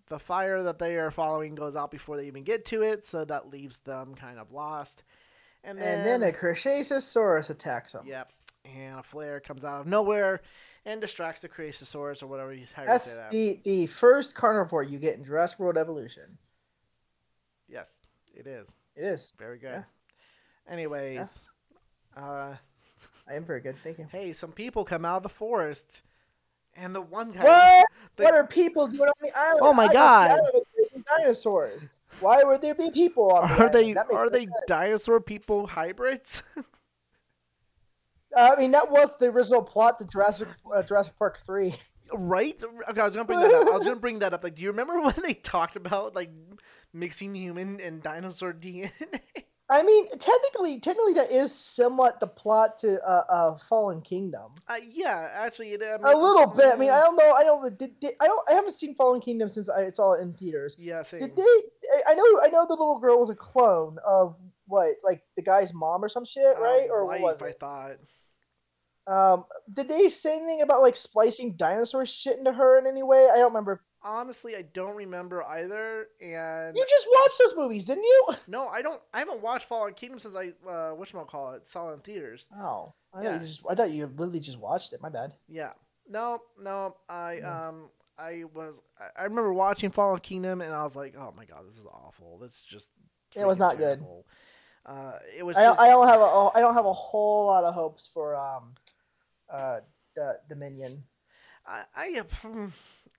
the 0.07 0.19
fire 0.19 0.63
that 0.63 0.79
they 0.79 0.97
are 0.97 1.11
following 1.11 1.55
goes 1.55 1.75
out 1.75 1.91
before 1.91 2.17
they 2.17 2.27
even 2.27 2.43
get 2.43 2.65
to 2.65 2.81
it, 2.81 3.05
so 3.05 3.23
that 3.25 3.49
leaves 3.49 3.79
them 3.79 4.15
kind 4.15 4.39
of 4.39 4.51
lost. 4.51 5.03
And 5.63 5.77
then, 5.77 5.99
And 5.99 6.23
then 6.23 6.29
a 6.29 6.33
Cretaceosaurus 6.33 7.49
attacks 7.49 7.93
them. 7.93 8.05
Yep. 8.07 8.31
And 8.65 8.99
a 8.99 9.03
flare 9.03 9.39
comes 9.39 9.63
out 9.63 9.81
of 9.81 9.87
nowhere 9.87 10.41
and 10.85 10.99
distracts 11.01 11.41
the 11.41 11.49
Cretacesaurus 11.49 12.21
or 12.23 12.27
whatever 12.27 12.53
you 12.53 12.65
how 12.73 12.81
you 12.83 12.87
That's 12.87 13.11
say 13.11 13.15
that. 13.17 13.31
the 13.31 13.59
the 13.63 13.85
first 13.87 14.35
carnivore 14.35 14.83
you 14.83 14.99
get 14.99 15.15
in 15.17 15.23
Jurassic 15.23 15.59
World 15.59 15.77
Evolution. 15.77 16.37
Yes, 17.67 18.01
it 18.33 18.47
is. 18.47 18.75
It 18.95 19.03
is. 19.03 19.33
Very 19.37 19.57
good. 19.57 19.69
Yeah. 19.69 19.83
Anyways, 20.73 21.49
uh, 22.15 22.55
I 23.29 23.33
am 23.35 23.45
very 23.45 23.59
good. 23.61 23.75
Thank 23.75 23.97
you. 23.99 24.07
hey, 24.11 24.31
some 24.33 24.51
people 24.51 24.83
come 24.85 25.03
out 25.05 25.17
of 25.17 25.23
the 25.23 25.29
forest, 25.29 26.01
and 26.75 26.95
the 26.95 27.01
one 27.01 27.31
guy. 27.31 27.43
What? 27.43 27.87
the- 28.15 28.23
what 28.23 28.33
are 28.33 28.47
people 28.47 28.87
doing 28.87 29.09
on 29.09 29.13
the 29.21 29.37
island? 29.37 29.59
Oh 29.61 29.73
my 29.73 29.85
I 29.87 29.93
God. 29.93 30.31
island 30.31 30.49
was 30.53 30.63
raising 30.77 31.03
Dinosaurs. 31.17 31.89
Why 32.21 32.41
would 32.43 32.61
there 32.61 32.73
be 32.75 32.89
people 32.91 33.31
on 33.33 33.49
the 33.49 33.55
Are 33.55 33.69
island? 33.69 33.73
they 33.73 34.15
are 34.15 34.29
they 34.29 34.45
sense. 34.45 34.51
dinosaur 34.67 35.19
people 35.19 35.67
hybrids? 35.67 36.43
I 38.35 38.55
mean, 38.55 38.71
that 38.71 38.91
was 38.91 39.09
the 39.19 39.27
original 39.27 39.61
plot 39.63 39.99
to 39.99 40.05
Jurassic 40.05 40.47
uh, 40.73 40.83
Jurassic 40.83 41.17
Park 41.17 41.39
three. 41.45 41.75
right? 42.13 42.61
Okay, 42.89 43.01
I 43.01 43.05
was 43.05 43.13
gonna 43.13 43.25
bring 43.25 43.39
that 43.39 43.53
up. 43.53 43.67
I 43.67 43.71
was 43.71 43.83
gonna 43.83 43.99
bring 43.99 44.19
that 44.19 44.33
up. 44.33 44.43
Like, 44.43 44.55
do 44.55 44.63
you 44.63 44.69
remember 44.69 45.01
when 45.01 45.15
they 45.23 45.33
talked 45.33 45.75
about 45.75 46.15
like 46.15 46.29
mixing 46.93 47.35
human 47.35 47.79
and 47.81 48.01
dinosaur 48.03 48.53
DNA? 48.53 48.91
I 49.69 49.83
mean, 49.83 50.07
technically, 50.17 50.79
technically, 50.79 51.13
that 51.13 51.29
is 51.29 51.53
somewhat 51.53 52.19
the 52.21 52.27
plot 52.27 52.79
to 52.79 52.99
uh, 53.05 53.23
uh 53.29 53.57
Fallen 53.57 54.01
Kingdom. 54.01 54.51
uh, 54.69 54.75
yeah, 54.89 55.29
actually, 55.33 55.73
it, 55.73 55.83
I 55.83 55.95
A 55.95 55.99
mean, 55.99 56.21
little 56.23 56.47
bit. 56.47 56.73
I 56.73 56.77
mean, 56.77 56.89
I 56.89 56.99
mm, 56.99 57.01
don't 57.03 57.15
know. 57.17 57.33
I 57.33 57.43
don't. 57.43 57.77
Did, 57.77 57.99
did, 57.99 58.13
I 58.21 58.27
don't. 58.27 58.49
I 58.49 58.53
haven't 58.53 58.75
seen 58.75 58.95
Fallen 58.95 59.19
Kingdom 59.19 59.49
since 59.49 59.69
I 59.69 59.89
saw 59.89 60.13
it 60.13 60.21
in 60.21 60.33
theaters. 60.33 60.77
yeah, 60.79 61.03
same. 61.03 61.19
Did 61.19 61.35
they? 61.35 61.41
I- 61.43 62.11
I 62.11 62.15
know. 62.15 62.41
I 62.43 62.47
know 62.49 62.65
the 62.65 62.73
little 62.73 62.99
girl 62.99 63.19
was 63.19 63.29
a 63.29 63.35
clone 63.35 63.97
of 64.05 64.37
what, 64.67 64.95
like 65.03 65.21
the 65.35 65.41
guy's 65.41 65.73
mom 65.73 66.03
or 66.03 66.09
some 66.09 66.25
shit, 66.25 66.55
Uh, 66.57 66.61
right? 66.61 66.87
Or 66.89 67.05
what 67.05 67.19
wife, 67.21 67.41
was 67.41 67.53
I 67.55 67.57
thought. 67.57 67.97
Um, 69.07 69.45
did 69.71 69.87
they 69.87 70.09
say 70.09 70.35
anything 70.35 70.61
about 70.61 70.81
like 70.81 70.95
splicing 70.97 71.55
dinosaur 71.55 72.05
shit 72.05 72.37
into 72.37 72.51
her 72.51 72.77
in 72.77 72.85
any 72.87 73.03
way? 73.03 73.29
I 73.31 73.37
don't 73.37 73.47
remember 73.53 73.81
honestly, 74.01 74.55
I 74.55 74.61
don't 74.61 74.95
remember 74.95 75.43
either. 75.43 76.07
And 76.21 76.75
You 76.75 76.85
just 76.87 77.07
watched 77.11 77.39
those 77.43 77.55
movies, 77.55 77.85
didn't 77.85 78.03
you? 78.03 78.27
no, 78.47 78.67
I 78.67 78.81
don't. 78.81 79.01
I 79.13 79.19
haven't 79.19 79.41
watched 79.41 79.65
Fallen 79.65 79.93
Kingdom 79.93 80.19
since 80.19 80.35
I 80.35 80.53
uh, 80.69 80.91
what 80.91 81.27
call 81.27 81.53
it 81.53 81.67
saw 81.67 81.91
it 81.91 81.93
in 81.95 81.99
theaters. 81.99 82.47
Oh, 82.55 82.93
I, 83.13 83.23
Yeah. 83.23 83.31
thought 83.31 83.33
you 83.41 83.47
just, 83.47 83.61
I 83.69 83.75
thought 83.75 83.91
you 83.91 84.05
literally 84.05 84.39
just 84.39 84.59
watched 84.59 84.93
it. 84.93 85.01
My 85.01 85.09
bad. 85.09 85.33
Yeah. 85.47 85.73
No, 86.09 86.39
no. 86.61 86.95
I 87.09 87.39
Yeah. 87.41 87.67
um 87.67 87.89
I 88.17 88.43
was 88.53 88.81
I- 89.17 89.23
remember 89.23 89.53
watching 89.53 89.91
Fallen 89.91 90.19
Kingdom 90.19 90.61
and 90.61 90.73
I 90.73 90.83
was 90.83 90.95
like, 90.95 91.15
oh 91.17 91.33
my 91.35 91.45
god, 91.45 91.65
this 91.65 91.77
is 91.77 91.85
awful. 91.85 92.37
This 92.39 92.53
is 92.53 92.63
just 92.63 92.91
It 93.35 93.45
was 93.45 93.57
not 93.57 93.77
good. 93.77 94.03
Uh, 94.85 95.13
it 95.37 95.45
was 95.45 95.57
I 95.57 95.63
don't, 95.63 95.71
just 95.71 95.81
I 95.81 95.87
don't 95.89 96.07
have 96.07 96.21
a 96.21 96.49
I 96.55 96.61
don't 96.61 96.73
have 96.73 96.85
a 96.85 96.93
whole 96.93 97.47
lot 97.47 97.65
of 97.65 97.73
hopes 97.73 98.09
for 98.13 98.35
um 98.35 98.73
uh 99.51 99.81
the 100.15 100.39
Dominion. 100.49 101.03
I 101.65 101.83
I, 101.95 102.05
have, 102.15 102.31
hmm, 102.41 102.67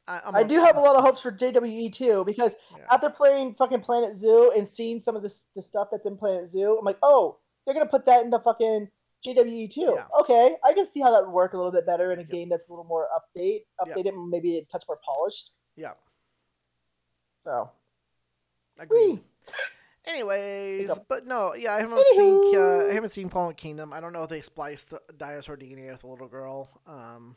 I, 0.09 0.21
I 0.41 0.43
do 0.43 0.61
have 0.61 0.77
a 0.77 0.81
lot 0.81 0.97
of 0.97 1.03
hopes 1.05 1.21
for 1.21 1.31
JWE 1.31 1.93
too 1.93 2.25
because 2.27 2.57
Yeah. 2.77 2.85
after 2.91 3.11
playing 3.11 3.55
fucking 3.55 3.81
Planet 3.83 4.17
Zoo 4.17 4.53
and 4.57 4.67
seeing 4.69 5.01
some 5.01 5.15
of 5.17 5.23
this 5.23 5.49
the 5.55 5.63
stuff 5.63 5.89
that's 5.93 6.07
in 6.07 6.17
Planet 6.17 6.49
Zoo, 6.49 6.77
I'm 6.79 6.85
like, 6.85 6.99
oh, 7.03 7.39
they're 7.65 7.75
gonna 7.75 7.87
put 7.87 8.07
that 8.07 8.23
in 8.25 8.31
the 8.31 8.41
fucking 8.41 8.89
JWE 9.27 9.69
too. 9.71 9.95
Yeah. 9.97 10.07
Okay, 10.21 10.57
I 10.65 10.73
can 10.73 10.87
see 10.87 11.01
how 11.01 11.11
that 11.11 11.27
would 11.27 11.33
work 11.33 11.53
a 11.53 11.57
little 11.57 11.73
bit 11.73 11.85
better 11.87 12.13
in 12.13 12.19
a 12.21 12.23
Yep. 12.23 12.31
game 12.31 12.49
that's 12.49 12.69
a 12.69 12.73
little 12.73 12.85
more 12.85 13.09
update, 13.17 13.65
updated, 13.81 14.09
and 14.09 14.31
maybe 14.31 14.59
a 14.59 14.65
touch 14.65 14.85
more 14.89 14.99
polished. 15.05 15.51
Yeah. 15.77 15.93
So, 17.41 17.71
Agreed. 18.79 19.21
Anyways, 20.07 20.99
but 21.09 21.27
no, 21.27 21.55
yeah, 21.55 21.75
I 21.75 21.81
haven't 21.81 22.03
seen 22.15 22.57
uh, 22.57 22.87
I 22.89 22.93
haven't 22.95 23.11
seen 23.11 23.29
Fallen 23.29 23.55
Kingdom. 23.55 23.93
I 23.93 24.01
don't 24.01 24.13
know 24.15 24.23
if 24.23 24.31
they 24.31 24.41
spliced 24.41 24.91
the 24.91 25.01
dinosaur 25.19 25.57
DNA 25.57 25.91
with 25.91 26.03
a 26.05 26.07
little 26.07 26.29
girl. 26.29 26.71
Um, 26.87 27.37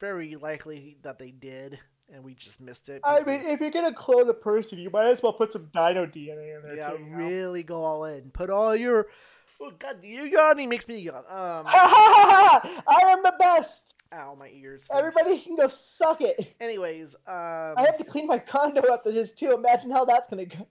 very 0.00 0.34
likely 0.36 0.96
that 1.02 1.18
they 1.18 1.30
did, 1.30 1.78
and 2.12 2.22
we 2.24 2.34
just 2.34 2.60
missed 2.60 2.88
it. 2.88 3.00
I 3.04 3.22
mean, 3.22 3.40
if 3.42 3.60
you're 3.60 3.70
gonna 3.70 3.92
clone 3.92 4.26
the 4.26 4.34
person, 4.34 4.78
you 4.78 4.90
might 4.90 5.06
as 5.08 5.22
well 5.22 5.32
put 5.32 5.52
some 5.52 5.68
Dino 5.72 6.06
DNA 6.06 6.56
in 6.56 6.62
there. 6.62 6.76
yeah, 6.76 6.90
too, 6.90 7.02
you 7.02 7.10
know? 7.10 7.16
really 7.24 7.62
go 7.62 7.82
all 7.82 8.04
in. 8.04 8.30
Put 8.30 8.50
all 8.50 8.74
your 8.74 9.06
oh 9.60 9.72
god, 9.78 10.04
your 10.04 10.26
yawning 10.26 10.68
makes 10.68 10.86
me 10.88 10.98
yawn. 10.98 11.18
Um, 11.18 11.24
I 11.66 13.02
am 13.06 13.22
the 13.22 13.34
best. 13.38 13.96
ow, 14.12 14.34
my 14.38 14.50
ears. 14.54 14.88
Thanks. 14.90 15.16
Everybody 15.16 15.42
can 15.42 15.56
go 15.56 15.68
suck 15.68 16.20
it. 16.20 16.54
Anyways, 16.60 17.16
um, 17.26 17.74
I 17.76 17.84
have 17.86 17.98
to 17.98 18.04
clean 18.04 18.26
my 18.26 18.38
condo 18.38 18.82
after 18.92 19.12
this 19.12 19.32
too. 19.32 19.52
Imagine 19.52 19.90
how 19.90 20.04
that's 20.04 20.28
gonna 20.28 20.46
go. 20.46 20.66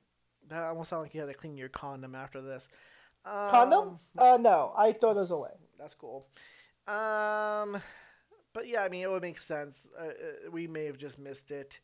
that 0.49 0.63
almost 0.63 0.89
sound 0.89 1.03
like 1.03 1.13
you 1.13 1.21
had 1.21 1.27
to 1.27 1.33
clean 1.33 1.57
your 1.57 1.69
condom 1.69 2.15
after 2.15 2.41
this. 2.41 2.69
Um, 3.25 3.49
Condom? 3.49 3.99
Uh, 4.17 4.37
no, 4.39 4.71
I 4.77 4.93
throw 4.93 5.15
those 5.15 5.31
away. 5.31 5.49
That's 5.79 5.95
cool. 5.95 6.27
Um, 6.87 7.81
but 8.55 8.67
yeah, 8.67 8.81
I 8.81 8.89
mean, 8.89 9.03
it 9.03 9.11
would 9.11 9.21
make 9.21 9.37
sense. 9.37 9.89
Uh, 9.99 10.05
uh, 10.05 10.51
we 10.51 10.65
may 10.65 10.85
have 10.85 10.97
just 10.97 11.19
missed 11.19 11.51
it. 11.51 11.79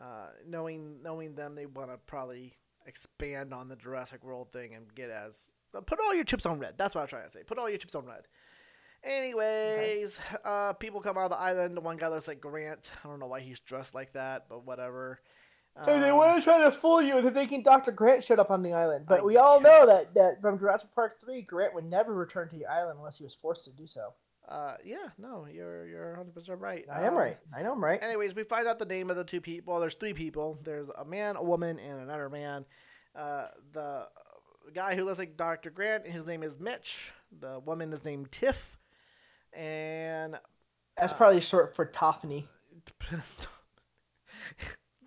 Uh, 0.00 0.28
knowing 0.46 1.02
knowing 1.02 1.34
them, 1.34 1.54
they 1.56 1.66
want 1.66 1.90
to 1.90 1.96
probably 2.06 2.54
expand 2.86 3.52
on 3.54 3.68
the 3.68 3.76
Jurassic 3.76 4.22
World 4.22 4.52
thing 4.52 4.74
and 4.74 4.94
get 4.94 5.10
as 5.10 5.54
uh, 5.74 5.80
put 5.80 5.98
all 6.00 6.14
your 6.14 6.24
chips 6.24 6.46
on 6.46 6.58
red. 6.58 6.74
That's 6.76 6.94
what 6.94 7.00
I'm 7.00 7.08
trying 7.08 7.24
to 7.24 7.30
say. 7.30 7.42
Put 7.44 7.58
all 7.58 7.68
your 7.68 7.78
chips 7.78 7.94
on 7.94 8.06
red. 8.06 8.22
Anyways, 9.04 10.20
uh, 10.44 10.74
people 10.74 11.00
come 11.00 11.16
out 11.18 11.24
of 11.24 11.30
the 11.30 11.38
island. 11.38 11.82
One 11.82 11.96
guy 11.96 12.08
looks 12.08 12.28
like 12.28 12.40
Grant. 12.40 12.92
I 13.04 13.08
don't 13.08 13.18
know 13.18 13.26
why 13.26 13.40
he's 13.40 13.58
dressed 13.60 13.94
like 13.94 14.12
that, 14.12 14.46
but 14.48 14.64
whatever. 14.64 15.20
So 15.84 15.98
they 15.98 16.10
Um, 16.10 16.18
want 16.18 16.36
to 16.38 16.44
try 16.44 16.58
to 16.62 16.70
fool 16.70 17.00
you 17.00 17.16
into 17.16 17.30
thinking 17.30 17.62
Dr. 17.62 17.92
Grant 17.92 18.22
showed 18.22 18.38
up 18.38 18.50
on 18.50 18.62
the 18.62 18.74
island. 18.74 19.06
But 19.08 19.20
I 19.20 19.22
we 19.22 19.38
all 19.38 19.58
know 19.60 19.86
that, 19.86 20.12
that 20.14 20.40
from 20.42 20.58
Jurassic 20.58 20.90
Park 20.94 21.18
3, 21.20 21.42
Grant 21.42 21.74
would 21.74 21.86
never 21.86 22.12
return 22.12 22.48
to 22.50 22.56
the 22.56 22.66
island 22.66 22.98
unless 22.98 23.16
he 23.16 23.24
was 23.24 23.34
forced 23.34 23.64
to 23.64 23.70
do 23.70 23.86
so. 23.86 24.12
Uh, 24.48 24.74
yeah, 24.84 24.96
no, 25.18 25.46
you're 25.50 25.86
you're 25.86 26.08
100 26.10 26.34
percent 26.34 26.60
right. 26.60 26.84
I 26.92 27.02
am 27.02 27.12
Um, 27.14 27.18
right. 27.18 27.38
I 27.56 27.62
know 27.62 27.72
I'm 27.72 27.82
right. 27.82 28.02
Anyways, 28.02 28.34
we 28.34 28.42
find 28.42 28.66
out 28.66 28.78
the 28.78 28.84
name 28.84 29.08
of 29.08 29.16
the 29.16 29.24
two 29.24 29.40
people. 29.40 29.78
There's 29.80 29.94
three 29.94 30.12
people. 30.14 30.58
There's 30.64 30.88
a 30.90 31.04
man, 31.04 31.36
a 31.36 31.42
woman, 31.42 31.78
and 31.78 32.00
another 32.00 32.28
man. 32.28 32.64
Uh, 33.14 33.46
the 33.72 34.08
guy 34.74 34.94
who 34.96 35.04
looks 35.04 35.18
like 35.18 35.36
Dr. 35.36 35.70
Grant, 35.70 36.06
his 36.06 36.26
name 36.26 36.42
is 36.42 36.58
Mitch. 36.58 37.12
The 37.40 37.60
woman 37.60 37.92
is 37.92 38.04
named 38.04 38.32
Tiff. 38.32 38.78
And 39.54 40.36
That's 40.96 41.12
uh, 41.12 41.16
probably 41.16 41.40
short 41.40 41.74
for 41.76 41.86
Tophany. 41.86 42.44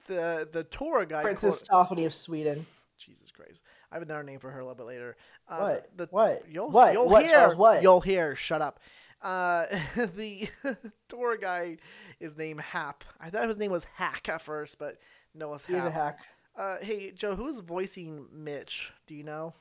the 0.07 0.47
the 0.51 0.63
tour 0.63 1.05
guide. 1.05 1.23
Princess 1.23 1.63
quote- 1.67 1.87
Tophany 1.89 2.05
of 2.05 2.13
Sweden. 2.13 2.65
Jesus 2.97 3.29
Christ. 3.31 3.61
I 3.91 3.95
have 3.95 4.03
another 4.03 4.23
name 4.23 4.39
for 4.39 4.49
her 4.49 4.59
a 4.59 4.63
little 4.63 4.75
bit 4.75 4.85
later. 4.87 5.17
Uh, 5.49 5.57
What? 5.57 5.97
The, 5.97 6.05
the, 6.05 6.11
What? 6.11 6.43
You'll, 6.49 6.71
What? 6.71 6.93
You'll 6.93 7.09
What, 7.09 7.25
hear. 7.25 7.33
Charles? 7.35 7.55
What? 7.57 7.83
You'll 7.83 8.01
hear. 8.01 8.35
Shut 8.35 8.61
up. 8.61 8.79
Uh, 9.21 9.65
the 10.15 10.47
tour 11.07 11.37
guide 11.37 11.79
is 12.19 12.37
named 12.37 12.61
Hap. 12.61 13.03
I 13.19 13.29
thought 13.29 13.47
his 13.47 13.57
name 13.57 13.71
was 13.71 13.85
Hack 13.85 14.29
at 14.29 14.41
first, 14.41 14.79
but 14.79 14.97
no, 15.33 15.53
it's 15.53 15.65
He's 15.65 15.77
a 15.77 15.91
hack. 15.91 16.19
Uh, 16.57 16.77
hey 16.81 17.11
Joe, 17.11 17.35
who's 17.35 17.59
voicing 17.59 18.27
Mitch? 18.31 18.93
Do 19.07 19.15
you 19.15 19.23
know? 19.23 19.53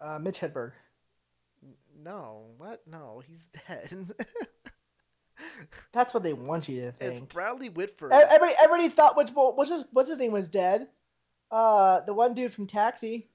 Uh, 0.00 0.18
Mitch 0.20 0.38
Hedberg. 0.38 0.72
No, 2.02 2.44
what? 2.58 2.82
No, 2.86 3.22
he's 3.26 3.48
dead. 3.68 4.10
That's 5.92 6.14
what 6.14 6.22
they 6.22 6.32
want 6.32 6.68
you 6.68 6.82
to 6.82 6.92
think. 6.92 7.12
it's. 7.12 7.20
Bradley 7.20 7.68
Whitford. 7.68 8.12
Everybody, 8.12 8.52
everybody 8.62 8.88
thought 8.88 9.16
which 9.16 9.30
what's 9.32 9.70
his 9.70 9.84
what's 9.92 10.08
his 10.08 10.18
name 10.18 10.32
was 10.32 10.48
dead. 10.48 10.88
Uh, 11.50 12.00
the 12.02 12.14
one 12.14 12.34
dude 12.34 12.52
from 12.52 12.66
Taxi. 12.66 13.28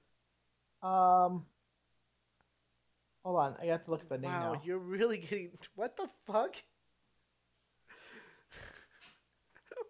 Um, 0.82 1.46
hold 3.24 3.38
on, 3.38 3.56
I 3.60 3.66
got 3.66 3.84
to 3.84 3.90
look 3.90 4.02
at 4.02 4.08
the 4.08 4.18
name 4.18 4.30
wow, 4.30 4.54
now. 4.54 4.62
you're 4.64 4.78
really 4.78 5.18
getting 5.18 5.50
what 5.74 5.96
the 5.96 6.08
fuck? 6.26 6.54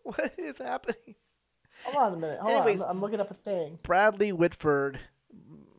what 0.03 0.33
is 0.39 0.59
happening? 0.59 1.15
Hold 1.85 1.97
on 1.97 2.13
a 2.15 2.17
minute. 2.17 2.41
Hold 2.41 2.53
Anyways- 2.55 2.83
on, 2.83 2.91
I'm, 2.91 2.97
I'm 2.97 3.03
looking 3.03 3.21
up 3.21 3.31
a 3.31 3.35
thing. 3.35 3.79
Bradley 3.83 4.33
Whitford, 4.33 4.99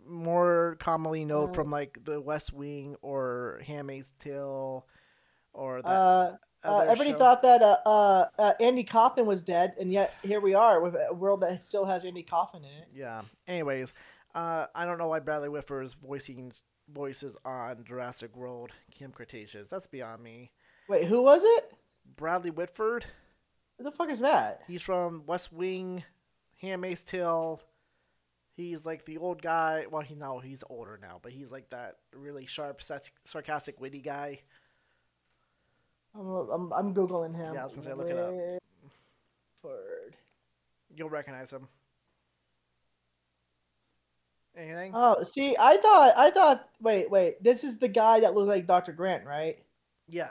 more 0.08 0.76
commonly 0.80 1.26
known 1.26 1.50
Uh, 1.50 1.54
from 1.54 1.72
like 1.72 2.00
The 2.04 2.20
West 2.22 2.54
Wing 2.54 2.96
or 3.02 3.62
Handmaid's 3.66 4.12
Tale, 4.12 4.88
or 5.54 5.82
that 5.82 5.88
Uh, 5.88 6.36
uh, 6.66 6.80
everybody 6.80 7.12
show. 7.12 7.18
thought 7.20 7.42
that 7.44 7.62
uh, 7.62 7.78
uh, 7.86 8.26
uh, 8.40 8.54
Andy 8.60 8.84
Kaufman 8.84 9.26
was 9.26 9.44
dead, 9.44 9.76
and 9.80 9.92
yet 9.92 10.14
here 10.24 10.42
we 10.42 10.56
are 10.56 10.82
with 10.82 10.96
a 10.96 11.14
world 11.14 11.42
that 11.42 11.62
still 11.64 11.86
has 11.86 12.06
Andy 12.06 12.24
Kaufman 12.24 12.64
in 12.66 12.72
it. 12.72 12.88
Yeah. 12.94 13.22
Anyways, 13.48 13.94
uh, 14.36 14.66
I 14.74 14.86
don't 14.86 14.98
know 14.98 15.08
why 15.08 15.20
Bradley 15.20 15.50
Whitford 15.50 15.86
is 15.86 15.94
voicing 15.94 16.52
voices 16.92 17.38
on 17.46 17.84
Jurassic 17.84 18.36
World, 18.36 18.72
Camp 18.98 19.16
Cretaceous. 19.16 19.70
That's 19.70 19.88
beyond 19.88 20.24
me. 20.24 20.52
Wait, 20.88 21.06
who 21.06 21.22
was 21.22 21.44
it? 21.44 21.74
Bradley 22.18 22.52
Whitford. 22.52 23.06
Who 23.78 23.84
the 23.84 23.92
fuck 23.92 24.10
is 24.10 24.20
that? 24.20 24.64
He's 24.68 24.82
from 24.82 25.24
West 25.26 25.52
Wing, 25.52 26.04
Handmaid's 26.62 27.04
Tale. 27.04 27.62
He's 28.56 28.86
like 28.86 29.06
the 29.06 29.18
old 29.18 29.42
guy. 29.42 29.86
Well, 29.90 30.02
he 30.02 30.14
no, 30.14 30.40
he's 30.40 30.64
older 30.70 31.00
now, 31.02 31.20
but 31.22 31.32
he's 31.32 31.52
like 31.52 31.70
that 31.72 31.96
really 32.16 32.46
sharp, 32.46 32.82
sar- 32.82 33.02
sarcastic, 33.24 33.82
witty 33.82 34.02
guy. 34.02 34.42
I'm, 36.16 36.28
I'm, 36.28 36.74
I'm 36.74 36.94
googling 36.94 37.36
him. 37.36 37.56
Yeah, 37.56 37.62
I 37.62 37.64
was 37.64 37.72
gonna 37.72 37.84
say, 37.84 37.94
look 37.94 38.10
it 38.10 38.18
up. 38.18 38.32
Whitford. 39.64 40.16
You'll 40.96 41.10
recognize 41.10 41.52
him. 41.52 41.68
Anything? 44.56 44.92
Oh, 44.94 45.24
see, 45.24 45.56
I 45.60 45.78
thought, 45.78 46.14
I 46.18 46.30
thought. 46.30 46.70
Wait, 46.82 47.10
wait. 47.10 47.44
This 47.44 47.64
is 47.64 47.78
the 47.78 47.88
guy 47.88 48.20
that 48.20 48.36
looks 48.36 48.48
like 48.48 48.68
Dr. 48.68 48.92
Grant, 48.94 49.26
right? 49.26 49.58
yeah. 50.10 50.30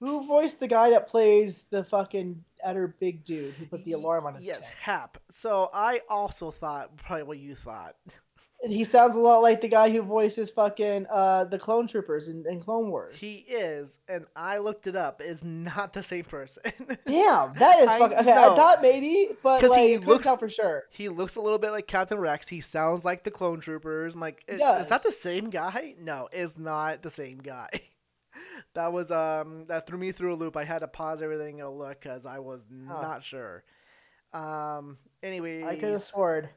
Who 0.00 0.26
voiced 0.26 0.60
the 0.60 0.66
guy 0.66 0.90
that 0.90 1.08
plays 1.08 1.64
the 1.68 1.84
fucking 1.84 2.42
utter 2.64 2.96
big 2.98 3.22
dude 3.22 3.52
who 3.52 3.66
put 3.66 3.84
the 3.84 3.92
alarm 3.92 4.24
on 4.24 4.34
his 4.34 4.46
Yes? 4.46 4.70
Hap. 4.70 5.18
So 5.30 5.68
I 5.74 6.00
also 6.08 6.50
thought 6.50 6.96
probably 6.96 7.24
what 7.24 7.38
you 7.38 7.54
thought. 7.54 7.96
He 8.62 8.84
sounds 8.84 9.14
a 9.14 9.18
lot 9.18 9.38
like 9.38 9.62
the 9.62 9.68
guy 9.68 9.88
who 9.90 10.02
voices 10.02 10.50
fucking 10.50 11.06
uh 11.10 11.44
the 11.44 11.58
clone 11.58 11.86
troopers 11.86 12.28
in, 12.28 12.44
in 12.46 12.60
Clone 12.60 12.90
Wars. 12.90 13.18
He 13.18 13.36
is, 13.36 14.00
and 14.06 14.26
I 14.36 14.58
looked 14.58 14.86
it 14.86 14.96
up. 14.96 15.22
Is 15.22 15.42
not 15.42 15.94
the 15.94 16.02
same 16.02 16.24
person. 16.24 16.62
Damn, 17.06 17.54
that 17.54 17.80
is 17.80 17.88
I 17.88 17.98
fucking. 17.98 18.18
Okay, 18.18 18.34
know. 18.34 18.52
I 18.52 18.56
thought 18.56 18.82
maybe, 18.82 19.28
but 19.42 19.62
like, 19.62 19.80
he 19.80 19.96
looks 19.98 20.26
out 20.26 20.40
for 20.40 20.50
sure. 20.50 20.84
he 20.90 21.08
looks 21.08 21.36
a 21.36 21.40
little 21.40 21.58
bit 21.58 21.70
like 21.70 21.86
Captain 21.86 22.18
Rex. 22.18 22.48
He 22.48 22.60
sounds 22.60 23.04
like 23.04 23.24
the 23.24 23.30
clone 23.30 23.60
troopers. 23.60 24.14
I'm 24.14 24.20
like, 24.20 24.44
"I- 24.46 24.78
is 24.80 24.88
that 24.88 25.02
the 25.02 25.12
same 25.12 25.48
guy? 25.48 25.94
No, 25.98 26.28
it's 26.30 26.58
not 26.58 27.00
the 27.02 27.10
same 27.10 27.38
guy. 27.38 27.68
that 28.74 28.92
was 28.92 29.10
um 29.10 29.64
that 29.68 29.86
threw 29.86 29.98
me 29.98 30.12
through 30.12 30.34
a 30.34 30.36
loop. 30.36 30.56
I 30.56 30.64
had 30.64 30.80
to 30.80 30.88
pause 30.88 31.22
everything 31.22 31.60
and 31.62 31.70
look 31.70 32.00
because 32.00 32.26
I 32.26 32.40
was 32.40 32.66
not 32.70 33.22
sure. 33.22 33.64
Um. 34.32 34.98
Anyways, 35.22 35.64
I 35.64 35.76
could 35.76 35.90
have 35.90 36.02
sworn. 36.02 36.48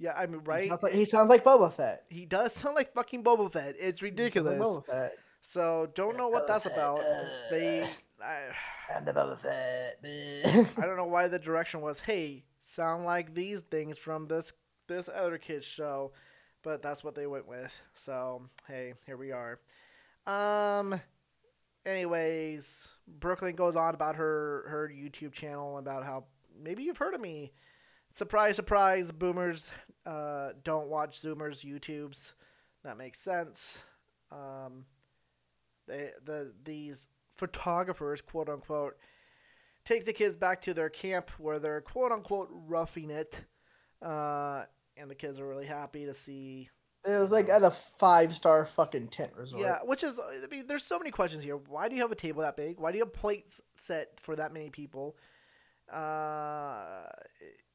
Yeah, 0.00 0.14
I 0.16 0.26
mean, 0.26 0.40
He 0.40 0.50
right? 0.50 0.68
sounds, 0.68 0.82
like, 0.82 0.92
he 0.92 1.04
sounds 1.04 1.28
like 1.28 1.44
Boba 1.44 1.72
Fett. 1.72 2.04
He 2.08 2.26
does 2.26 2.52
sound 2.54 2.74
like 2.74 2.92
fucking 2.94 3.22
Boba 3.22 3.52
Fett. 3.52 3.76
It's 3.78 3.78
He 3.78 3.84
sounds 3.84 4.02
like 4.02 4.10
ridiculous. 4.10 4.58
Boba 4.58 4.86
Fett. 4.86 5.12
So 5.42 5.88
don't 5.94 6.16
know 6.16 6.28
what 6.28 6.46
that's 6.48 6.64
Fett, 6.64 6.72
about. 6.72 7.00
uh, 7.00 7.24
They, 7.50 7.82
I, 8.22 8.48
I'm 8.96 9.04
the 9.04 9.12
Boba 9.12 9.38
Fett. 9.38 10.74
I 10.82 10.86
don't 10.86 10.96
know 10.96 11.04
why 11.06 11.28
the 11.28 11.38
direction 11.38 11.80
was, 11.80 12.00
hey, 12.00 12.44
sound 12.60 13.04
like 13.04 13.34
these 13.34 13.60
things 13.62 13.96
from 13.98 14.26
this 14.26 14.52
this 14.88 15.08
other 15.08 15.38
kids 15.38 15.64
show, 15.64 16.12
but 16.62 16.82
that's 16.82 17.04
what 17.04 17.14
they 17.14 17.26
went 17.26 17.46
with. 17.46 17.80
So 17.94 18.42
hey, 18.66 18.94
here 19.06 19.16
we 19.16 19.30
are. 19.32 19.60
Um, 20.26 21.00
anyways, 21.86 22.88
Brooklyn 23.06 23.54
goes 23.54 23.76
on 23.76 23.94
about 23.94 24.16
her 24.16 24.64
her 24.68 24.88
YouTube 24.92 25.32
channel 25.32 25.78
about 25.78 26.04
how 26.04 26.24
maybe 26.60 26.82
you've 26.82 26.98
heard 26.98 27.14
of 27.14 27.20
me. 27.20 27.52
Surprise, 28.12 28.56
surprise! 28.56 29.12
Boomers 29.12 29.70
uh, 30.06 30.50
don't 30.64 30.88
watch 30.88 31.20
Zoomers 31.20 31.64
YouTubes. 31.64 32.32
That 32.84 32.96
makes 32.96 33.18
sense. 33.18 33.84
Um, 34.32 34.86
they 35.86 36.10
the 36.24 36.54
these 36.64 37.08
photographers, 37.36 38.22
quote 38.22 38.48
unquote, 38.48 38.96
take 39.84 40.04
the 40.04 40.12
kids 40.12 40.36
back 40.36 40.60
to 40.62 40.74
their 40.74 40.88
camp 40.88 41.30
where 41.38 41.58
they're 41.58 41.80
quote 41.80 42.12
unquote 42.12 42.48
roughing 42.50 43.10
it, 43.10 43.44
uh, 44.02 44.64
and 44.96 45.10
the 45.10 45.14
kids 45.14 45.40
are 45.40 45.48
really 45.48 45.66
happy 45.66 46.06
to 46.06 46.14
see 46.14 46.70
It 47.04 47.18
was 47.18 47.30
like 47.30 47.48
at 47.48 47.62
a 47.62 47.70
five 47.70 48.34
star 48.36 48.66
fucking 48.66 49.08
tent 49.08 49.32
resort. 49.36 49.62
Yeah, 49.62 49.78
which 49.84 50.04
is, 50.04 50.20
I 50.20 50.46
mean, 50.48 50.66
there's 50.66 50.84
so 50.84 50.98
many 50.98 51.10
questions 51.10 51.42
here. 51.42 51.56
Why 51.56 51.88
do 51.88 51.96
you 51.96 52.02
have 52.02 52.12
a 52.12 52.16
table 52.16 52.42
that 52.42 52.56
big? 52.56 52.78
Why 52.78 52.92
do 52.92 52.98
you 52.98 53.04
have 53.04 53.12
plates 53.12 53.60
set 53.74 54.20
for 54.20 54.36
that 54.36 54.52
many 54.52 54.70
people? 54.70 55.16
Uh, 55.90 57.06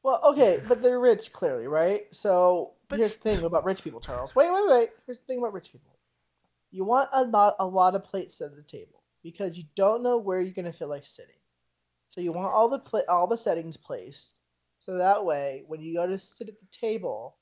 Well, 0.05 0.21
okay, 0.23 0.59
but 0.67 0.83
they're 0.83 0.99
rich, 0.99 1.33
clearly, 1.33 1.67
right? 1.67 2.03
So 2.11 2.73
But 2.89 2.99
here's 2.99 3.17
the 3.17 3.27
thing 3.27 3.43
about 3.43 3.65
rich 3.65 3.83
people, 3.83 3.99
Charles. 3.99 4.35
Wait, 4.35 4.51
wait, 4.51 4.63
wait. 4.67 4.89
Here's 5.07 5.19
the 5.19 5.25
thing 5.25 5.39
about 5.39 5.51
rich 5.51 5.71
people. 5.71 5.97
You 6.69 6.85
want 6.85 7.09
a 7.11 7.23
lot, 7.23 7.55
a 7.57 7.65
lot 7.65 7.95
of 7.95 8.03
plates 8.03 8.39
at 8.39 8.55
the 8.55 8.61
table 8.61 9.01
because 9.23 9.57
you 9.57 9.63
don't 9.75 10.03
know 10.03 10.17
where 10.17 10.41
you're 10.41 10.53
gonna 10.53 10.71
feel 10.71 10.89
like 10.89 11.07
sitting. 11.07 11.39
So 12.07 12.21
you 12.21 12.33
want 12.33 12.53
all 12.53 12.69
the 12.69 12.77
pla- 12.77 13.09
all 13.09 13.25
the 13.25 13.35
settings 13.35 13.77
placed, 13.77 14.37
so 14.77 14.95
that 14.95 15.25
way 15.25 15.63
when 15.65 15.81
you 15.81 15.95
go 15.95 16.05
to 16.05 16.19
sit 16.19 16.49
at 16.49 16.59
the 16.59 16.67
table, 16.69 17.37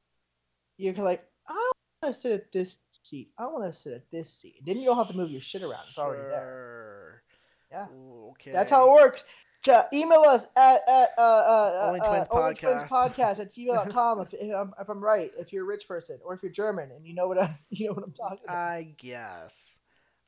you're 0.78 0.94
like, 0.94 1.26
I 1.50 1.72
want 2.02 2.16
to 2.16 2.22
sit 2.22 2.32
at 2.32 2.52
this 2.54 2.78
seat. 3.04 3.32
I 3.38 3.48
want 3.48 3.66
to 3.66 3.78
sit 3.78 3.92
at 3.92 4.10
this 4.10 4.34
seat. 4.34 4.62
Then 4.66 4.78
you 4.78 4.86
don't 4.86 4.96
have 4.96 5.10
to 5.10 5.18
move 5.18 5.32
your 5.32 5.42
shit 5.42 5.64
around. 5.64 5.84
It's 5.90 6.00
already 6.00 6.30
there. 6.30 6.40
sure. 6.40 7.24
Yeah. 7.72 7.88
Okay. 8.30 8.54
That's 8.54 8.72
how 8.72 8.88
it 8.90 8.94
works. 8.94 9.26
Ch- 9.66 9.94
email 9.94 10.22
us 10.22 10.46
at, 10.56 10.82
at 10.88 11.10
uh, 11.18 11.22
uh, 11.22 11.86
Only 11.88 12.00
uh, 12.02 12.10
Twins 12.10 12.28
uh, 12.32 12.42
Only 12.42 12.56
Twins 12.56 12.84
Podcast. 12.84 13.40
at 13.40 13.54
gmail.com 13.54 14.20
if, 14.22 14.34
if, 14.34 14.54
I'm, 14.56 14.74
if 14.80 14.90
I'm 14.90 15.04
right, 15.04 15.32
if 15.38 15.54
you're 15.54 15.64
a 15.64 15.68
rich 15.68 15.88
person, 15.88 16.20
or 16.26 16.34
if 16.34 16.44
you're 16.44 16.52
German 16.52 16.92
and 16.92 17.06
you 17.06 17.14
know 17.14 17.28
what 17.28 17.38
I, 17.38 17.58
you 17.70 17.88
know 17.88 17.94
what 17.94 18.04
I'm 18.04 18.14
talking 18.14 18.40
about. 18.44 18.58
I 18.58 18.94
guess. 18.98 19.80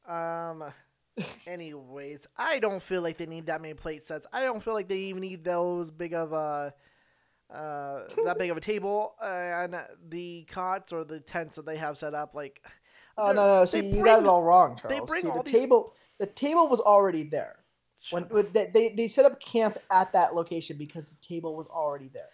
Um. 0.08 0.64
anyways, 1.48 2.28
I 2.38 2.60
don't 2.60 2.82
feel 2.82 3.02
like 3.02 3.18
they 3.18 3.26
need 3.26 3.48
that 3.48 3.62
many 3.62 3.74
plate 3.74 4.04
sets. 4.04 4.28
I 4.34 4.42
don't 4.42 4.62
feel 4.62 4.74
like 4.74 4.88
they 4.88 4.98
even 4.98 5.22
need 5.22 5.44
those 5.44 5.92
big 5.92 6.14
of 6.14 6.34
a. 6.34 6.74
Uh, 7.54 8.04
that 8.26 8.40
big 8.40 8.50
of 8.50 8.58
a 8.58 8.60
table 8.74 9.16
and 9.24 9.76
the 10.10 10.44
cots 10.50 10.92
or 10.92 11.04
the 11.04 11.20
tents 11.20 11.56
that 11.58 11.66
they 11.66 11.78
have 11.78 11.96
set 11.96 12.16
up, 12.16 12.34
like 12.34 12.60
oh 13.20 13.32
no, 13.32 13.60
no, 13.60 13.66
see, 13.66 13.86
you 13.86 14.04
got 14.04 14.24
it 14.24 14.26
all 14.26 14.42
wrong, 14.42 14.76
Charles. 14.76 14.98
they 14.98 15.06
bring 15.06 15.22
see, 15.24 15.30
all 15.30 15.44
the 15.44 15.52
these- 15.52 15.62
table. 15.62 15.94
The 16.18 16.26
table 16.26 16.68
was 16.68 16.80
already 16.80 17.24
there. 17.24 17.60
When, 18.12 18.28
they, 18.54 18.70
they 18.74 18.90
they 18.90 19.08
set 19.08 19.26
up 19.26 19.40
camp 19.40 19.78
at 19.92 20.12
that 20.14 20.36
location 20.36 20.78
because 20.78 21.10
the 21.10 21.18
table 21.22 21.56
was 21.56 21.68
already 21.68 22.10
there. 22.14 22.30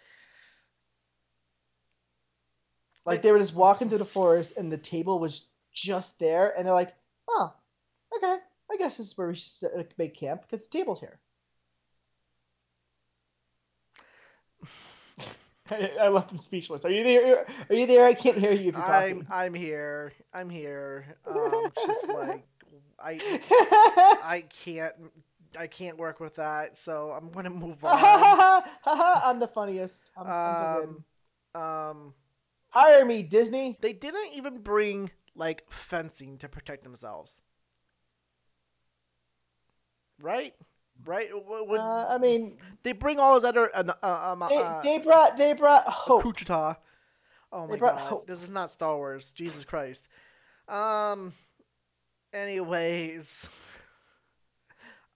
Like 3.04 3.16
Like- 3.16 3.22
they 3.22 3.32
were 3.32 3.38
just 3.38 3.54
walking 3.54 3.88
through 3.88 3.98
the 3.98 4.04
forest 4.04 4.54
and 4.56 4.70
the 4.70 4.78
table 4.78 5.18
was 5.18 5.46
just 5.72 6.18
there, 6.18 6.52
and 6.56 6.66
they're 6.66 6.74
like, 6.74 6.94
"Oh, 7.28 7.52
okay, 8.16 8.36
I 8.70 8.76
guess 8.76 8.98
this 8.98 9.08
is 9.08 9.18
where 9.18 9.28
we 9.28 9.36
should 9.36 9.70
uh, 9.76 9.82
make 9.96 10.14
camp 10.14 10.42
because 10.42 10.68
the 10.68 10.78
table's 10.78 11.00
here." 11.00 11.18
I, 15.70 15.90
I 16.02 16.08
left 16.08 16.30
him 16.30 16.38
speechless. 16.38 16.84
Are 16.84 16.90
you 16.90 17.02
there? 17.02 17.46
Are 17.70 17.74
you 17.74 17.86
there? 17.86 18.06
I 18.06 18.14
can't 18.14 18.36
hear 18.36 18.52
you 18.52 18.68
if 18.68 18.74
you're 18.74 18.84
I'm. 18.84 19.26
I'm 19.30 19.54
here. 19.54 20.12
I'm 20.34 20.50
here. 20.50 21.16
Um, 21.26 21.72
just 21.86 22.08
like 22.08 22.46
I 22.98 23.18
I 24.22 24.44
can't 24.64 24.94
I 25.58 25.66
can't 25.66 25.98
work 25.98 26.20
with 26.20 26.36
that, 26.36 26.78
so 26.78 27.10
I'm 27.10 27.30
gonna 27.30 27.50
move 27.50 27.84
on. 27.84 27.92
I'm 28.86 29.38
the 29.40 29.48
funniest. 29.48 30.10
I'm, 30.16 30.26
I'm 30.26 30.56
so. 30.82 31.04
Um, 31.54 31.62
um, 31.62 32.14
Hire 32.70 33.04
me, 33.04 33.22
Disney. 33.22 33.76
they 33.82 33.92
didn't 33.92 34.34
even 34.34 34.58
bring 34.58 35.10
like 35.34 35.64
fencing 35.70 36.38
to 36.38 36.48
protect 36.48 36.84
themselves, 36.84 37.42
right? 40.20 40.54
Right? 41.04 41.28
W- 41.30 41.64
Would, 41.68 41.80
Uh, 41.80 42.06
I 42.08 42.18
mean, 42.18 42.58
they 42.82 42.92
bring 42.92 43.18
all 43.18 43.34
those 43.34 43.44
other 43.44 43.70
uh, 43.74 43.82
um, 44.02 44.44
they, 44.48 44.56
uh, 44.56 44.82
they 44.82 44.98
brought 44.98 45.36
they 45.36 45.52
brought 45.52 45.86
hope. 45.88 46.22
Kuchita. 46.22 46.76
Oh 47.52 47.66
my 47.66 47.76
god, 47.76 47.98
hope. 47.98 48.26
this 48.26 48.42
is 48.42 48.50
not 48.50 48.70
Star 48.70 48.96
Wars. 48.96 49.32
Jesus 49.32 49.64
Christ. 49.64 50.08
Um. 50.68 51.32
Anyways. 52.32 53.50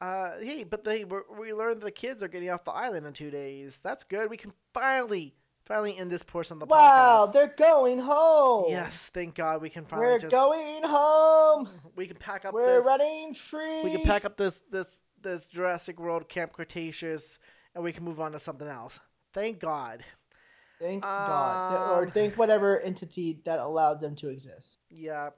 Uh, 0.01 0.33
hey, 0.43 0.65
but 0.65 0.85
they 0.85 1.05
we 1.39 1.53
learned 1.53 1.81
the 1.81 1.91
kids 1.91 2.23
are 2.23 2.29
getting 2.29 2.51
off 2.51 2.65
the 2.65 2.71
island 2.73 3.07
in 3.07 3.13
two 3.13 3.31
days. 3.31 3.81
That's 3.81 4.05
good. 4.05 4.29
We 4.29 4.37
can 4.37 4.53
finally, 4.75 5.35
finally 5.65 5.97
end 5.97 6.11
this 6.11 6.23
portion 6.23 6.55
of 6.57 6.61
the 6.61 6.67
Wow, 6.67 6.77
podcast. 6.79 7.27
Wow, 7.27 7.33
they're 7.33 7.55
going 7.57 7.99
home. 8.01 8.67
Yes, 8.69 9.09
thank 9.09 9.35
God 9.35 9.63
we 9.63 9.71
can 9.71 9.87
finally 9.87 10.13
we're 10.13 10.19
just 10.19 10.33
going 10.33 10.83
home. 10.85 11.69
we 11.97 12.07
can 12.07 12.17
pack 12.19 12.45
up 12.45 12.53
We're 12.53 12.77
this 12.77 12.85
running 12.85 13.33
free. 13.35 13.83
we 13.85 13.91
can 13.93 14.03
pack 14.03 14.25
up 14.27 14.37
this 14.37 14.61
this 14.71 15.01
this 15.23 15.47
Jurassic 15.47 15.99
World 15.99 16.29
Camp 16.29 16.53
Cretaceous 16.53 17.39
and 17.75 17.83
we 17.83 17.93
can 17.93 18.05
move 18.05 18.21
on 18.21 18.33
to 18.33 18.39
something 18.39 18.69
else. 18.69 19.01
Thank 19.33 19.61
God. 19.61 20.05
Thank 20.79 21.03
God, 21.03 21.99
or 21.99 22.05
Um, 22.05 22.11
thank 22.11 22.35
whatever 22.37 22.79
entity 22.81 23.41
that 23.47 23.61
allowed 23.61 24.03
them 24.03 24.15
to 24.17 24.29
exist. 24.29 24.79
Yeah. 24.91 25.31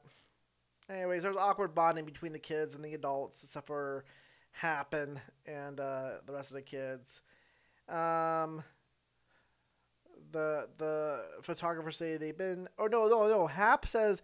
Anyways, 0.90 1.22
there's 1.22 1.36
awkward 1.36 1.76
bonding 1.76 2.04
between 2.04 2.32
the 2.32 2.38
kids 2.40 2.74
and 2.74 2.84
the 2.84 2.94
adults, 2.94 3.44
except 3.44 3.66
for 3.68 4.04
Happen 4.58 5.20
and 5.46 5.78
uh, 5.78 6.14
the 6.26 6.32
rest 6.32 6.50
of 6.50 6.56
the 6.56 6.62
kids. 6.62 7.22
Um, 7.88 8.62
the 10.32 10.68
the 10.76 11.24
photographers 11.42 11.96
say 11.96 12.16
they've 12.16 12.36
been, 12.36 12.68
or 12.76 12.88
no, 12.88 13.08
no, 13.08 13.28
no. 13.28 13.46
Hap 13.46 13.86
says 13.86 14.20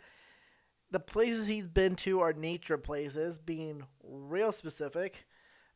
the 0.90 1.00
places 1.00 1.46
he's 1.46 1.66
been 1.66 1.94
to 1.96 2.20
are 2.20 2.32
nature 2.32 2.78
places, 2.78 3.38
being 3.38 3.84
real 4.02 4.52
specific. 4.52 5.24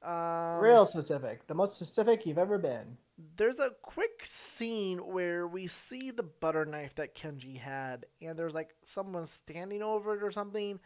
Um, 0.03 0.61
Real 0.61 0.87
specific, 0.87 1.47
the 1.49 1.57
most 1.57 1.75
specific 1.75 2.25
you've 2.25 2.39
ever 2.39 2.57
been. 2.57 2.99
there's 3.37 3.59
a 3.59 3.71
quick 3.83 4.21
scene 4.25 4.99
where 4.99 5.49
we 5.49 5.67
see 5.67 6.13
the 6.13 6.23
butter 6.23 6.65
knife 6.65 6.95
that 6.97 7.17
Kenji 7.17 7.59
had, 7.59 8.07
and 8.23 8.39
there's 8.39 8.55
like 8.55 8.71
someone 8.85 9.25
standing 9.27 9.83
over 9.83 10.17
it 10.17 10.23
or 10.23 10.31
something. 10.31 10.79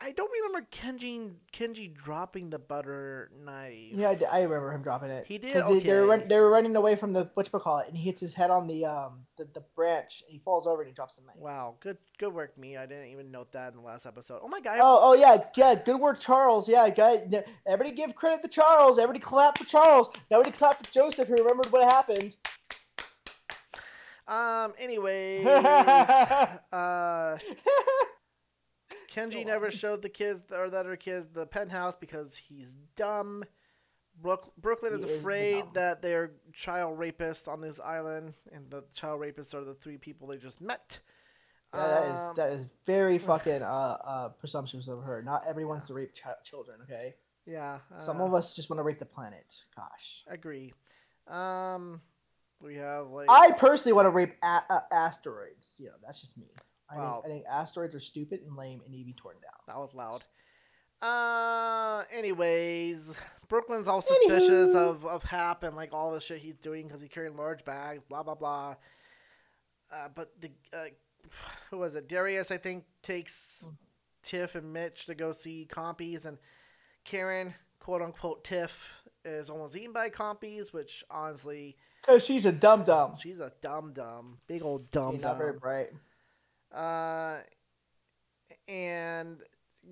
I 0.00 0.10
don't 0.12 0.30
remember 0.32 0.66
Kenji 0.72 1.30
Kenji 1.52 1.94
dropping 1.94 2.50
the 2.50 2.58
butter 2.58 3.30
knife. 3.44 3.92
Yeah, 3.92 4.14
I, 4.30 4.40
I 4.40 4.42
remember 4.42 4.72
him 4.72 4.82
dropping 4.82 5.10
it. 5.10 5.24
He 5.26 5.38
did? 5.38 5.52
'Cause 5.54 5.68
they, 5.68 5.78
they 5.80 6.00
were 6.00 6.18
they 6.18 6.40
were 6.40 6.50
running 6.50 6.74
away 6.74 6.96
from 6.96 7.12
the 7.12 7.30
what 7.34 7.50
call 7.52 7.78
it, 7.78 7.88
and 7.88 7.96
he 7.96 8.02
hits 8.04 8.20
his 8.20 8.34
head 8.34 8.50
on 8.50 8.66
the 8.66 8.84
um 8.84 9.24
the, 9.36 9.44
the 9.54 9.62
branch, 9.76 10.22
and 10.26 10.32
he 10.32 10.38
falls 10.40 10.66
over 10.66 10.82
and 10.82 10.88
he 10.88 10.94
drops 10.94 11.14
the 11.14 11.22
knife. 11.22 11.36
Wow, 11.36 11.76
good 11.80 11.96
good 12.18 12.34
work, 12.34 12.58
me. 12.58 12.76
I 12.76 12.86
didn't 12.86 13.06
even 13.12 13.30
note 13.30 13.52
that 13.52 13.72
in 13.72 13.78
the 13.78 13.84
last 13.86 14.04
episode. 14.04 14.40
Oh 14.42 14.48
my 14.48 14.60
god. 14.60 14.78
Oh, 14.82 14.98
oh 15.02 15.14
yeah, 15.14 15.44
yeah, 15.56 15.76
good 15.76 16.00
work, 16.00 16.18
Charles. 16.18 16.68
Yeah, 16.68 16.88
guy, 16.90 17.24
everybody 17.66 17.94
give 17.96 18.14
credit 18.16 18.42
to 18.42 18.48
Charles. 18.48 18.98
Everybody 18.98 19.20
clap 19.20 19.58
for 19.58 19.64
Charles. 19.64 20.10
Nobody 20.30 20.50
clap 20.50 20.84
for 20.84 20.92
Joseph, 20.92 21.28
who 21.28 21.36
remembered 21.36 21.66
what 21.70 21.84
happened. 21.84 22.34
Um. 24.26 24.72
Anyways, 24.78 25.46
uh, 26.72 27.38
Kenji 29.14 29.46
never 29.46 29.70
showed 29.70 30.02
the 30.02 30.08
kids 30.08 30.42
or 30.52 30.68
the 30.70 30.78
other 30.78 30.96
kids 30.96 31.26
the 31.28 31.46
penthouse 31.46 31.96
because 31.96 32.36
he's 32.36 32.74
dumb. 32.96 33.44
Brook, 34.20 34.52
Brooklyn 34.56 34.92
is 34.92 35.04
is 35.04 35.18
afraid 35.18 35.60
dumb. 35.60 35.70
that 35.74 36.02
they're 36.02 36.32
child 36.52 36.98
rapists 36.98 37.48
on 37.48 37.60
this 37.60 37.80
island, 37.80 38.34
and 38.52 38.70
the 38.70 38.84
child 38.94 39.20
rapists 39.20 39.54
are 39.54 39.64
the 39.64 39.74
three 39.74 39.98
people 39.98 40.28
they 40.28 40.36
just 40.36 40.60
met. 40.60 41.00
Yeah, 41.74 41.80
that 41.88 42.02
Um, 42.06 42.30
is 42.30 42.36
that 42.36 42.50
is 42.50 42.66
very 42.86 43.18
fucking 43.30 43.62
uh 43.62 43.96
uh 44.04 44.28
presumptuous 44.30 44.86
of 44.88 45.02
her. 45.02 45.22
Not 45.22 45.42
everyone 45.46 45.70
wants 45.74 45.86
to 45.88 45.94
rape 45.94 46.12
chi- 46.14 46.32
children. 46.44 46.78
Okay, 46.82 47.14
yeah. 47.46 47.80
some 47.98 48.20
uh, 48.20 48.26
of 48.26 48.34
us 48.34 48.54
just 48.54 48.70
want 48.70 48.78
to 48.78 48.84
rape 48.84 48.98
the 49.00 49.06
planet. 49.06 49.62
Gosh, 49.76 50.22
agree. 50.28 50.72
Um, 51.26 52.00
we 52.60 52.76
have 52.76 53.08
like 53.08 53.28
I 53.28 53.50
personally 53.52 53.94
want 53.94 54.06
to 54.06 54.10
rape 54.10 54.34
a- 54.44 54.62
uh, 54.70 54.80
asteroids. 54.92 55.76
You 55.80 55.86
know, 55.86 55.96
that's 56.04 56.20
just 56.20 56.38
me. 56.38 56.46
I 56.94 56.98
Wow. 56.98 57.20
think 57.22 57.24
I 57.24 57.28
think 57.36 57.46
asteroids 57.50 57.94
are 57.94 58.00
stupid 58.00 58.40
and 58.46 58.56
lame 58.56 58.80
and 58.82 58.90
need 58.92 59.00
to 59.00 59.06
be 59.06 59.12
torn 59.14 59.36
down. 59.42 59.52
That 59.66 59.76
was 59.78 59.94
loud. 59.94 60.20
Uh, 61.02 62.02
anyways, 62.12 63.14
Brooklyn's 63.48 63.88
all 63.88 64.00
suspicious 64.00 64.74
Anywho. 64.74 64.88
of, 64.90 65.06
of 65.06 65.22
Hap 65.24 65.62
and 65.62 65.76
like 65.76 65.92
all 65.92 66.12
the 66.12 66.20
shit 66.20 66.38
he's 66.38 66.56
doing 66.56 66.86
because 66.86 67.02
he's 67.02 67.10
carrying 67.10 67.36
large 67.36 67.64
bags, 67.64 68.02
blah 68.08 68.22
blah 68.22 68.34
blah. 68.34 68.76
Uh, 69.92 70.08
but 70.14 70.30
the 70.40 70.50
uh, 70.72 70.84
who 71.70 71.78
was 71.78 71.96
it? 71.96 72.08
Darius, 72.08 72.50
I 72.50 72.56
think, 72.56 72.84
takes 73.02 73.66
Tiff 74.22 74.54
and 74.54 74.72
Mitch 74.72 75.06
to 75.06 75.14
go 75.14 75.32
see 75.32 75.66
Compies, 75.70 76.24
and 76.24 76.38
Karen, 77.04 77.52
quote 77.80 78.00
unquote 78.00 78.44
Tiff, 78.44 79.02
is 79.26 79.50
almost 79.50 79.76
eaten 79.76 79.92
by 79.92 80.08
Compies, 80.08 80.72
which 80.72 81.04
honestly, 81.10 81.76
Cause 82.06 82.24
she's 82.24 82.46
a 82.46 82.52
dumb 82.52 82.84
dumb. 82.84 83.16
she's 83.18 83.40
a 83.40 83.52
dumb 83.60 83.92
dumb, 83.92 84.38
big 84.46 84.62
old 84.62 84.90
dumb 84.90 85.14
She's 85.16 85.22
not 85.22 85.36
very 85.36 85.52
dumb. 85.52 85.58
bright. 85.58 85.88
Uh, 86.74 87.38
and 88.68 89.40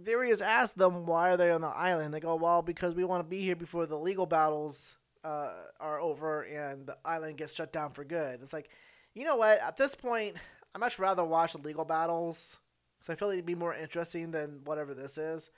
Darius 0.02 0.40
asked 0.40 0.76
them 0.76 1.06
why 1.06 1.30
are 1.30 1.36
they 1.36 1.50
on 1.50 1.60
the 1.60 1.68
island. 1.68 2.12
They 2.12 2.20
go, 2.20 2.34
well, 2.34 2.62
because 2.62 2.94
we 2.94 3.04
want 3.04 3.24
to 3.24 3.28
be 3.28 3.42
here 3.42 3.56
before 3.56 3.86
the 3.86 3.98
legal 3.98 4.26
battles 4.26 4.96
uh, 5.24 5.52
are 5.80 6.00
over 6.00 6.42
and 6.42 6.86
the 6.86 6.96
island 7.04 7.38
gets 7.38 7.54
shut 7.54 7.72
down 7.72 7.92
for 7.92 8.04
good. 8.04 8.40
It's 8.42 8.52
like, 8.52 8.70
you 9.14 9.24
know 9.24 9.36
what? 9.36 9.60
At 9.60 9.76
this 9.76 9.94
point, 9.94 10.36
I'd 10.74 10.80
much 10.80 10.98
rather 10.98 11.24
watch 11.24 11.52
the 11.52 11.58
legal 11.58 11.84
battles 11.84 12.58
because 12.98 13.12
I 13.12 13.16
feel 13.16 13.28
like 13.28 13.34
it'd 13.34 13.46
be 13.46 13.54
more 13.54 13.74
interesting 13.74 14.30
than 14.30 14.60
whatever 14.64 14.94
this 14.94 15.18
is. 15.18 15.50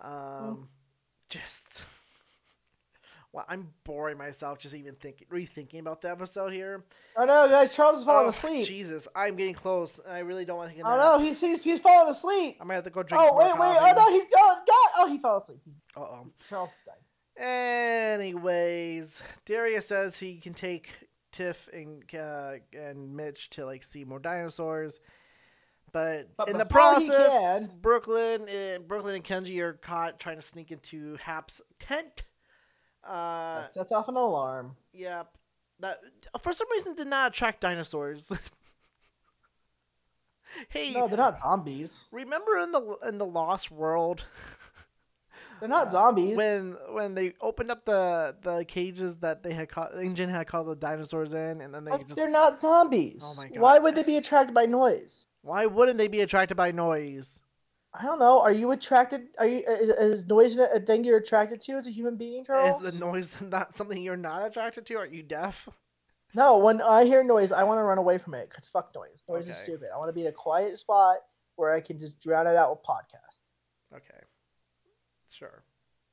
Um, 0.00 0.68
just. 1.30 1.86
Well, 3.32 3.44
I'm 3.48 3.68
boring 3.84 4.16
myself 4.16 4.58
just 4.58 4.74
even 4.74 4.94
thinking, 4.94 5.26
rethinking 5.30 5.80
about 5.80 6.00
the 6.00 6.10
episode 6.10 6.52
here. 6.52 6.84
Oh 7.16 7.24
no, 7.26 7.48
guys! 7.48 7.74
Charles 7.74 7.98
is 7.98 8.04
falling 8.04 8.26
Oh, 8.26 8.30
asleep. 8.30 8.66
Jesus, 8.66 9.06
I'm 9.14 9.36
getting 9.36 9.54
close. 9.54 10.00
I 10.08 10.20
really 10.20 10.44
don't 10.46 10.56
want 10.56 10.70
to 10.70 10.76
take 10.76 10.84
a 10.84 10.88
Oh 10.88 10.96
no, 10.96 11.18
he's 11.24 11.40
he's 11.40 11.62
he's 11.62 11.80
falling 11.80 12.10
asleep. 12.10 12.56
I 12.60 12.64
might 12.64 12.76
have 12.76 12.84
to 12.84 12.90
go 12.90 13.02
drink 13.02 13.22
Oh 13.22 13.28
some 13.28 13.36
wait, 13.36 13.52
wait! 13.58 13.76
Oh 13.78 13.92
no, 13.94 14.10
he's 14.10 14.24
oh 14.36 14.56
God! 14.66 14.90
Oh, 14.98 15.08
he 15.10 15.18
fell 15.18 15.36
asleep. 15.36 15.60
Uh 15.96 16.00
oh. 16.00 16.32
Charles 16.48 16.70
died. 16.86 16.94
Anyways, 17.46 19.22
Darius 19.44 19.88
says 19.88 20.18
he 20.18 20.36
can 20.36 20.54
take 20.54 20.90
Tiff 21.32 21.68
and 21.72 22.02
uh, 22.14 22.52
and 22.72 23.14
Mitch 23.14 23.50
to 23.50 23.66
like 23.66 23.82
see 23.84 24.04
more 24.04 24.18
dinosaurs, 24.18 25.00
but, 25.92 26.34
But 26.36 26.48
in 26.48 26.56
the 26.56 26.64
process, 26.64 27.68
Brooklyn, 27.68 28.42
uh, 28.48 28.78
Brooklyn 28.86 29.16
and 29.16 29.24
Kenji 29.24 29.60
are 29.60 29.74
caught 29.74 30.18
trying 30.18 30.36
to 30.36 30.42
sneak 30.42 30.72
into 30.72 31.16
Hap's 31.16 31.60
tent. 31.78 32.22
Uh, 33.06 33.60
That 33.62 33.74
sets 33.74 33.92
off 33.92 34.08
an 34.08 34.16
alarm. 34.16 34.76
yep. 34.92 35.28
That 35.80 35.98
for 36.40 36.52
some 36.52 36.68
reason 36.70 36.94
did 36.94 37.06
not 37.06 37.32
attract 37.32 37.60
dinosaurs. 37.60 38.30
hey, 40.70 40.92
No, 40.94 41.06
they're 41.08 41.16
not 41.18 41.38
zombies. 41.38 42.06
remember 42.10 42.58
in 42.58 42.72
the 42.72 42.96
in 43.08 43.18
the 43.18 43.26
Lost 43.26 43.70
World? 43.70 44.24
They're 45.60 45.68
not 45.70 45.90
zombies. 45.90 46.36
when 46.36 46.76
when 46.90 47.14
they 47.14 47.32
opened 47.40 47.70
up 47.70 47.84
the 47.86 48.36
the 48.42 48.64
cages 48.66 49.18
that 49.18 49.42
they 49.42 49.54
had 49.54 49.70
caught 49.70 49.92
InGen 49.94 50.28
had 50.28 50.46
caught 50.46 50.66
the 50.66 50.76
dinosaurs 50.76 51.32
in 51.32 51.62
and 51.62 51.74
then 51.74 51.84
they 51.86 51.92
But 51.92 52.02
just 52.06 52.16
they're 52.16 52.30
not 52.30 52.58
zombies. 52.60 53.22
Oh 53.24 53.34
my 53.38 53.48
God. 53.48 53.58
Why 53.58 53.78
would 53.78 53.94
they 53.94 54.02
be 54.02 54.16
attracted 54.18 54.54
by 54.54 54.66
noise? 54.66 55.24
why 55.42 55.64
wouldn't 55.64 55.96
they 55.96 56.08
be 56.08 56.20
attracted 56.20 56.56
by 56.56 56.72
noise 56.72 57.40
I 57.98 58.02
don't 58.04 58.18
know. 58.18 58.40
Are 58.40 58.52
you 58.52 58.70
attracted? 58.72 59.28
Are 59.38 59.46
you 59.46 59.62
is, 59.66 59.90
is 59.90 60.26
noise 60.26 60.58
a 60.58 60.80
thing 60.80 61.04
you're 61.04 61.18
attracted 61.18 61.60
to 61.62 61.72
as 61.72 61.86
a 61.86 61.90
human 61.90 62.16
being, 62.16 62.44
Charles? 62.44 62.82
is 62.82 62.92
the 62.98 62.98
noise 63.04 63.40
not 63.56 63.74
something 63.74 64.02
you're 64.02 64.16
not 64.16 64.44
attracted 64.44 64.86
to 64.86 64.94
are 64.96 65.06
you 65.06 65.22
deaf 65.22 65.68
No, 66.34 66.58
when 66.58 66.82
I 66.82 67.04
hear 67.04 67.22
noise, 67.24 67.52
I 67.52 67.62
want 67.64 67.78
to 67.78 67.82
run 67.84 67.98
away 67.98 68.18
from 68.18 68.34
it 68.34 68.48
because 68.50 68.66
fuck 68.68 68.94
noise. 68.94 69.24
Noise 69.28 69.48
is 69.48 69.56
stupid. 69.56 69.88
I 69.94 69.98
want 69.98 70.08
to 70.10 70.12
be 70.12 70.22
in 70.22 70.26
a 70.26 70.32
quiet 70.32 70.78
spot 70.78 71.18
where 71.56 71.74
I 71.74 71.80
can 71.80 71.98
just 71.98 72.20
drown 72.20 72.46
it 72.46 72.56
out 72.56 72.70
with 72.70 72.82
podcasts. 72.84 73.40
okay 73.94 74.20
sure 75.30 75.64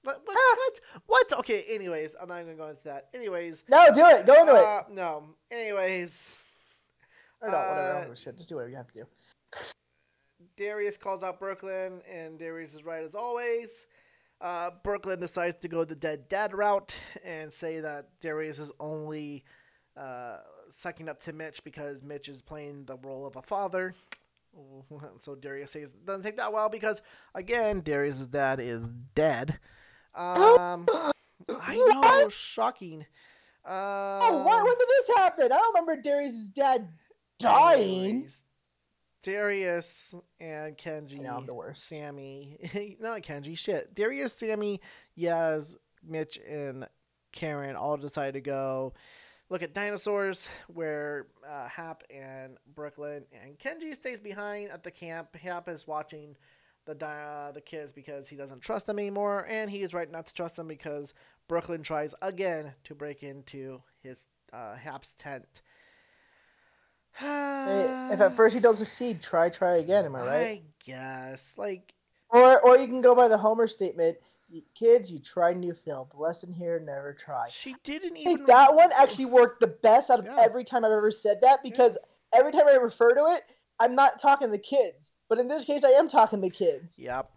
what 0.04 0.20
what, 0.26 0.38
Ah. 0.38 0.56
what 0.58 0.80
what 1.06 1.40
okay 1.40 1.64
anyways 1.70 2.16
i'm 2.22 2.28
not 2.28 2.44
gonna 2.44 2.56
go 2.56 2.68
into 2.68 2.84
that 2.86 3.08
anyways 3.14 3.64
No, 3.70 3.86
do 3.94 4.06
it. 4.08 4.26
Go 4.26 4.40
into 4.42 4.54
it. 4.56 4.64
uh, 4.64 4.84
no 4.92 5.24
anyways 5.52 6.48
Or 7.42 7.48
no, 7.50 7.54
whatever. 7.58 7.72
I 7.80 7.84
uh, 7.90 7.94
don't 7.94 8.04
give 8.04 8.12
a 8.14 8.16
shit. 8.18 8.38
Just 8.38 8.50
do 8.50 8.56
whatever 8.56 8.70
you 8.72 8.78
have 8.78 8.92
to 8.92 9.00
do. 9.00 9.06
Darius 10.58 10.98
calls 10.98 11.24
out 11.24 11.40
Brooklyn, 11.40 12.02
and 12.12 12.38
Darius 12.38 12.74
is 12.74 12.84
right 12.84 13.04
as 13.04 13.16
always. 13.16 13.88
Uh, 14.42 14.72
Brooklyn 14.84 15.20
decides 15.20 15.56
to 15.58 15.68
go 15.68 15.86
the 15.86 15.96
dead 15.96 16.28
dad 16.30 16.54
route 16.54 17.00
and 17.24 17.52
say 17.52 17.80
that 17.80 18.08
Darius 18.20 18.60
is 18.60 18.72
only 18.80 19.44
uh, 19.96 20.38
sucking 20.68 21.08
up 21.08 21.20
to 21.20 21.34
Mitch 21.34 21.64
because 21.64 22.04
Mitch 22.04 22.28
is 22.28 22.42
playing 22.42 22.86
the 22.86 22.98
role 22.98 23.26
of 23.26 23.36
a 23.36 23.42
father. 23.42 23.94
So 25.18 25.34
Darius 25.34 25.72
says 25.72 25.94
doesn't 25.94 26.22
take 26.22 26.38
that 26.38 26.54
well 26.54 26.70
because 26.70 27.02
again 27.34 27.82
Darius's 27.82 28.28
dad 28.28 28.60
is 28.60 28.88
dead. 29.16 29.58
Um, 30.14 30.86
I 31.50 31.76
know, 31.76 32.30
shocking. 32.30 33.08
Uh, 33.66 34.20
Oh, 34.22 34.44
what? 34.46 34.64
When 34.64 34.74
did 34.78 34.88
this 34.88 35.16
happen? 35.16 35.46
I 35.46 35.48
don't 35.58 35.74
remember 35.74 36.00
Darius' 36.00 36.50
dad 36.50 36.88
dying. 37.40 38.10
Anyways, 38.10 38.44
Darius 39.24 40.14
and 40.40 40.78
Kenji, 40.78 41.22
I 41.22 41.24
know, 41.24 41.38
I'm 41.38 41.46
the 41.46 41.54
worst. 41.54 41.88
Sammy, 41.88 42.60
not 43.00 43.22
Kenji, 43.22 43.58
shit. 43.58 43.96
Darius, 43.96 44.34
Sammy, 44.34 44.82
Yaz, 45.18 45.78
Mitch, 46.06 46.40
and 46.48 46.88
Karen 47.32 47.76
all 47.76 47.98
decide 47.98 48.34
to 48.34 48.42
go 48.42 48.94
look 49.50 49.64
at 49.64 49.74
dinosaurs 49.74 50.50
where 50.68 51.28
uh, 51.48 51.68
Hap 51.68 52.04
and 52.14 52.58
Brooklyn 52.76 53.24
and 53.44 53.58
Kenji 53.58 53.94
stays 53.94 54.20
behind 54.20 54.72
at 54.72 54.84
the 54.84 54.92
camp. 54.92 55.36
Hap 55.36 55.70
is 55.70 55.88
watching 55.88 56.36
the 56.86 57.06
uh, 57.06 57.52
the 57.52 57.62
kids 57.62 57.94
because 57.94 58.28
he 58.28 58.36
doesn't 58.36 58.62
trust 58.62 58.88
them 58.88 59.00
anymore, 59.00 59.48
and 59.50 59.70
he 59.70 59.82
is 59.82 59.94
right 59.94 60.12
not 60.12 60.26
to 60.26 60.34
trust 60.34 60.58
them 60.58 60.68
because 60.68 61.14
Brooklyn 61.48 61.82
tries 61.82 62.14
again 62.22 62.74
to 62.84 62.96
break 62.96 63.24
into 63.24 63.82
his 64.02 64.28
uh, 64.52 64.76
Hap's 64.76 65.14
tent. 65.14 65.62
If 67.20 68.20
at 68.22 68.34
first 68.36 68.56
you 68.56 68.62
don't 68.62 68.76
succeed, 68.78 69.22
try, 69.22 69.50
try 69.50 69.78
again. 69.78 70.06
Am 70.06 70.16
I 70.16 70.22
right? 70.22 70.48
I 70.48 70.62
guess. 70.86 71.54
Like, 71.58 71.94
Or, 72.30 72.60
or 72.62 72.78
you 72.78 72.88
can 72.88 73.02
go 73.02 73.14
by 73.16 73.28
the 73.28 73.38
Homer 73.38 73.68
statement: 73.68 74.18
"Kids, 74.76 75.12
you 75.12 75.20
try 75.20 75.54
new 75.54 75.74
fail. 75.74 76.08
The 76.12 76.18
lesson 76.18 76.52
here: 76.52 76.80
never 76.80 77.14
try." 77.14 77.48
she 77.50 77.76
didn't 77.84 78.18
even. 78.18 78.46
that 78.46 78.74
one 78.74 78.92
actually 78.98 79.26
worked 79.26 79.60
the 79.60 79.68
best 79.68 80.10
out 80.10 80.20
of 80.20 80.26
Yeah. 80.26 80.38
every 80.42 80.64
time 80.64 80.84
I've 80.84 80.92
ever 80.92 81.12
said 81.12 81.38
that 81.42 81.62
because 81.64 81.98
every 82.34 82.52
time 82.52 82.68
I 82.68 82.74
refer 82.74 83.14
to 83.14 83.26
it, 83.36 83.44
I'm 83.80 83.96
not 83.96 84.20
talking 84.20 84.50
the 84.52 84.58
kids. 84.58 85.12
But 85.30 85.40
in 85.40 85.48
this 85.48 85.66
case, 85.66 85.84
I 85.84 85.90
am 85.92 86.08
talking 86.08 86.42
the 86.42 86.50
kids. 86.50 87.00
Yep. 87.00 87.30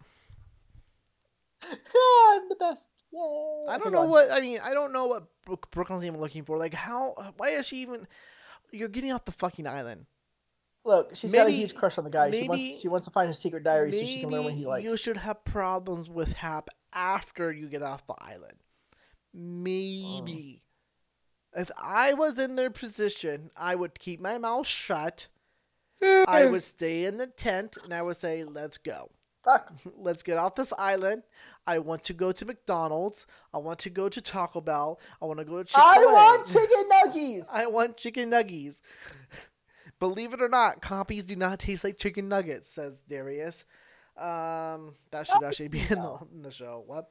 I'm 1.63 2.49
the 2.49 2.55
best. 2.59 2.89
Yay. 3.11 3.63
I 3.69 3.77
don't 3.77 3.91
know 3.91 4.03
on. 4.03 4.09
what. 4.09 4.31
I 4.31 4.41
mean, 4.41 4.59
I 4.63 4.73
don't 4.73 4.91
know 4.93 5.07
what 5.07 5.71
Brooklyn's 5.71 6.05
even 6.05 6.19
looking 6.19 6.43
for. 6.43 6.57
Like, 6.57 6.73
how. 6.73 7.13
Why 7.37 7.49
is 7.49 7.67
she 7.67 7.77
even. 7.77 8.07
You're 8.71 8.89
getting 8.89 9.11
off 9.11 9.25
the 9.25 9.31
fucking 9.31 9.67
island. 9.67 10.05
Look, 10.85 11.15
she's 11.15 11.33
got 11.33 11.47
a 11.47 11.51
huge 11.51 11.75
crush 11.75 11.97
on 11.97 12.05
the 12.05 12.09
guy. 12.09 12.31
she 12.31 12.47
maybe- 12.47 12.47
wants 12.47 12.81
she 12.81 12.87
wants 12.87 13.05
to 13.05 13.11
find 13.11 13.27
his 13.27 13.37
secret 13.37 13.63
diary 13.63 13.91
so 13.91 14.03
she 14.05 14.21
can 14.21 14.29
learn 14.29 14.45
what 14.45 14.53
he 14.53 14.65
likes. 14.65 14.83
you 14.85 14.95
should 14.95 15.17
have 15.17 15.43
problems 15.43 16.09
with 16.09 16.33
Hap 16.33 16.69
after 16.93 17.51
you 17.51 17.67
get 17.67 17.83
off 17.83 18.05
the 18.07 18.15
island. 18.19 18.57
Maybe. 19.33 20.61
Oh. 21.55 21.61
If 21.61 21.71
I 21.77 22.13
was 22.13 22.37
in 22.39 22.55
their 22.55 22.69
position, 22.69 23.51
I 23.57 23.75
would 23.75 23.99
keep 23.99 24.19
my 24.19 24.37
mouth 24.37 24.67
shut. 24.67 25.27
I 26.01 26.45
would 26.45 26.63
stay 26.63 27.05
in 27.05 27.17
the 27.17 27.27
tent 27.27 27.77
and 27.83 27.93
I 27.93 28.01
would 28.03 28.17
say, 28.17 28.43
let's 28.43 28.77
go. 28.77 29.09
Fuck. 29.43 29.71
Let's 29.95 30.23
get 30.23 30.37
off 30.37 30.55
this 30.55 30.73
island. 30.77 31.23
I 31.65 31.79
want 31.79 32.03
to 32.05 32.13
go 32.13 32.31
to 32.31 32.45
McDonald's. 32.45 33.25
I 33.53 33.59
want 33.59 33.79
to 33.79 33.89
go 33.89 34.09
to 34.09 34.21
Taco 34.21 34.59
Bell. 34.61 34.99
I 35.21 35.25
want 35.25 35.39
to 35.39 35.45
go 35.45 35.59
to 35.59 35.63
Chick 35.63 35.77
I 35.81 36.03
want 36.05 36.47
chicken 36.47 36.89
nuggies. 36.91 37.47
I 37.53 37.67
want 37.67 37.97
chicken 37.97 38.31
nuggies. 38.31 38.81
Believe 39.99 40.33
it 40.33 40.41
or 40.41 40.49
not, 40.49 40.81
Compies 40.81 41.25
do 41.25 41.35
not 41.35 41.59
taste 41.59 41.83
like 41.83 41.97
chicken 41.97 42.27
nuggets, 42.27 42.69
says 42.69 43.03
Darius. 43.07 43.65
Um, 44.17 44.93
that 45.11 45.25
should 45.27 45.43
actually 45.43 45.69
be 45.69 45.79
in 45.79 45.89
the, 45.89 46.19
in 46.33 46.41
the 46.41 46.51
show. 46.51 46.83
What? 46.85 47.09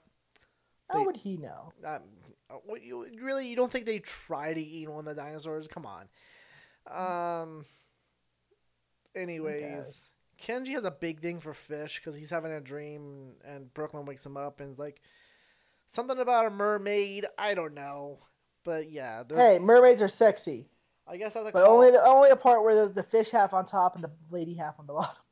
How 0.91 0.99
they- 1.01 1.07
would 1.07 1.17
he 1.17 1.37
know? 1.37 1.73
Um, 1.85 2.03
what 2.65 2.83
you 2.83 3.07
really 3.21 3.49
you 3.49 3.57
don't 3.57 3.73
think 3.73 3.87
they 3.87 3.99
try 3.99 4.55
to 4.55 4.61
eat 4.61 4.89
one 4.89 5.09
of 5.09 5.17
the 5.17 5.21
dinosaurs? 5.21 5.67
Come 5.67 5.87
on. 5.87 6.09
Um. 6.89 7.65
Anyways, 9.17 10.11
Kenji 10.43 10.73
has 10.73 10.85
a 10.85 10.91
big 10.91 11.21
thing 11.21 11.41
for 11.41 11.55
fish 11.55 11.99
because 11.99 12.17
he's 12.17 12.31
having 12.31 12.53
a 12.53 12.61
dream, 12.61 13.33
and 13.45 13.73
Brooklyn 13.73 14.05
wakes 14.05 14.25
him 14.27 14.37
up 14.37 14.61
and 14.61 14.71
is 14.71 14.79
like, 14.79 15.01
something 15.87 16.19
about 16.19 16.47
a 16.47 16.51
mermaid. 16.51 17.25
I 17.39 17.55
don't 17.55 17.75
know, 17.75 18.19
but 18.65 18.91
yeah, 18.91 19.23
Hey, 19.35 19.59
mermaids 19.61 20.03
are 20.03 20.09
sexy, 20.09 20.69
I 21.07 21.17
guess 21.17 21.35
that's 21.35 21.49
a 21.49 21.53
but 21.53 21.65
call- 21.65 21.75
only 21.77 21.91
the 21.91 22.05
only 22.05 22.31
a 22.31 22.37
part 22.37 22.63
where 22.63 22.75
there's 22.75 22.93
the 22.93 23.03
fish 23.03 23.31
half 23.31 23.55
on 23.55 23.65
top 23.65 23.95
and 23.95 24.05
the 24.05 24.13
lady 24.31 24.55
half 24.55 24.79
on 24.79 24.87
the 24.87 24.93
bottom. 24.93 25.15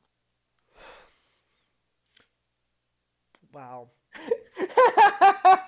Wow. 3.52 3.90